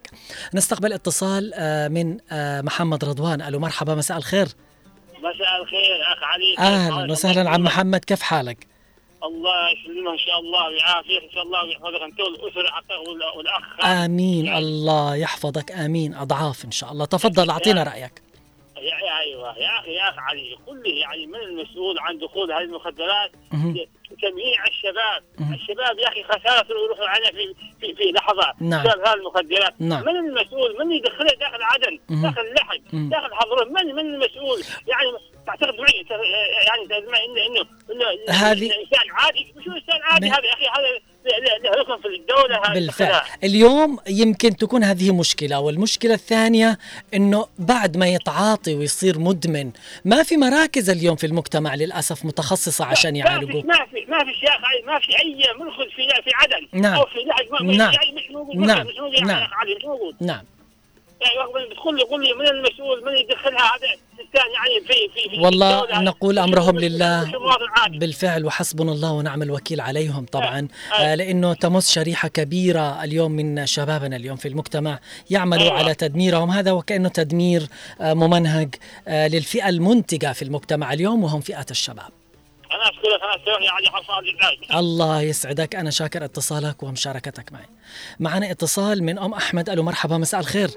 نستقبل 0.54 0.92
اتصال 0.92 1.52
آه، 1.54 1.88
من 1.88 2.18
آه، 2.30 2.60
محمد 2.60 3.04
رضوان 3.04 3.42
ألو 3.42 3.58
مرحبا 3.60 3.94
مساء 3.94 4.16
الخير. 4.18 4.48
مساء 5.18 5.62
الخير 5.62 6.02
أخ 6.12 6.22
علي 6.22 6.74
أهلا 6.74 7.12
وسهلا 7.12 7.50
عم 7.50 7.60
محمد 7.62 8.00
كيف 8.04 8.22
حالك؟ 8.22 8.66
الله 9.26 9.70
يسلمه 9.70 10.12
إن 10.12 10.18
شاء 10.18 10.38
الله 10.40 10.66
ويعافيك 10.68 11.22
إن 11.22 11.30
شاء 11.30 11.42
الله 11.42 11.64
ويحفظك. 11.64 12.02
أنت 12.02 12.20
والأسرة 12.20 12.70
حقك 12.70 12.90
وال- 13.08 13.36
والأخ. 13.36 13.84
آمين. 13.84 14.54
الله 14.56 15.16
يحفظك. 15.16 15.72
آمين. 15.72 16.14
أضعاف 16.14 16.64
إن 16.64 16.70
شاء 16.70 16.92
الله. 16.92 17.04
تفضل 17.04 17.50
أعطينا 17.50 17.82
رأيك. 17.82 18.22
يا 18.76 18.82
يا 19.06 19.18
أيوه. 19.20 19.58
يا 19.58 19.78
أخي 19.80 19.90
يا 19.94 20.08
أخ 20.10 20.18
علي 20.18 20.56
قل 20.66 20.82
لي 20.82 20.98
يعني 20.98 21.26
من 21.26 21.40
المسؤول 21.40 21.98
عن 21.98 22.18
دخول 22.18 22.52
هذه 22.52 22.62
المخدرات. 22.62 23.30
جميع 24.22 24.64
الشباب. 24.68 25.22
مهم. 25.38 25.54
الشباب 25.54 25.98
يا 25.98 26.08
أخي 26.08 26.22
خسارة 26.24 26.66
يروحوا 26.84 27.06
عليها 27.08 27.30
في 27.30 27.54
في 27.80 27.94
في 27.94 28.02
لحظة. 28.12 28.52
نعم. 28.60 28.84
بسبب 28.86 29.00
هذه 29.06 29.14
المخدرات. 29.14 29.74
نعم. 29.78 30.00
من 30.04 30.16
المسؤول؟ 30.16 30.78
من 30.78 30.92
يدخله 30.92 31.30
داخل 31.40 31.62
عدن 31.62 31.98
مهم. 32.08 32.22
داخل 32.22 32.54
لحج. 32.54 32.80
داخل 32.92 33.34
حضره 33.34 33.64
من 33.64 33.94
من 33.94 34.14
المسؤول؟ 34.14 34.62
يعني 34.86 35.08
تعتقد 35.46 35.74
معي 35.80 36.04
يعني 36.66 36.88
تعتقد 36.88 37.08
معي 37.08 37.24
انه 37.24 37.40
انه 37.50 37.66
انه 37.90 38.34
هذه- 38.34 38.64
إنسان 38.64 39.10
عادي 39.10 39.54
مش 39.56 39.68
هو 39.68 39.74
إنسان 39.76 40.02
عادي 40.02 40.26
هذا 40.26 40.44
يا 40.46 40.52
أخي 40.52 40.66
هذا 40.66 41.14
في 42.02 42.08
الدولة 42.08 42.58
هذا 42.64 42.74
بالفعل. 42.74 43.20
اليوم 43.44 43.98
يمكن 44.08 44.56
تكون 44.56 44.84
هذه 44.84 45.14
مشكلة 45.14 45.60
والمشكلة 45.60 46.14
الثانية 46.14 46.78
أنه 47.14 47.46
بعد 47.58 47.96
ما 47.96 48.08
يتعاطي 48.08 48.74
ويصير 48.74 49.18
مدمن 49.18 49.70
ما 50.04 50.22
في 50.22 50.36
مراكز 50.36 50.90
اليوم 50.90 51.16
في 51.16 51.26
المجتمع 51.26 51.74
للأسف 51.74 52.24
متخصصة 52.24 52.84
عشان 52.84 53.16
يعالجوه 53.16 53.62
ما 53.62 53.86
في 53.86 54.04
ما 54.08 54.18
في 54.18 54.46
يا 54.46 54.50
أخي 54.50 54.82
ما 54.86 54.98
في 54.98 55.18
أي 55.18 55.44
منخذ 55.58 55.84
في 55.84 56.08
في 56.24 56.30
عدن 56.34 56.80
نعم. 56.82 56.94
أو 56.94 57.06
في 57.06 57.24
نعم. 57.64 57.92
يعني 57.92 58.12
مش 58.12 58.30
موجود 58.30 58.56
نعم. 58.56 58.86
مش 58.86 58.94
موجود 58.98 59.14
يا 59.18 59.24
نعم. 59.24 59.48
موجود 59.84 60.14
نعم 60.20 60.44
يعني 61.20 62.34
من 62.34 62.46
المسؤول 62.46 63.04
من 63.04 63.12
يدخلها 63.18 63.58
هذا 63.58 63.86
يعني 64.34 64.86
في 64.86 64.94
في 65.14 65.30
في 65.30 65.40
والله. 65.40 66.00
نقول 66.02 66.38
أمرهم 66.38 66.78
لله 66.78 67.32
بالفعل 67.88 68.44
وحسبنا 68.44 68.92
الله 68.92 69.12
ونعم 69.12 69.42
الوكيل 69.42 69.80
عليهم 69.80 70.26
طبعا 70.32 70.68
آه. 70.92 70.96
آه 70.96 71.14
لأنه 71.14 71.54
تمس 71.54 71.92
شريحة 71.92 72.28
كبيرة 72.28 73.04
اليوم 73.04 73.32
من 73.32 73.66
شبابنا 73.66 74.16
اليوم 74.16 74.36
في 74.36 74.48
المجتمع 74.48 74.98
يعملوا 75.30 75.62
أيوة. 75.62 75.74
على 75.78 75.94
تدميرهم 75.94 76.50
هذا 76.50 76.72
وكأنه 76.72 77.08
تدمير 77.08 77.62
آه 78.00 78.14
ممنهج 78.14 78.74
آه 79.08 79.28
للفئة 79.28 79.68
المنتجة 79.68 80.32
في 80.32 80.42
المجتمع 80.42 80.92
اليوم 80.92 81.24
وهم 81.24 81.40
فئة 81.40 81.66
الشباب 81.70 82.23
أنا 82.84 83.56
أنا 83.56 83.70
علي 83.70 83.86
حصاد 83.86 84.24
الله 84.74 85.22
يسعدك. 85.22 85.76
أنا 85.76 85.90
شاكر 85.90 86.24
اتصالك 86.24 86.82
ومشاركتك 86.82 87.52
معي. 87.52 87.66
معنا 88.20 88.50
اتصال 88.50 89.02
من 89.02 89.18
أم 89.18 89.34
أحمد. 89.34 89.70
ألو 89.70 89.82
مرحبا. 89.82 90.18
مساء 90.18 90.40
الخير. 90.40 90.70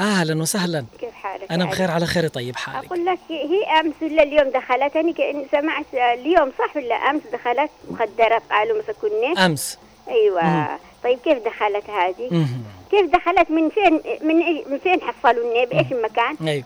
أهلا 0.00 0.42
وسهلا. 0.42 0.84
كيف 1.00 1.14
حالك 1.14 1.50
يا 1.50 1.56
بخير؟ 1.56 1.90
على 1.90 2.06
خير. 2.06 2.28
طيب 2.28 2.56
حالك؟ 2.56 2.86
أقول 2.86 3.06
لك 3.06 3.18
هي 3.28 3.80
أمس 3.80 3.94
ولا 4.02 4.22
اليوم 4.22 4.50
دخلتني 4.50 5.12
كأني 5.12 5.46
سمعت 5.52 5.86
اليوم 5.94 6.52
صح 6.58 6.76
ولا 6.76 6.94
أمس 6.94 7.22
دخلت؟ 7.32 7.70
مخدرات 7.90 8.42
قالوا 8.50 8.82
مسكوا 8.82 9.08
النت 9.08 9.38
أمس. 9.38 9.78
أيوة. 10.08 10.44
مم. 10.44 10.66
طيب 11.04 11.18
كيف 11.18 11.38
دخلت 11.38 11.90
هذه؟ 11.90 12.46
كيف 12.90 13.10
دخلت؟ 13.10 13.50
من 13.50 13.68
فين 13.70 14.00
من 14.22 14.36
من 14.70 14.78
فين 14.78 15.00
حصلوا 15.00 15.64
بإيش 15.64 15.92
المكان؟ 15.92 16.36
أيوة. 16.48 16.64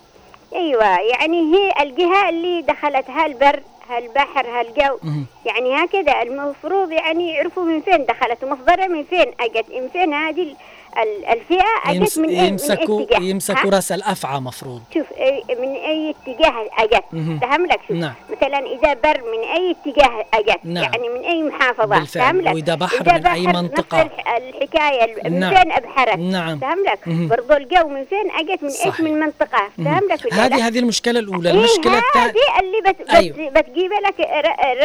أيوة. 0.55 1.01
يعني 1.01 1.55
هي 1.55 1.83
الجهة 1.83 2.29
اللي 2.29 2.63
دخلت 2.63 3.11
هالبر 3.11 3.63
هالبحر 3.89 4.47
هالجو. 4.47 4.99
يعني 5.47 5.85
هكذا 5.85 6.23
المفروض 6.23 6.93
يعني 6.93 7.31
يعرفوا 7.35 7.65
من 7.65 7.81
فين 7.81 8.05
دخلت 8.07 8.45
ومصدرها 8.45 8.87
من 8.87 9.05
فين 9.05 9.33
أجت 9.41 9.67
من 9.71 9.89
فين 9.93 10.15
هذه 10.15 10.55
ال- 11.03 11.09
ال- 11.09 11.25
الفئة 11.27 11.65
أجت 11.85 11.97
يمس 11.97 12.19
من 12.19 12.29
أي 12.29 12.41
من 12.41 12.47
يمسكوا 12.49 13.07
يمسكوا؟ 13.21 13.71
رأس 13.71 13.93
الأفعى 13.93 14.41
مفروض 14.41 14.83
شوف 14.95 15.07
أي- 15.07 15.61
من 15.61 15.75
أي 15.75 16.15
اتجاه 16.27 16.69
أجت. 16.79 17.05
فهم 17.41 17.67
لك 17.67 17.81
شوف 17.89 17.97
نعم. 17.97 18.15
مثلا 18.37 18.59
إذا 18.59 18.95
بر 18.95 19.21
من 19.33 19.45
أي 19.57 19.71
اتجاه 19.81 20.25
أجت 20.35 20.61
نعم. 20.65 20.85
يعني 20.85 21.09
من 21.09 21.21
أي 21.25 21.43
محافظة. 21.43 22.05
فهم 22.05 22.41
لك 22.41 22.55
وإذا 22.55 22.75
بحر 22.75 23.01
إذا 23.01 23.13
من 23.13 23.21
بحر. 23.21 23.63
نفس 23.63 23.95
الح- 23.95 24.37
الحكاية 24.37 25.17
من 25.31 25.41
نعم. 25.41 25.55
فين 25.55 25.73
أبحرت 25.73 26.19
نعم. 26.19 26.59
فهم 26.59 26.85
لك. 26.85 27.09
برضو 27.09 27.53
الجو 27.53 27.89
من 27.89 28.05
فين 28.05 28.31
أجت 28.51 28.63
من 28.63 28.71
صحيح. 28.71 28.87
إيش 28.87 29.01
من 29.01 29.21
منطقة 29.21 29.69
فهم 29.85 30.03
لك؟ 30.11 30.35
هذه 30.35 30.67
هذه 30.67 30.79
المشكلة 30.79 31.21
الأولى 31.21 31.51
إيه 31.51 31.57
المشكلة 31.59 31.99
الثانية 31.99 32.27
هذه 32.31 32.61
اللي 32.61 32.93
بت... 32.93 33.11
أيوة. 33.11 33.51
بت... 33.51 33.59
بتجيب 33.59 33.91
لك 34.07 34.21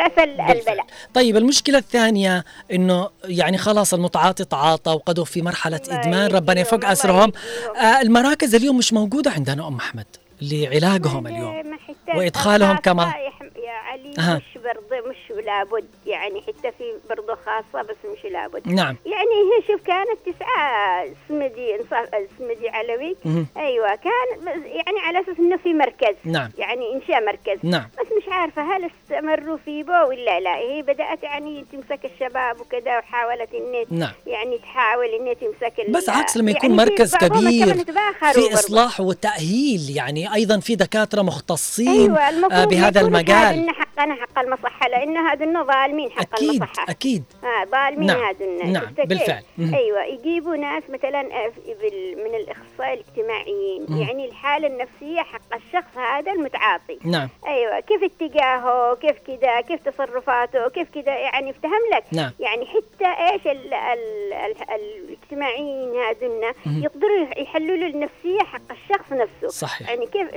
رأس 0.02 0.18
ال- 0.28 0.42
البلاء 0.42 0.86
طيب 1.14 1.38
المشكلة 1.38 1.78
الثانية 1.78 2.44
إنه 2.72 3.10
يعني 3.26 3.58
خلاص 3.58 3.94
المتعاطي 3.94 4.46
تعاطى 4.46 4.92
وقدوا 4.92 5.26
في 5.26 5.42
مرحلة 5.42 5.82
ادمان 6.02 6.32
ربنا 6.32 6.62
يفك 6.62 6.86
أسرهم. 6.86 7.32
آه 7.78 8.02
المراكز 8.02 8.56
اليوم 8.56 8.78
مش 8.78 8.94
موجودة 8.94 9.32
عندنا 9.32 9.68
أم 9.68 9.76
أحمد 9.76 10.06
لعلاجهم 10.42 11.28
اليوم 11.28 11.54
ما 11.70 11.78
حتى 11.78 12.18
وإدخالهم 12.18 12.70
الخاصة 12.72 12.82
كمان. 12.82 13.12
يا- 13.72 13.78
علي 13.92 14.14
أها. 14.20 14.36
مش 14.36 14.62
برضه 14.64 15.10
مش 15.10 15.44
لابد 15.46 15.88
يعني 16.06 16.42
حتى 16.42 16.72
في 16.78 16.84
برضه 17.10 17.36
خاصة 17.36 17.82
بس 17.88 17.96
مش 18.18 18.26
لابد 18.32 18.68
نعم. 18.68 18.98
يعني 19.06 19.36
هي 19.42 19.68
شوف 19.68 19.82
كانت 19.88 20.20
تسعة 20.26 21.06
سمدي 21.30 21.78
سمدي 22.40 22.70
علوي 22.70 23.16
مهم. 23.26 23.48
أيوه 23.58 23.96
كان 23.96 24.48
يعني 24.66 25.00
على 25.00 25.20
أساس 25.22 25.40
إنه 25.40 25.58
في 25.58 25.74
مركز 25.74 26.16
نعم. 26.24 26.52
يعني 26.58 26.94
انشاء 26.94 27.26
مركز 27.26 27.60
نعم. 27.64 27.88
بس 28.00 28.08
مش 28.18 28.30
عارفة 28.32 28.62
هل 28.62 28.92
استمروا 28.92 29.58
فيه 29.66 29.84
بو 29.84 29.92
ولا 30.10 30.40
لا 30.40 30.56
هي 30.56 30.82
بدأت 30.82 31.24
يعني 31.24 31.66
تمسك 31.72 32.00
الشباب 32.06 32.60
وكذا 32.62 32.98
وحاولت 32.98 33.50
ان 33.54 34.00
نعم. 34.00 34.12
يعني 34.28 34.58
تحاول 34.58 35.06
ان 35.06 35.36
تمسك 35.40 35.90
بس 35.90 36.10
عكس 36.10 36.38
لما 36.38 36.52
يكون 36.52 36.70
يعني 36.70 36.84
مركز 36.92 37.16
كبير 37.16 37.74
في 37.74 37.84
برضه. 37.84 38.54
إصلاح 38.54 39.02
وتأهيل 39.02 39.96
يعني 39.96 40.34
أيضا 40.34 40.60
في 40.60 40.76
دكاترة 40.76 41.22
مختصين 41.22 41.88
أيوه 42.16 42.52
آه 42.52 42.66
بهذا 42.66 43.02
المجال 43.02 43.61
شاهدين 43.62 43.74
حق 43.74 43.92
حقنا 44.02 44.16
حق 44.16 44.40
المصحة 44.40 44.88
لأنه 44.88 45.32
هذول 45.32 45.68
ظالمين 45.68 46.12
حق 46.12 46.34
أكيد 46.34 46.50
المصحة. 46.50 46.86
أكيد. 46.90 47.24
آه 47.44 47.66
ظالمين 47.66 48.08
نعم، 48.08 48.24
هذول 48.24 48.72
نعم،؟ 48.72 48.94
بالفعل. 49.06 49.44
أيوه 49.60 50.04
يجيبوا 50.06 50.56
ناس 50.56 50.84
مثلا 50.90 51.20
آه، 51.20 51.52
من 52.16 52.36
الإخصائي 52.36 52.94
الاجتماعيين 52.94 53.86
مم. 53.90 54.02
يعني 54.02 54.26
الحالة 54.26 54.68
النفسية 54.68 55.22
حق 55.22 55.54
الشخص 55.56 55.98
هذا 55.98 56.32
المتعاطي. 56.32 57.00
نعم. 57.04 57.30
أيوه 57.48 57.80
كيف 57.80 58.04
اتجاهه؟ 58.04 58.96
كيف 58.96 59.18
كذا؟ 59.28 59.62
كيف 59.62 59.90
تصرفاته؟ 59.90 60.70
كيف 60.70 60.90
كذا؟ 60.90 61.18
يعني 61.18 61.50
افتهم 61.52 61.82
لك. 61.96 62.04
نعم. 62.12 62.32
يعني 62.40 62.66
حتى 62.66 63.32
إيش 63.32 63.48
ال 63.48 63.74
ال 63.74 64.34
ال 64.34 64.56
الاجتماعيين 64.70 65.96
هذول. 65.96 66.54
يقدروا 66.66 67.28
يحلوا 67.38 67.78
له 67.78 67.88
النفسية 67.88 68.40
حق 68.40 68.72
الشخص 68.72 69.12
نفسه. 69.12 69.48
صحيح. 69.48 69.90
يعني 69.90 70.06
كيف 70.08 70.28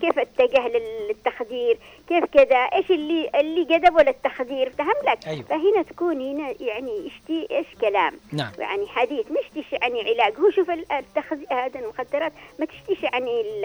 كيف 0.00 0.18
اتجه 0.18 0.68
للتخدير؟ 1.08 1.78
كيف 2.08 2.24
كذا؟ 2.24 2.56
إيش 2.56 2.90
اللي 2.90 3.30
اللي 3.34 3.64
جذبه 3.64 4.02
للتخدير 4.02 4.70
فهم 4.70 4.94
لك 5.12 5.28
أيوة. 5.28 5.42
فهنا 5.42 5.82
تكون 5.82 6.20
هنا 6.20 6.54
يعني 6.60 7.06
اشتي 7.06 7.46
إيش 7.50 7.66
كلام؟ 7.80 8.12
نعم. 8.32 8.52
يعني 8.58 8.86
حديث 8.86 9.26
مش 9.30 9.44
تشي 9.54 9.76
يعني 9.76 10.00
علاج. 10.00 10.38
هو 10.40 10.50
شوف 10.50 10.70
ال- 10.70 10.92
التخذ 10.92 11.38
هذا 11.50 11.80
المخدرات 11.80 12.32
ما 12.58 12.66
تشتيش 12.66 13.02
يعني 13.02 13.40
ال- 13.40 13.64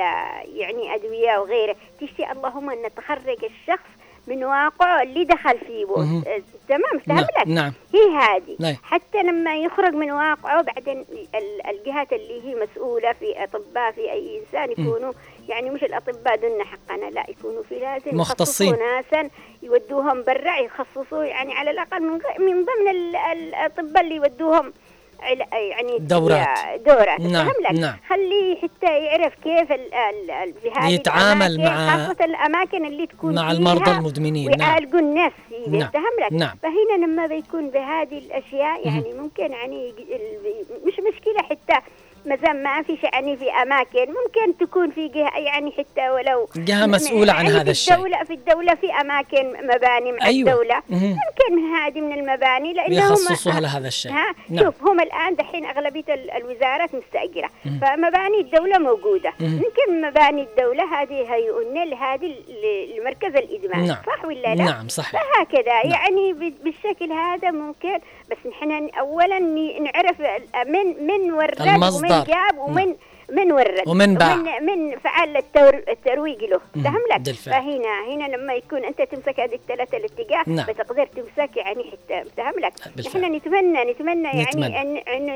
يعني 0.57 0.95
أدوية 0.95 1.37
وغيره. 1.37 1.75
تشتي 2.01 2.31
اللهم 2.31 2.69
أن 2.69 2.93
تخرج 2.95 3.45
الشخص 3.45 3.89
من 4.27 4.43
واقعه 4.43 5.01
اللي 5.03 5.23
دخل 5.23 5.57
فيه 5.59 5.85
تمام 6.69 6.99
فهم 7.07 7.15
نعم، 7.15 7.25
لك 7.41 7.47
نعم. 7.47 7.73
هي 7.93 8.15
هذه 8.15 8.55
نعم. 8.59 8.75
حتى 8.83 9.23
لما 9.23 9.57
يخرج 9.57 9.93
من 9.93 10.11
واقعه 10.11 10.61
بعدين 10.61 11.05
ال- 11.35 11.67
الجهات 11.69 12.13
اللي 12.13 12.41
هي 12.45 12.55
مسؤولة 12.55 13.13
في 13.13 13.43
أطباء 13.43 13.91
في 13.91 14.11
أي 14.11 14.39
إنسان 14.41 14.71
يكونوا 14.71 15.13
يعني 15.49 15.69
مش 15.69 15.83
الأطباء 15.83 16.35
دون 16.35 16.63
حقنا 16.63 17.05
لا 17.09 17.25
يكونوا 17.29 17.63
في 17.63 17.79
لازم 17.79 18.17
مختصين. 18.17 18.75
ناسا 18.79 19.29
يودوهم 19.63 20.23
برا 20.23 20.57
يخصصوا 20.57 21.23
يعني 21.23 21.53
على 21.53 21.71
الأقل 21.71 22.01
من, 22.39 22.65
ضمن 22.65 22.87
ال- 22.89 23.15
الأطباء 23.15 24.03
اللي 24.03 24.15
يودوهم 24.15 24.73
يعني 25.53 25.99
دورات. 25.99 26.47
دورات 26.85 27.19
نعم، 27.21 27.47
لك 27.47 27.79
نعم. 27.79 27.95
خليه 28.09 28.55
حتى 28.61 28.97
يعرف 29.05 29.33
كيف 29.43 29.71
ال 29.71 29.93
ال 29.93 30.31
ال 30.31 30.53
في 30.61 30.69
هذه 30.77 30.91
يتعامل 30.91 31.57
مع- 31.63 31.97
خاصة 32.07 32.25
الأماكن 32.25 32.85
اللي 32.85 33.07
تكون 33.07 33.35
مع 33.35 33.51
المرضى 33.51 33.91
المدمنين، 33.91 34.49
نعم. 34.51 34.59
ويعالجوا 34.69 34.99
الناس 34.99 35.31
نعم، 35.67 35.75
يفهم 35.81 36.13
لك 36.25 36.33
نعم. 36.33 36.57
فهنا 36.63 37.05
لما 37.05 37.27
بيكون 37.27 37.69
بهذه 37.69 38.17
الأشياء 38.17 38.87
يعني 38.87 39.13
ممكن 39.13 39.51
يعني 39.51 39.93
مش 40.85 40.93
مشكلة 40.93 41.41
حتى 41.49 41.85
مثلا 42.29 42.53
ما 42.53 42.81
في 42.81 42.97
يعني 43.13 43.37
في 43.37 43.51
أماكن 43.51 43.99
ممكن 43.99 44.57
تكون 44.59 44.91
في 44.91 45.07
جهة 45.07 45.37
يعني 45.37 45.71
حتى 45.71 46.09
ولو 46.09 46.49
جهة 46.55 46.85
مسؤولة 46.85 47.33
عن 47.33 47.45
يعني 47.45 47.55
هذا 47.57 47.63
في 47.63 47.69
الشيء. 47.71 47.93
الدولة 47.95 48.23
في 48.23 48.33
الدولة 48.33 48.75
في 48.75 48.91
أماكن 49.01 49.53
مباني 49.75 50.11
مع 50.11 50.25
أيوة. 50.25 50.51
الدولة. 50.51 50.81
ممكن 50.89 51.59
هذه 51.75 52.01
من 52.01 52.13
المباني 52.13 52.73
لأنهم 52.73 52.97
يخصصوها 53.13 53.59
لهذا 53.59 53.87
الشيء 53.87 54.11
ها 54.11 54.33
نعم. 54.49 54.65
شوف 54.65 54.83
هم 54.83 54.99
الآن 54.99 55.35
دحين 55.35 55.65
أغلبية 55.65 56.13
ال- 56.13 56.31
الوزارات 56.31 56.89
مستأجرة 56.95 57.49
مم. 57.65 57.79
فمباني 57.81 58.39
الدولة 58.41 58.77
موجودة 58.77 59.33
مم. 59.39 59.47
ممكن 59.47 60.07
مباني 60.07 60.41
الدولة 60.41 61.01
هذه 61.01 61.33
هيئونا 61.33 61.85
لهذه 61.85 62.25
ال- 62.25 62.99
لمركز 62.99 63.35
الادمان 63.35 63.87
نعم. 63.87 63.97
صح 64.07 64.25
ولا 64.25 64.55
لا؟ 64.55 64.63
نعم، 64.63 64.87
صحيح. 64.87 65.21
فهكذا 65.23 65.85
يعني 65.85 66.33
ب- 66.33 66.63
بالشكل 66.63 67.11
هذا 67.11 67.51
ممكن 67.51 67.99
بس 68.31 68.37
نحن 68.49 68.89
اولا 68.99 69.39
نعرف 69.79 70.15
من 70.67 71.07
من 71.07 71.31
ورد 71.31 71.61
ومن 71.61 71.69
المصدر. 72.19 72.33
جاب 72.33 72.59
ومن 72.59 72.95
من 73.31 73.51
ورد 73.51 73.87
ومن 73.87 74.15
باع. 74.15 74.33
ومن 74.33 74.65
من 74.65 74.99
فعل 74.99 75.37
التر 75.37 75.83
الترويج 75.89 76.43
له. 76.43 76.59
فهم 76.83 77.01
لك 77.11 77.21
بالفعل. 77.21 77.61
فهنا 77.61 78.05
هنا 78.07 78.35
لما 78.35 78.53
يكون 78.53 78.85
أنت 78.85 79.01
تمسك 79.01 79.39
هذه 79.39 79.55
الثلاثة 79.55 79.97
الاتجاه 79.97 80.43
نعم. 80.47 80.65
بتقدر 80.65 81.05
تمسك 81.05 81.57
يعني 81.57 81.83
حتى 81.91 82.29
فهم 82.37 82.59
لك 82.59 82.73
بالفعل. 82.95 83.21
نحن 83.21 83.35
نتمنى 83.35 83.91
نتمنى 83.91 84.27
يعني 84.27 84.43
نتمنى. 84.43 84.81
ان 84.81 84.97
انه 84.97 85.35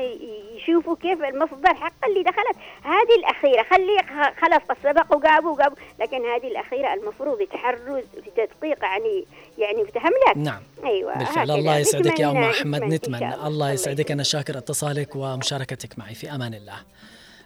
يشوفوا 0.56 0.96
كيف 1.02 1.24
المصدر 1.24 1.74
حق 1.74 2.04
اللي 2.08 2.22
دخلت 2.22 2.56
هذه 2.82 3.14
الأخيرة 3.18 3.62
خلي 3.62 3.98
خلاص 4.42 4.60
قد 4.68 4.76
سبق 4.82 5.16
وجابوا 5.16 5.52
وجابوا 5.52 5.76
لكن 6.00 6.24
هذه 6.24 6.46
الأخيرة 6.46 6.94
المفروض 6.94 7.40
يتحروا 7.40 8.00
في 8.24 8.30
تدقيق 8.36 8.84
يعني 8.84 9.24
يعني 9.58 9.84
فهم 9.84 10.12
لك 10.28 10.36
نعم 10.36 10.62
أيوه 10.84 11.18
بالفعل. 11.18 11.50
الله 11.50 11.78
يسعدك 11.78 12.20
يا 12.20 12.30
أم 12.30 12.36
أحمد 12.36 12.82
نتمنى 12.82 13.34
الله. 13.46 13.70
يسعدك 13.72 14.10
أنا 14.10 14.22
شاكر 14.22 14.58
اتصالك 14.58 15.16
ومشاركتك 15.16 15.98
معي 15.98 16.14
في 16.14 16.34
أمان 16.34 16.54
الله 16.54 16.76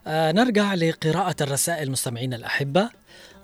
نرجع 0.06 0.74
لقراءة 0.74 1.36
الرسائل 1.40 1.90
مستمعينا 1.90 2.36
الأحبة. 2.36 2.90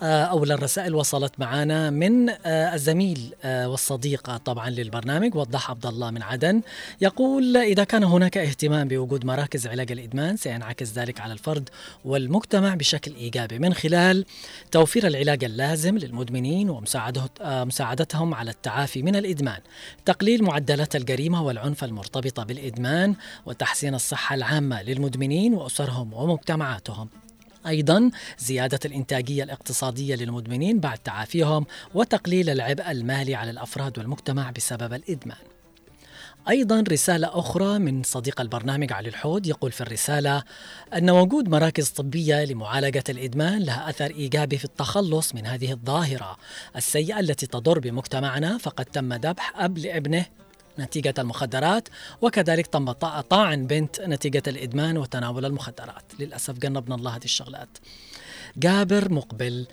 آه 0.05 0.25
أولا 0.25 0.55
الرسائل 0.55 0.95
وصلت 0.95 1.41
معنا 1.41 1.91
من 1.91 2.29
آه 2.29 2.75
الزميل 2.75 3.35
آه 3.45 3.69
والصديق 3.69 4.37
طبعا 4.37 4.71
للبرنامج 4.71 5.35
وضح 5.35 5.71
عبد 5.71 5.87
الله 5.87 6.11
من 6.11 6.23
عدن. 6.23 6.63
يقول 7.01 7.57
إذا 7.57 7.85
كان 7.85 8.05
هناك 8.05 8.37
اهتمام 8.37 8.89
بوجود 8.89 9.25
مراكز 9.25 9.67
علاج 9.67 9.93
الإدمان 9.93 10.37
سينعكس 10.37 10.93
ذلك 10.93 11.21
على 11.21 11.33
الفرد 11.33 11.69
والمجتمع 12.05 12.75
بشكل 12.75 13.15
إيجابي. 13.15 13.59
من 13.59 13.75
خلال 13.75 14.25
توفير 14.71 15.07
العلاج 15.07 15.45
اللازم 15.45 15.99
للمدمنين 15.99 16.71
ومساعدة 16.71 17.31
آه، 17.41 17.65
مساعدتهم 17.65 18.35
على 18.35 18.51
التعافي 18.51 19.03
من 19.03 19.17
الإدمان. 19.17 19.61
تقليل 20.05 20.45
معدلات 20.45 20.97
الجريمة 20.97 21.43
والعنف 21.43 21.85
المرتبطة 21.85 22.45
بالإدمان 22.45 23.15
وتحسين 23.47 23.95
الصحة 23.95 24.35
العامة 24.35 24.83
للمدمنين 24.83 25.55
وأسرهم 25.55 26.15
ومجتمعاتهم. 26.15 27.24
أيضا 27.67 28.11
زيادة 28.39 28.81
الإنتاجية 28.85 29.45
الاقتصادية 29.45 30.15
للمدمنين 30.15 30.81
بعد 30.81 30.99
تعافيهم 30.99 31.67
وتقليل 31.95 32.51
العبء 32.51 32.91
المالي 32.91 33.35
على 33.35 33.51
الأفراد 33.51 33.99
والمجتمع 33.99 34.51
بسبب 34.51 34.93
الإدمان. 34.95 35.39
أيضا 36.49 36.85
رسالة 36.89 37.39
أخرى 37.39 37.79
من 37.79 38.03
صديق 38.03 38.41
البرنامج 38.41 38.93
علي 38.93 39.09
الحود 39.09 39.47
يقول 39.47 39.73
في 39.73 39.81
الرسالة 39.81 40.43
أن 40.95 41.11
وجود 41.11 41.49
مراكز 41.49 41.89
طبية 41.89 42.45
لمعالجة 42.45 43.05
الإدمان 43.09 43.63
لها 43.63 43.91
أثر 43.91 44.11
إيجابي 44.11 44.59
في 44.59 44.65
التخلص 44.65 45.35
من 45.35 45.47
هذه 45.47 45.73
الظاهرة 45.73 46.37
السيئة 46.77 47.21
التي 47.21 47.47
تضر 47.47 47.79
بمجتمعنا 47.79 48.59
فقد 48.59 48.85
تم 48.85 49.13
ذبح 49.13 49.53
أب 49.57 49.79
لابنه 49.79 50.27
نتيجة 50.79 51.15
المخدرات 51.19 51.89
وكذلك 52.23 52.67
تم 52.67 52.93
طاعن 53.21 53.67
بنت 53.67 54.01
نتيجة 54.01 54.43
الإدمان 54.47 54.99
وتناول 54.99 55.45
المخدرات. 55.45 56.05
للأسف 56.19 56.59
جنبنا 56.59 56.95
الله 56.95 57.17
هذه 57.17 57.25
الشغلات. 57.25 57.69
جابر 58.57 59.13
مقبل. 59.13 59.67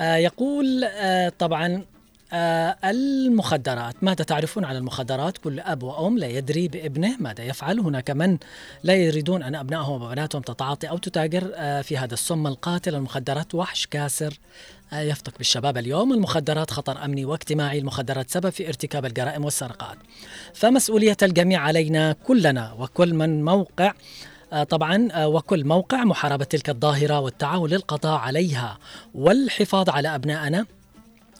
آه 0.00 0.16
يقول 0.16 0.84
آه 0.84 1.32
طبعا 1.38 1.84
آه 2.32 2.76
المخدرات 2.84 3.94
ماذا 4.02 4.24
تعرفون 4.24 4.64
عن 4.64 4.76
المخدرات؟ 4.76 5.38
كل 5.38 5.60
أب 5.60 5.82
وأم 5.82 6.18
لا 6.18 6.26
يدري 6.26 6.68
بابنه 6.68 7.16
ماذا 7.20 7.44
يفعل. 7.44 7.80
هناك 7.80 8.10
من 8.10 8.38
لا 8.82 8.94
يريدون 8.94 9.42
أن 9.42 9.54
أبنائهم 9.54 10.02
وبناتهم 10.02 10.42
تتعاطي 10.42 10.88
أو 10.88 10.98
تتاجر 10.98 11.52
آه 11.54 11.82
في 11.82 11.96
هذا 11.96 12.14
السم 12.14 12.46
القاتل. 12.46 12.94
المخدرات 12.94 13.54
وحش 13.54 13.86
كاسر. 13.86 14.38
يفتك 14.92 15.38
بالشباب 15.38 15.78
اليوم 15.78 16.12
المخدرات 16.12 16.70
خطر 16.70 17.04
أمني 17.04 17.24
واجتماعي 17.24 17.78
المخدرات 17.78 18.30
سبب 18.30 18.50
في 18.50 18.68
ارتكاب 18.68 19.04
الجرائم 19.06 19.44
والسرقات. 19.44 19.96
فمسؤولية 20.54 21.16
الجميع 21.22 21.60
علينا 21.60 22.12
كلنا 22.12 22.72
وكل 22.72 23.14
من 23.14 23.44
موقع 23.44 23.92
آه، 24.52 24.62
طبعا 24.62 25.08
آه، 25.12 25.28
وكل 25.28 25.64
موقع 25.64 26.04
محاربة 26.04 26.44
تلك 26.44 26.70
الظاهرة 26.70 27.20
والتعاون 27.20 27.70
للقضاء 27.70 28.18
عليها. 28.20 28.78
والحفاظ 29.14 29.90
على 29.90 30.14
أبنائنا 30.14 30.66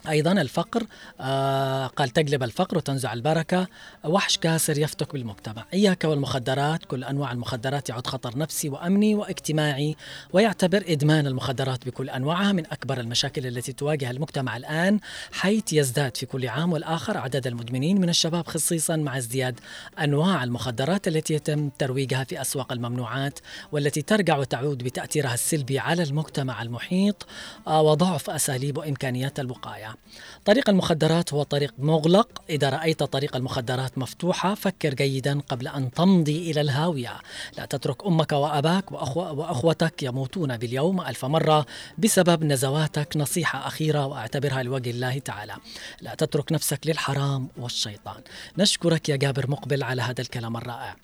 أيضا 0.09 0.31
الفقر 0.31 0.83
آه 1.21 1.87
قال 1.87 2.09
تجلب 2.09 2.43
الفقر 2.43 2.77
وتنزع 2.77 3.13
البركة 3.13 3.67
وحش 4.03 4.37
كاسر 4.37 4.77
يفتك 4.77 5.13
بالمجتمع. 5.13 5.65
إياك 5.73 6.03
والمخدرات 6.03 6.85
كل 6.85 7.03
أنواع 7.03 7.31
المخدرات 7.31 7.89
يعد 7.89 8.07
خطر 8.07 8.37
نفسي 8.37 8.69
وأمني 8.69 9.15
واجتماعي 9.15 9.95
ويعتبر 10.33 10.83
إدمان 10.87 11.27
المخدرات 11.27 11.85
بكل 11.85 12.09
أنواعها 12.09 12.51
من 12.51 12.65
أكبر 12.65 12.99
المشاكل 12.99 13.47
التي 13.47 13.73
تواجه 13.73 14.11
المجتمع 14.11 14.57
الآن 14.57 14.99
حيث 15.31 15.73
يزداد 15.73 16.17
في 16.17 16.25
كل 16.25 16.47
عام 16.47 16.73
والآخر 16.73 17.17
عدد 17.17 17.47
المدمنين 17.47 18.01
من 18.01 18.09
الشباب 18.09 18.47
خصيصا 18.47 18.95
مع 18.95 19.17
ازدياد 19.17 19.59
أنواع 19.99 20.43
المخدرات 20.43 21.07
التي 21.07 21.33
يتم 21.33 21.69
ترويجها 21.69 22.23
في 22.23 22.41
أسواق 22.41 22.71
الممنوعات 22.71 23.39
والتي 23.71 24.01
ترجع 24.01 24.37
وتعود 24.37 24.83
بتأثيرها 24.83 25.33
السلبي 25.33 25.79
على 25.79 26.03
المجتمع 26.03 26.61
المحيط 26.61 27.27
آه، 27.67 27.81
وضعف 27.81 28.29
أساليب 28.29 28.77
وإمكانيات 28.77 29.39
الوقايه. 29.87 30.07
طريق 30.45 30.69
المخدرات 30.69 31.33
هو 31.33 31.43
طريق 31.43 31.73
مغلق، 31.77 32.41
إذا 32.49 32.69
رأيت 32.69 33.03
طريق 33.03 33.35
المخدرات 33.35 33.97
مفتوحة 33.97 34.55
فكر 34.55 34.93
جيدا 34.93 35.39
قبل 35.39 35.67
أن 35.67 35.91
تمضي 35.91 36.51
إلى 36.51 36.61
الهاوية. 36.61 37.13
لا 37.57 37.65
تترك 37.65 38.05
أمك 38.05 38.31
وأباك 38.31 38.91
وأخو 38.91 39.21
وأخوتك 39.21 40.03
يموتون 40.03 40.57
باليوم 40.57 41.01
ألف 41.01 41.25
مرة 41.25 41.65
بسبب 41.97 42.43
نزواتك، 42.43 43.17
نصيحة 43.17 43.67
أخيرة 43.67 44.05
وأعتبرها 44.05 44.63
لوجه 44.63 44.89
الله 44.89 45.19
تعالى. 45.19 45.55
لا 46.01 46.15
تترك 46.15 46.51
نفسك 46.51 46.79
للحرام 46.85 47.47
والشيطان. 47.57 48.21
نشكرك 48.57 49.09
يا 49.09 49.15
جابر 49.15 49.49
مقبل 49.49 49.83
على 49.83 50.01
هذا 50.01 50.21
الكلام 50.21 50.57
الرائع. 50.57 50.95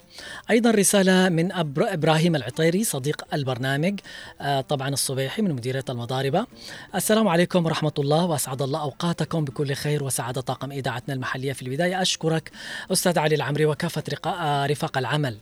أيضا 0.50 0.72
رسالة 0.72 1.30
من 1.30 1.52
أبر 1.52 1.94
إبراهيم 1.94 2.36
العطيري 2.36 2.84
صديق 2.84 3.26
البرنامج 3.34 4.00
آه 4.42 4.62
طبعا 4.62 4.90
الصبيحي 4.90 5.42
من 5.42 5.52
مديرية 5.52 5.86
المضاربة. 5.90 6.46
السلام 6.96 7.28
عليكم 7.28 7.66
ورحمة 7.66 7.94
الله 8.00 8.26
وأسعد 8.26 8.62
الله 8.62 8.73
الله 8.74 8.86
أوقاتكم 8.86 9.46
بكل 9.46 9.74
خير 9.74 10.04
وسعادة 10.04 10.42
طاقم 10.42 10.72
إذاعتنا 10.72 11.14
المحلية 11.14 11.54
في 11.54 11.62
البداية. 11.62 12.02
أشكرك 12.02 12.52
أستاذ 12.92 13.20
علي 13.20 13.36
العمري 13.36 13.66
وكافة 13.66 14.04
رفاق 14.66 14.98
العمل. 14.98 15.38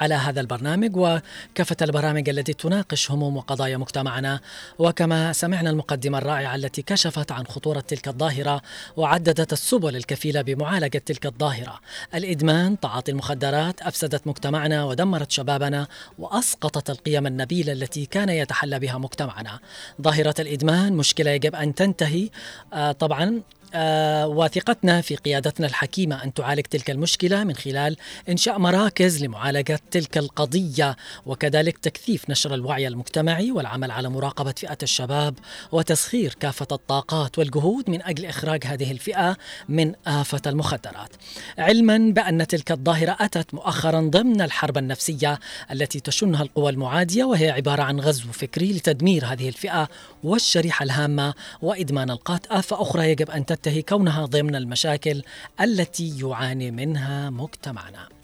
على 0.00 0.14
هذا 0.14 0.40
البرنامج 0.40 0.96
وكافة 0.96 1.76
البرامج 1.82 2.28
التي 2.28 2.52
تناقش 2.52 3.10
هموم 3.10 3.36
وقضايا 3.36 3.76
مجتمعنا. 3.76 4.40
وكما 4.78 5.32
سمعنا 5.32 5.70
المقدمة 5.70 6.18
الرائعة 6.18 6.54
التي 6.54 6.82
كشفت 6.82 7.32
عن 7.32 7.46
خطورة 7.46 7.80
تلك 7.80 8.08
الظاهرة 8.08 8.62
وعددت 8.96 9.52
السبل 9.52 9.96
الكفيلة 9.96 10.42
بمعالجة 10.42 10.98
تلك 10.98 11.26
الظاهرة. 11.26 11.80
الإدمان 12.14 12.80
تعاطي 12.80 13.12
المخدرات 13.12 13.82
أفسدت 13.82 14.26
مجتمعنا 14.26 14.84
ودمرت 14.84 15.30
شبابنا 15.30 15.86
وأسقطت 16.18 16.90
القيم 16.90 17.26
النبيلة 17.26 17.72
التي 17.72 18.06
كان 18.06 18.28
يتحلى 18.28 18.78
بها 18.78 18.98
مجتمعنا. 18.98 19.58
ظاهرة 20.02 20.34
الإدمان 20.38 20.92
مشكلة 20.92 21.30
يجب 21.30 21.54
أن 21.54 21.74
تنتهي. 21.74 22.30
آه 22.72 22.92
طبعا 22.92 23.42
وثقتنا 24.24 25.00
في 25.00 25.16
قيادتنا 25.16 25.66
الحكيمة 25.66 26.24
أن 26.24 26.34
تعالج 26.34 26.62
تلك 26.62 26.90
المشكلة 26.90 27.44
من 27.44 27.54
خلال 27.54 27.96
إنشاء 28.28 28.58
مراكز 28.58 29.24
لمعالجة 29.24 29.80
تلك 29.90 30.18
القضية 30.18 30.96
وكذلك 31.26 31.78
تكثيف 31.78 32.30
نشر 32.30 32.54
الوعي 32.54 32.88
المجتمعي 32.88 33.52
والعمل 33.52 33.90
على 33.90 34.08
مراقبة 34.08 34.52
فئة 34.52 34.78
الشباب 34.82 35.34
وتسخير 35.72 36.36
كافة 36.40 36.66
الطاقات 36.72 37.38
والجهود 37.38 37.90
من 37.90 38.02
أجل 38.02 38.26
إخراج 38.26 38.64
هذه 38.66 38.92
الفئة 38.92 39.36
من 39.68 39.92
آفة 40.06 40.42
المخدرات. 40.46 41.10
علما 41.58 42.12
بأن 42.12 42.46
تلك 42.46 42.72
الظاهرة 42.72 43.16
أتت 43.20 43.54
مؤخرا 43.54 44.00
ضمن 44.00 44.40
الحرب 44.40 44.78
النفسية 44.78 45.38
التي 45.70 46.00
تشنها 46.00 46.42
القوى 46.42 46.70
المعادية 46.70 47.24
وهي 47.24 47.50
عبارة 47.50 47.82
عن 47.82 48.00
غزو 48.00 48.32
فكري 48.32 48.72
لتدمير 48.72 49.24
هذه 49.24 49.48
الفئة 49.48 49.88
والشريحة 50.24 50.82
الهامة 50.82 51.34
وإدمان 51.62 52.10
القات 52.10 52.46
آفة 52.46 52.82
أخرى 52.82 53.10
يجب 53.10 53.30
أن 53.30 53.46
تنتهي 53.62 53.82
كونها 53.82 54.26
ضمن 54.26 54.54
المشاكل 54.54 55.22
التي 55.60 56.18
يعاني 56.18 56.70
منها 56.70 57.30
مجتمعنا. 57.30 58.17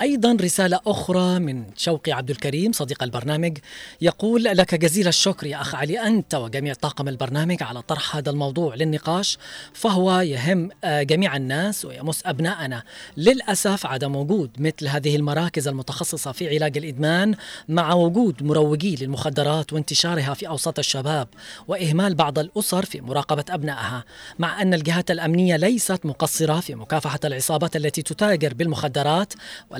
أيضا 0.00 0.36
رسالة 0.40 0.80
أخرى 0.86 1.38
من 1.38 1.64
شوقي 1.76 2.12
عبد 2.12 2.30
الكريم 2.30 2.72
صديق 2.72 3.02
البرنامج 3.02 3.58
يقول 4.00 4.44
لك 4.44 4.74
جزيل 4.74 5.08
الشكر 5.08 5.46
يا 5.46 5.60
اخ 5.60 5.74
علي 5.74 6.00
أنت 6.00 6.34
وجميع 6.34 6.74
طاقم 6.74 7.08
البرنامج 7.08 7.62
على 7.62 7.82
طرح 7.82 8.16
هذا 8.16 8.30
الموضوع 8.30 8.74
للنقاش 8.74 9.38
فهو 9.72 10.20
يهم 10.20 10.68
آه، 10.84 11.02
جميع 11.02 11.36
الناس 11.36 11.84
ويمس 11.84 12.22
ابنائنا 12.26 12.82
للأسف 13.16 13.86
عدم 13.86 14.16
وجود 14.16 14.50
مثل 14.58 14.88
هذه 14.88 15.16
المراكز 15.16 15.68
المتخصصة 15.68 16.32
في 16.32 16.48
علاج 16.48 16.78
الإدمان 16.78 17.34
مع 17.68 17.94
وجود 17.94 18.42
مروجي 18.42 18.96
للمخدرات 18.96 19.72
وانتشارها 19.72 20.34
في 20.34 20.48
أوساط 20.48 20.78
الشباب 20.78 21.28
وإهمال 21.68 22.14
بعض 22.14 22.38
الأسر 22.38 22.84
في 22.84 23.00
مراقبة 23.00 23.44
أبنائها 23.50 24.04
مع 24.38 24.62
أن 24.62 24.74
الجهات 24.74 25.10
الأمنية 25.10 25.56
ليست 25.56 26.06
مقصرة 26.06 26.60
في 26.60 26.74
مكافحة 26.74 27.20
العصابات 27.24 27.76
التي 27.76 28.02
تتاجر 28.02 28.54
بالمخدرات 28.54 29.32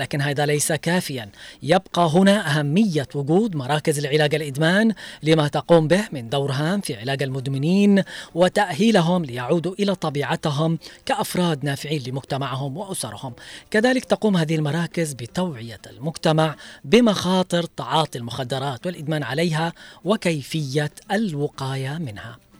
لكن 0.02 0.20
هذا 0.20 0.46
ليس 0.46 0.72
كافيا. 0.72 1.28
يبقى 1.62 2.10
هنا 2.14 2.58
أهمية 2.58 3.08
وجود 3.14 3.56
مراكز 3.56 3.98
العلاج 3.98 4.34
الإدمان 4.34 4.94
لما 5.22 5.48
تقوم 5.48 5.88
به 5.88 6.04
من 6.12 6.28
دور 6.28 6.52
هام 6.52 6.80
في 6.80 6.96
علاج 6.96 7.22
المدمنين 7.22 8.02
وتأهيلهم 8.34 9.24
ليعودوا 9.24 9.74
إلى 9.80 9.94
طبيعتهم 9.94 10.78
كأفراد 11.06 11.64
نافعين 11.64 12.02
لمجتمعهم 12.06 12.76
وأسرهم. 12.76 13.32
كذلك 13.70 14.04
تقوم 14.04 14.36
هذه 14.36 14.54
المراكز 14.54 15.12
بتوعية 15.12 15.80
المجتمع 15.90 16.56
بمخاطر 16.84 17.62
تعاطي 17.62 18.18
المخدرات 18.18 18.86
والإدمان 18.86 19.22
عليها 19.22 19.72
وكيفية 20.04 20.90
الوقاية 21.12 21.98
منها. 21.98 22.51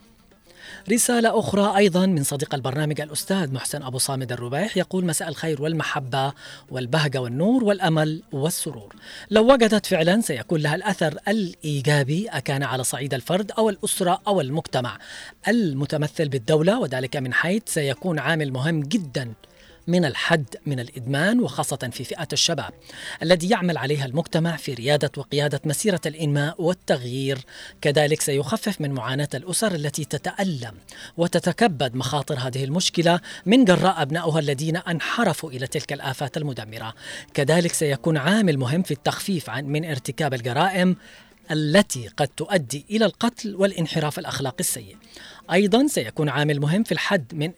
رسالة 0.91 1.39
أخرى 1.39 1.77
أيضا 1.77 2.07
من 2.07 2.23
صديق 2.23 2.55
البرنامج 2.55 3.01
الأستاذ 3.01 3.53
محسن 3.53 3.83
أبو 3.83 3.99
صامد 3.99 4.33
الربيح 4.33 4.77
يقول 4.77 5.05
مساء 5.05 5.29
الخير 5.29 5.63
والمحبة 5.63 6.33
والبهجة 6.71 7.21
والنور 7.21 7.65
والأمل 7.65 8.23
والسرور. 8.33 8.97
لو 9.31 9.53
وجدت 9.53 9.87
فعلا 9.87 10.21
سيكون 10.21 10.61
لها 10.61 10.75
الأثر 10.75 11.19
الإيجابي 11.29 12.29
أكان 12.29 12.63
على 12.63 12.85
صعيد 12.85 13.15
الفرد 13.15 13.53
أو 13.53 13.71
الأسرة 13.71 14.21
أو 14.27 14.41
المجتمع. 14.41 14.99
المتمثل 15.49 16.29
بالدولة 16.29 16.79
وذلك 16.79 17.17
من 17.17 17.35
حيث 17.35 17.63
سيكون 17.67 18.19
عامل 18.19 18.53
مهم 18.53 18.81
جدا. 18.81 19.33
من 19.87 20.05
الحد 20.05 20.57
من 20.67 20.81
الإدمان 20.81 21.41
وخاصة 21.41 21.91
في 21.93 22.05
فئة 22.05 22.29
الشباب 22.33 22.73
الذي 23.23 23.49
يعمل 23.49 23.79
عليها 23.79 24.07
المجتمع 24.07 24.57
في 24.57 24.75
ريادة 24.75 25.11
وقيادة 25.17 25.61
مسيرة 25.65 26.01
الإنماء 26.07 26.63
والتغيير 26.63 27.39
كذلك 27.81 28.21
سيخفف 28.21 28.81
من 28.81 28.93
معاناة 28.93 29.29
الأسر 29.35 29.75
التي 29.75 30.05
تتألم 30.05 30.75
وتتكبد 31.17 31.95
مخاطر 31.95 32.39
هذه 32.39 32.65
المشكلة 32.65 33.21
من 33.47 33.65
جراء 33.65 34.03
أبنائها 34.03 34.39
الذين 34.39 34.77
انحرفوا 34.77 35.51
إلى 35.51 35.67
تلك 35.67 35.93
الآفات 35.93 36.37
المدمرة 36.37 36.95
كذلك 37.35 37.73
سيكون 37.73 38.17
عامل 38.17 38.59
مهم 38.59 38.83
في 38.83 38.91
التخفيف 38.91 39.51
عن 39.51 39.65
من 39.65 39.85
ارتكاب 39.85 40.35
الجرائم 40.35 40.97
التي 41.51 42.09
قد 42.09 42.29
تؤدي 42.29 42.85
إلى 42.91 43.05
القتل 43.05 43.57
والانحراف 43.57 44.19
الأخلاقي 44.19 44.61
السيء. 44.61 44.97
أيضا 45.53 45.87
سيكون 45.87 46.29
عامل 46.29 46.61
مهم 46.61 46.83
في 46.83 46.93
الحد 46.93 47.35
من 47.35 47.53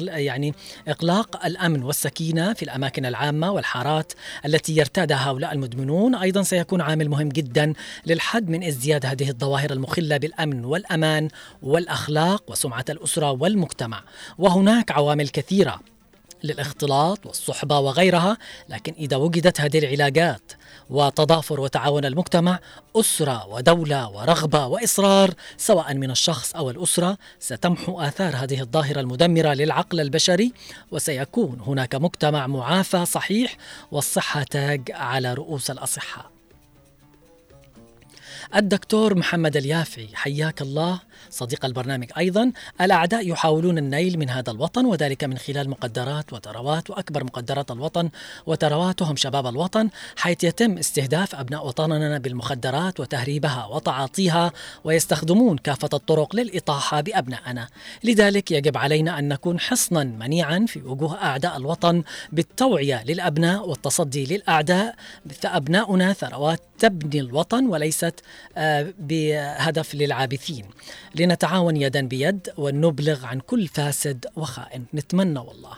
يعني 0.00 0.54
إقلاق 0.88 1.46
الأمن 1.46 1.82
والسكينة 1.82 2.52
في 2.52 2.62
الأماكن 2.62 3.06
العامة 3.06 3.50
والحارات 3.50 4.12
التي 4.44 4.76
يرتادها 4.76 5.30
هؤلاء 5.30 5.52
المدمنون. 5.52 6.14
أيضا 6.14 6.42
سيكون 6.42 6.80
عامل 6.80 7.08
مهم 7.08 7.28
جدا 7.28 7.72
للحد 8.06 8.48
من 8.48 8.64
ازدياد 8.64 9.06
هذه 9.06 9.28
الظواهر 9.28 9.72
المخلة 9.72 10.16
بالأمن 10.16 10.64
والأمان 10.64 11.28
والأخلاق 11.62 12.50
وسمعة 12.50 12.84
الأسرة 12.90 13.30
والمجتمع. 13.30 14.02
وهناك 14.38 14.90
عوامل 14.92 15.28
كثيرة 15.28 15.80
للاختلاط 16.44 17.26
والصحبة 17.26 17.78
وغيرها 17.78 18.36
لكن 18.68 18.94
إذا 18.98 19.16
وجدت 19.16 19.60
هذه 19.60 19.78
العلاجات 19.78 20.52
وتضافر 20.90 21.60
وتعاون 21.60 22.04
المجتمع 22.04 22.58
أسرة 22.96 23.46
ودولة 23.46 24.08
ورغبة 24.08 24.66
وإصرار 24.66 25.34
سواء 25.56 25.94
من 25.94 26.10
الشخص 26.10 26.54
أو 26.56 26.70
الأسرة. 26.70 27.18
ستمحو 27.40 28.00
آثار 28.00 28.36
هذه 28.36 28.60
الظاهرة 28.60 29.00
المدمرة 29.00 29.54
للعقل 29.54 30.00
البشري 30.00 30.52
وسيكون 30.90 31.60
هناك 31.60 31.94
مجتمع 31.94 32.46
معافى 32.46 33.04
صحيح 33.04 33.56
والصحة 33.92 34.42
تاج 34.42 34.90
على 34.90 35.34
رؤوس 35.34 35.70
الأصحاء. 35.70 36.30
الدكتور 38.56 39.14
محمد 39.14 39.56
اليافعي 39.56 40.08
حياك 40.14 40.62
الله. 40.62 41.00
صديق 41.30 41.64
البرنامج 41.64 42.10
أيضا. 42.18 42.52
الأعداء 42.80 43.28
يحاولون 43.28 43.78
النيل 43.78 44.18
من 44.18 44.30
هذا 44.30 44.50
الوطن 44.50 44.86
وذلك 44.86 45.24
من 45.24 45.38
خلال 45.38 45.70
مقدرات 45.70 46.32
وثروات 46.32 46.90
وأكبر 46.90 47.24
مقدرات 47.24 47.70
الوطن 47.70 48.10
وثرواتهم 48.46 49.16
شباب 49.16 49.46
الوطن 49.46 49.90
حيث 50.16 50.44
يتم 50.44 50.78
استهداف 50.78 51.34
أبناء 51.34 51.66
وطننا 51.66 52.18
بالمخدرات 52.18 53.00
وتهريبها 53.00 53.66
وتعاطيها 53.66 54.52
ويستخدمون 54.84 55.58
كافة 55.58 55.88
الطرق 55.92 56.36
للإطاحة 56.36 57.00
بأبنائنا. 57.00 57.68
لذلك 58.04 58.50
يجب 58.50 58.76
علينا 58.76 59.18
أن 59.18 59.28
نكون 59.28 59.60
حصنا 59.60 60.04
منيعا 60.04 60.64
في 60.68 60.82
وجوه 60.82 61.22
أعداء 61.22 61.56
الوطن 61.56 62.02
بالتوعية 62.32 63.04
للأبناء 63.04 63.68
والتصدي 63.68 64.26
للأعداء. 64.26 64.94
فأبناؤنا 65.40 66.12
ثروات 66.12 66.60
تبني 66.78 67.20
الوطن 67.20 67.66
وليست 67.66 68.14
آه، 68.56 68.94
بهدف 68.98 69.94
للعابثين. 69.94 70.64
لنتعاون 71.14 71.76
يدا 71.76 72.00
بيد 72.00 72.48
ونبلغ 72.56 73.26
عن 73.26 73.40
كل 73.40 73.68
فاسد 73.68 74.26
وخائن. 74.36 74.84
نتمنى 74.94 75.38
والله. 75.38 75.76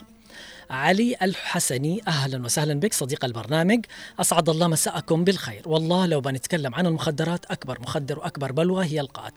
علي 0.70 1.16
الحسني 1.22 2.00
أهلا 2.08 2.44
وسهلا 2.44 2.74
بك 2.74 2.94
صديق 2.94 3.24
البرنامج. 3.24 3.86
أسعد 4.20 4.48
الله 4.48 4.68
مساءكم 4.68 5.24
بالخير. 5.24 5.62
والله 5.66 6.06
لو 6.06 6.20
بنتكلم 6.20 6.74
عن 6.74 6.86
المخدرات 6.86 7.44
أكبر 7.44 7.80
مخدر 7.80 8.18
وأكبر 8.18 8.52
بلوى 8.52 8.84
هي 8.84 9.00
القات. 9.00 9.32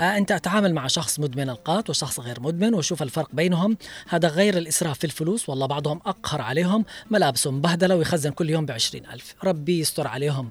آه 0.00 0.16
أنت 0.16 0.32
أتعامل 0.32 0.74
مع 0.74 0.86
شخص 0.86 1.20
مدمن 1.20 1.50
القات 1.50 1.90
وشخص 1.90 2.20
غير 2.20 2.40
مدمن 2.40 2.74
وشوف 2.74 3.02
الفرق 3.02 3.28
بينهم. 3.32 3.76
هذا 4.08 4.28
غير 4.28 4.58
الإسراف 4.58 4.98
في 4.98 5.04
الفلوس. 5.04 5.48
والله 5.48 5.66
بعضهم 5.66 6.00
أقهر 6.06 6.40
عليهم. 6.40 6.84
ملابسهم 7.10 7.60
بهدلة 7.60 7.96
ويخزن 7.96 8.30
كل 8.30 8.50
يوم 8.50 8.66
بعشرين 8.66 9.06
ألف. 9.06 9.34
ربي 9.44 9.80
يستر 9.80 10.06
عليهم. 10.06 10.50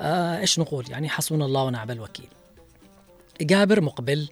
آه 0.00 0.38
إيش 0.38 0.58
نقول؟ 0.58 0.90
يعني 0.90 1.08
حسبنا 1.08 1.44
الله 1.44 1.64
ونعم 1.64 1.90
الوكيل. 1.90 2.28
جابر 3.42 3.80
مقبل 3.80 4.28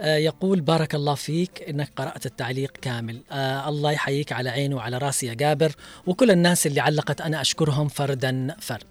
آه 0.00 0.16
يقول 0.16 0.60
بارك 0.60 0.94
الله 0.94 1.14
فيك 1.14 1.64
إنك 1.68 1.90
قرأت 1.96 2.26
التعليق 2.26 2.72
كامل. 2.82 3.20
آه 3.32 3.68
الله 3.68 3.92
يحييك 3.92 4.32
على 4.32 4.50
عيني 4.50 4.74
وعلى 4.74 4.98
راسي 4.98 5.26
يا 5.26 5.34
جابر 5.34 5.72
وكل 6.06 6.30
الناس 6.30 6.66
اللي 6.66 6.80
علقت 6.80 7.20
أنا 7.20 7.40
أشكرهم 7.40 7.88
فردا 7.88 8.56
فرد. 8.60 8.86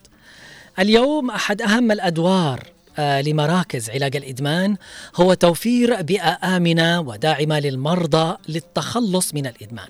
اليوم 0.80 1.32
أحد 1.32 1.62
أهم 1.62 1.92
الأدوار 1.92 2.68
آه 3.00 3.22
لمراكز 3.22 3.90
علاج 3.90 4.16
الإدمان 4.16 4.76
هو 5.16 5.34
توفير 5.34 6.02
بيئة 6.02 6.58
آمنة 6.58 7.00
وداعمة 7.00 7.60
للمرضى 7.60 8.38
للتخلص 8.50 9.34
من 9.34 9.48
الإدمان. 9.48 9.88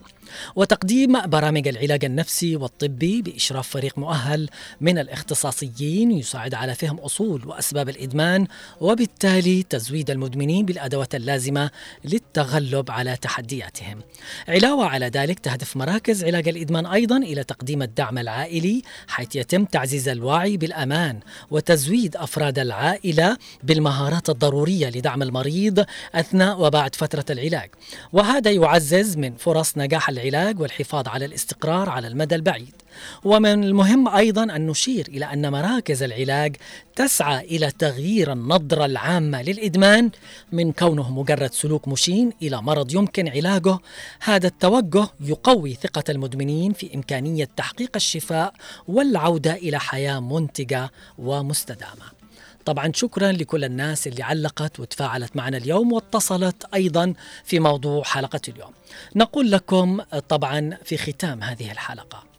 وتقديم 0.55 1.21
برامج 1.27 1.67
العلاج 1.67 2.05
النفسي 2.05 2.55
والطبي 2.55 3.21
بإشراف 3.21 3.67
فريق 3.67 3.97
مؤهل 3.97 4.49
من 4.81 4.97
الاختصاصيين 4.97 6.11
يساعد 6.11 6.53
على 6.53 6.75
فهم 6.75 6.99
أصول 6.99 7.47
وأسباب 7.47 7.89
الإدمان 7.89 8.47
وبالتالي 8.81 9.63
تزويد 9.63 10.11
المدمنين 10.11 10.65
بالأدوات 10.65 11.15
اللازمة 11.15 11.71
للتغلب 12.05 12.91
على 12.91 13.17
تحدياتهم. 13.21 14.01
علاوة 14.47 14.85
على 14.85 15.07
ذلك 15.07 15.39
تهدف 15.39 15.77
مراكز 15.77 16.23
علاج 16.23 16.47
الإدمان 16.47 16.85
أيضا 16.85 17.17
إلى 17.17 17.43
تقديم 17.43 17.81
الدعم 17.81 18.17
العائلي 18.17 18.81
حيث 19.07 19.35
يتم 19.35 19.65
تعزيز 19.65 20.09
الوعي 20.09 20.57
بالأمان 20.57 21.19
وتزويد 21.51 22.15
أفراد 22.15 22.59
العائلة 22.59 23.37
بالمهارات 23.63 24.29
الضرورية 24.29 24.89
لدعم 24.89 25.21
المريض 25.21 25.85
أثناء 26.15 26.61
وبعد 26.61 26.95
فترة 26.95 27.25
العلاج. 27.29 27.69
وهذا 28.13 28.51
يعزز 28.51 29.17
من 29.17 29.35
فرص 29.35 29.77
نجاح 29.77 30.09
العلاج 30.21 30.59
والحفاظ 30.59 31.07
على 31.07 31.25
الاستقرار 31.25 31.89
على 31.89 32.07
المدى 32.07 32.35
البعيد. 32.35 32.75
ومن 33.23 33.63
المهم 33.63 34.07
أيضا 34.07 34.43
أن 34.43 34.67
نشير 34.67 35.07
إلى 35.07 35.25
أن 35.25 35.51
مراكز 35.51 36.03
العلاج 36.03 36.55
تسعى 36.95 37.45
إلى 37.45 37.71
تغيير 37.71 38.31
النظرة 38.31 38.85
العامة 38.85 39.41
للإدمان 39.41 40.11
من 40.51 40.71
كونه 40.71 41.11
مجرد 41.11 41.53
سلوك 41.53 41.87
مشين 41.87 42.33
إلى 42.41 42.61
مرض 42.61 42.93
يمكن 42.93 43.27
علاجه. 43.27 43.77
هذا 44.21 44.47
التوجه 44.47 45.07
يقوي 45.19 45.73
ثقة 45.73 46.03
المدمنين 46.09 46.73
في 46.73 46.95
إمكانية 46.95 47.49
تحقيق 47.57 47.91
الشفاء 47.95 48.53
والعودة 48.87 49.53
إلى 49.53 49.79
حياة 49.79 50.19
منتجة 50.19 50.91
ومستدامة. 51.17 52.20
طبعا 52.65 52.91
شكرا 52.95 53.31
لكل 53.31 53.63
الناس 53.63 54.07
اللي 54.07 54.23
علقت 54.23 54.79
وتفاعلت 54.79 55.35
معنا 55.35 55.57
اليوم 55.57 55.93
واتصلت 55.93 56.65
أيضا 56.73 57.13
في 57.43 57.59
موضوع 57.59 58.03
حلقة 58.03 58.41
اليوم. 58.47 58.71
نقول 59.15 59.51
لكم 59.51 60.01
طبعا 60.29 60.77
في 60.83 60.97
ختام 60.97 61.43
هذه 61.43 61.71
الحلقة 61.71 62.31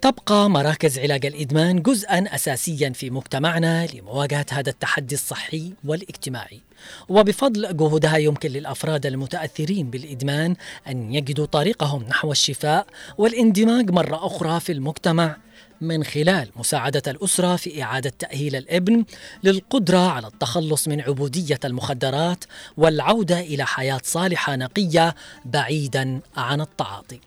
تبقى 0.00 0.50
مراكز 0.50 0.98
علاج 0.98 1.26
الإدمان 1.26 1.82
جزءا 1.82 2.24
اساسيا 2.34 2.90
في 2.90 3.10
مجتمعنا 3.10 3.86
لمواجهة 3.86 4.46
هذا 4.50 4.70
التحدي 4.70 5.14
الصحي 5.14 5.72
والاجتماعي 5.84 6.60
وبفضل 7.08 7.76
جهودها 7.76 8.16
يمكن 8.16 8.50
للأفراد 8.50 9.06
المتأثرين 9.06 9.90
بالإدمان 9.90 10.56
أن 10.88 11.14
يجدوا 11.14 11.46
طريقهم 11.46 12.02
نحو 12.02 12.32
الشفاء 12.32 12.86
والإندماج 13.18 13.90
مرة 13.90 14.26
أخرى 14.26 14.60
في 14.60 14.72
المجتمع 14.72 15.36
من 15.82 16.04
خلال 16.04 16.48
مساعدة 16.56 17.02
الأسرة 17.06 17.56
في 17.56 17.82
إعادة 17.82 18.12
تأهيل 18.18 18.56
الابن 18.56 19.04
للقدرة 19.44 19.98
على 20.10 20.26
التخلص 20.26 20.88
من 20.88 21.00
عبودية 21.00 21.60
المخدرات 21.64 22.44
والعودة 22.76 23.40
إلى 23.40 23.66
حياة 23.66 24.00
صالحة 24.04 24.56
نقية 24.56 25.14
بعيدا 25.44 26.20
عن 26.36 26.60
التعاطي. 26.60 27.20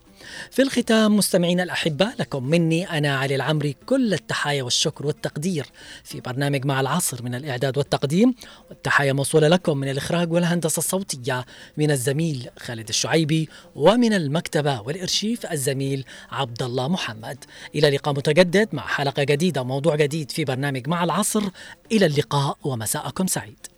في 0.52 0.62
الختام 0.62 1.18
مستمعينا 1.18 1.64
الأحبة 1.64 2.12
لكم 2.20 2.44
مني 2.44 2.90
أنا 2.90 3.18
علي 3.18 3.36
العمري 3.36 3.76
كل 3.86 4.14
التحايا 4.14 4.64
والشكر 4.64 5.06
والتقدير 5.08 5.66
في 6.04 6.22
برنامج 6.22 6.66
مع 6.66 6.82
العصر 6.82 7.24
من 7.24 7.36
الإعداد 7.36 7.78
والتقديم. 7.78 8.36
والتحايا 8.70 9.14
موصولة 9.14 9.48
لكم 9.48 9.78
من 9.78 9.90
الإخراج 9.90 10.32
والهندسة 10.32 10.78
الصوتية 10.78 11.46
من 11.78 11.92
الزميل 11.92 12.50
خالد 12.60 12.90
الشعيبي 12.90 13.50
ومن 13.76 14.14
المكتبة 14.14 14.82
والإرشيف 14.82 15.46
الزميل 15.46 16.06
عبد 16.32 16.64
الله 16.64 16.88
محمد. 16.88 17.46
إلى 17.76 17.90
لقاء 17.90 18.14
متجدد 18.14 18.70
مع 18.74 18.88
حلقة 18.88 19.24
جديدة 19.24 19.62
وموضوع 19.62 19.96
جديد 19.96 20.32
في 20.32 20.46
برنامج 20.46 20.88
مع 20.88 21.04
العصر. 21.04 21.44
إلى 21.92 22.06
اللقاء 22.06 22.58
ومساءكم 22.64 23.28
سعيد. 23.28 23.75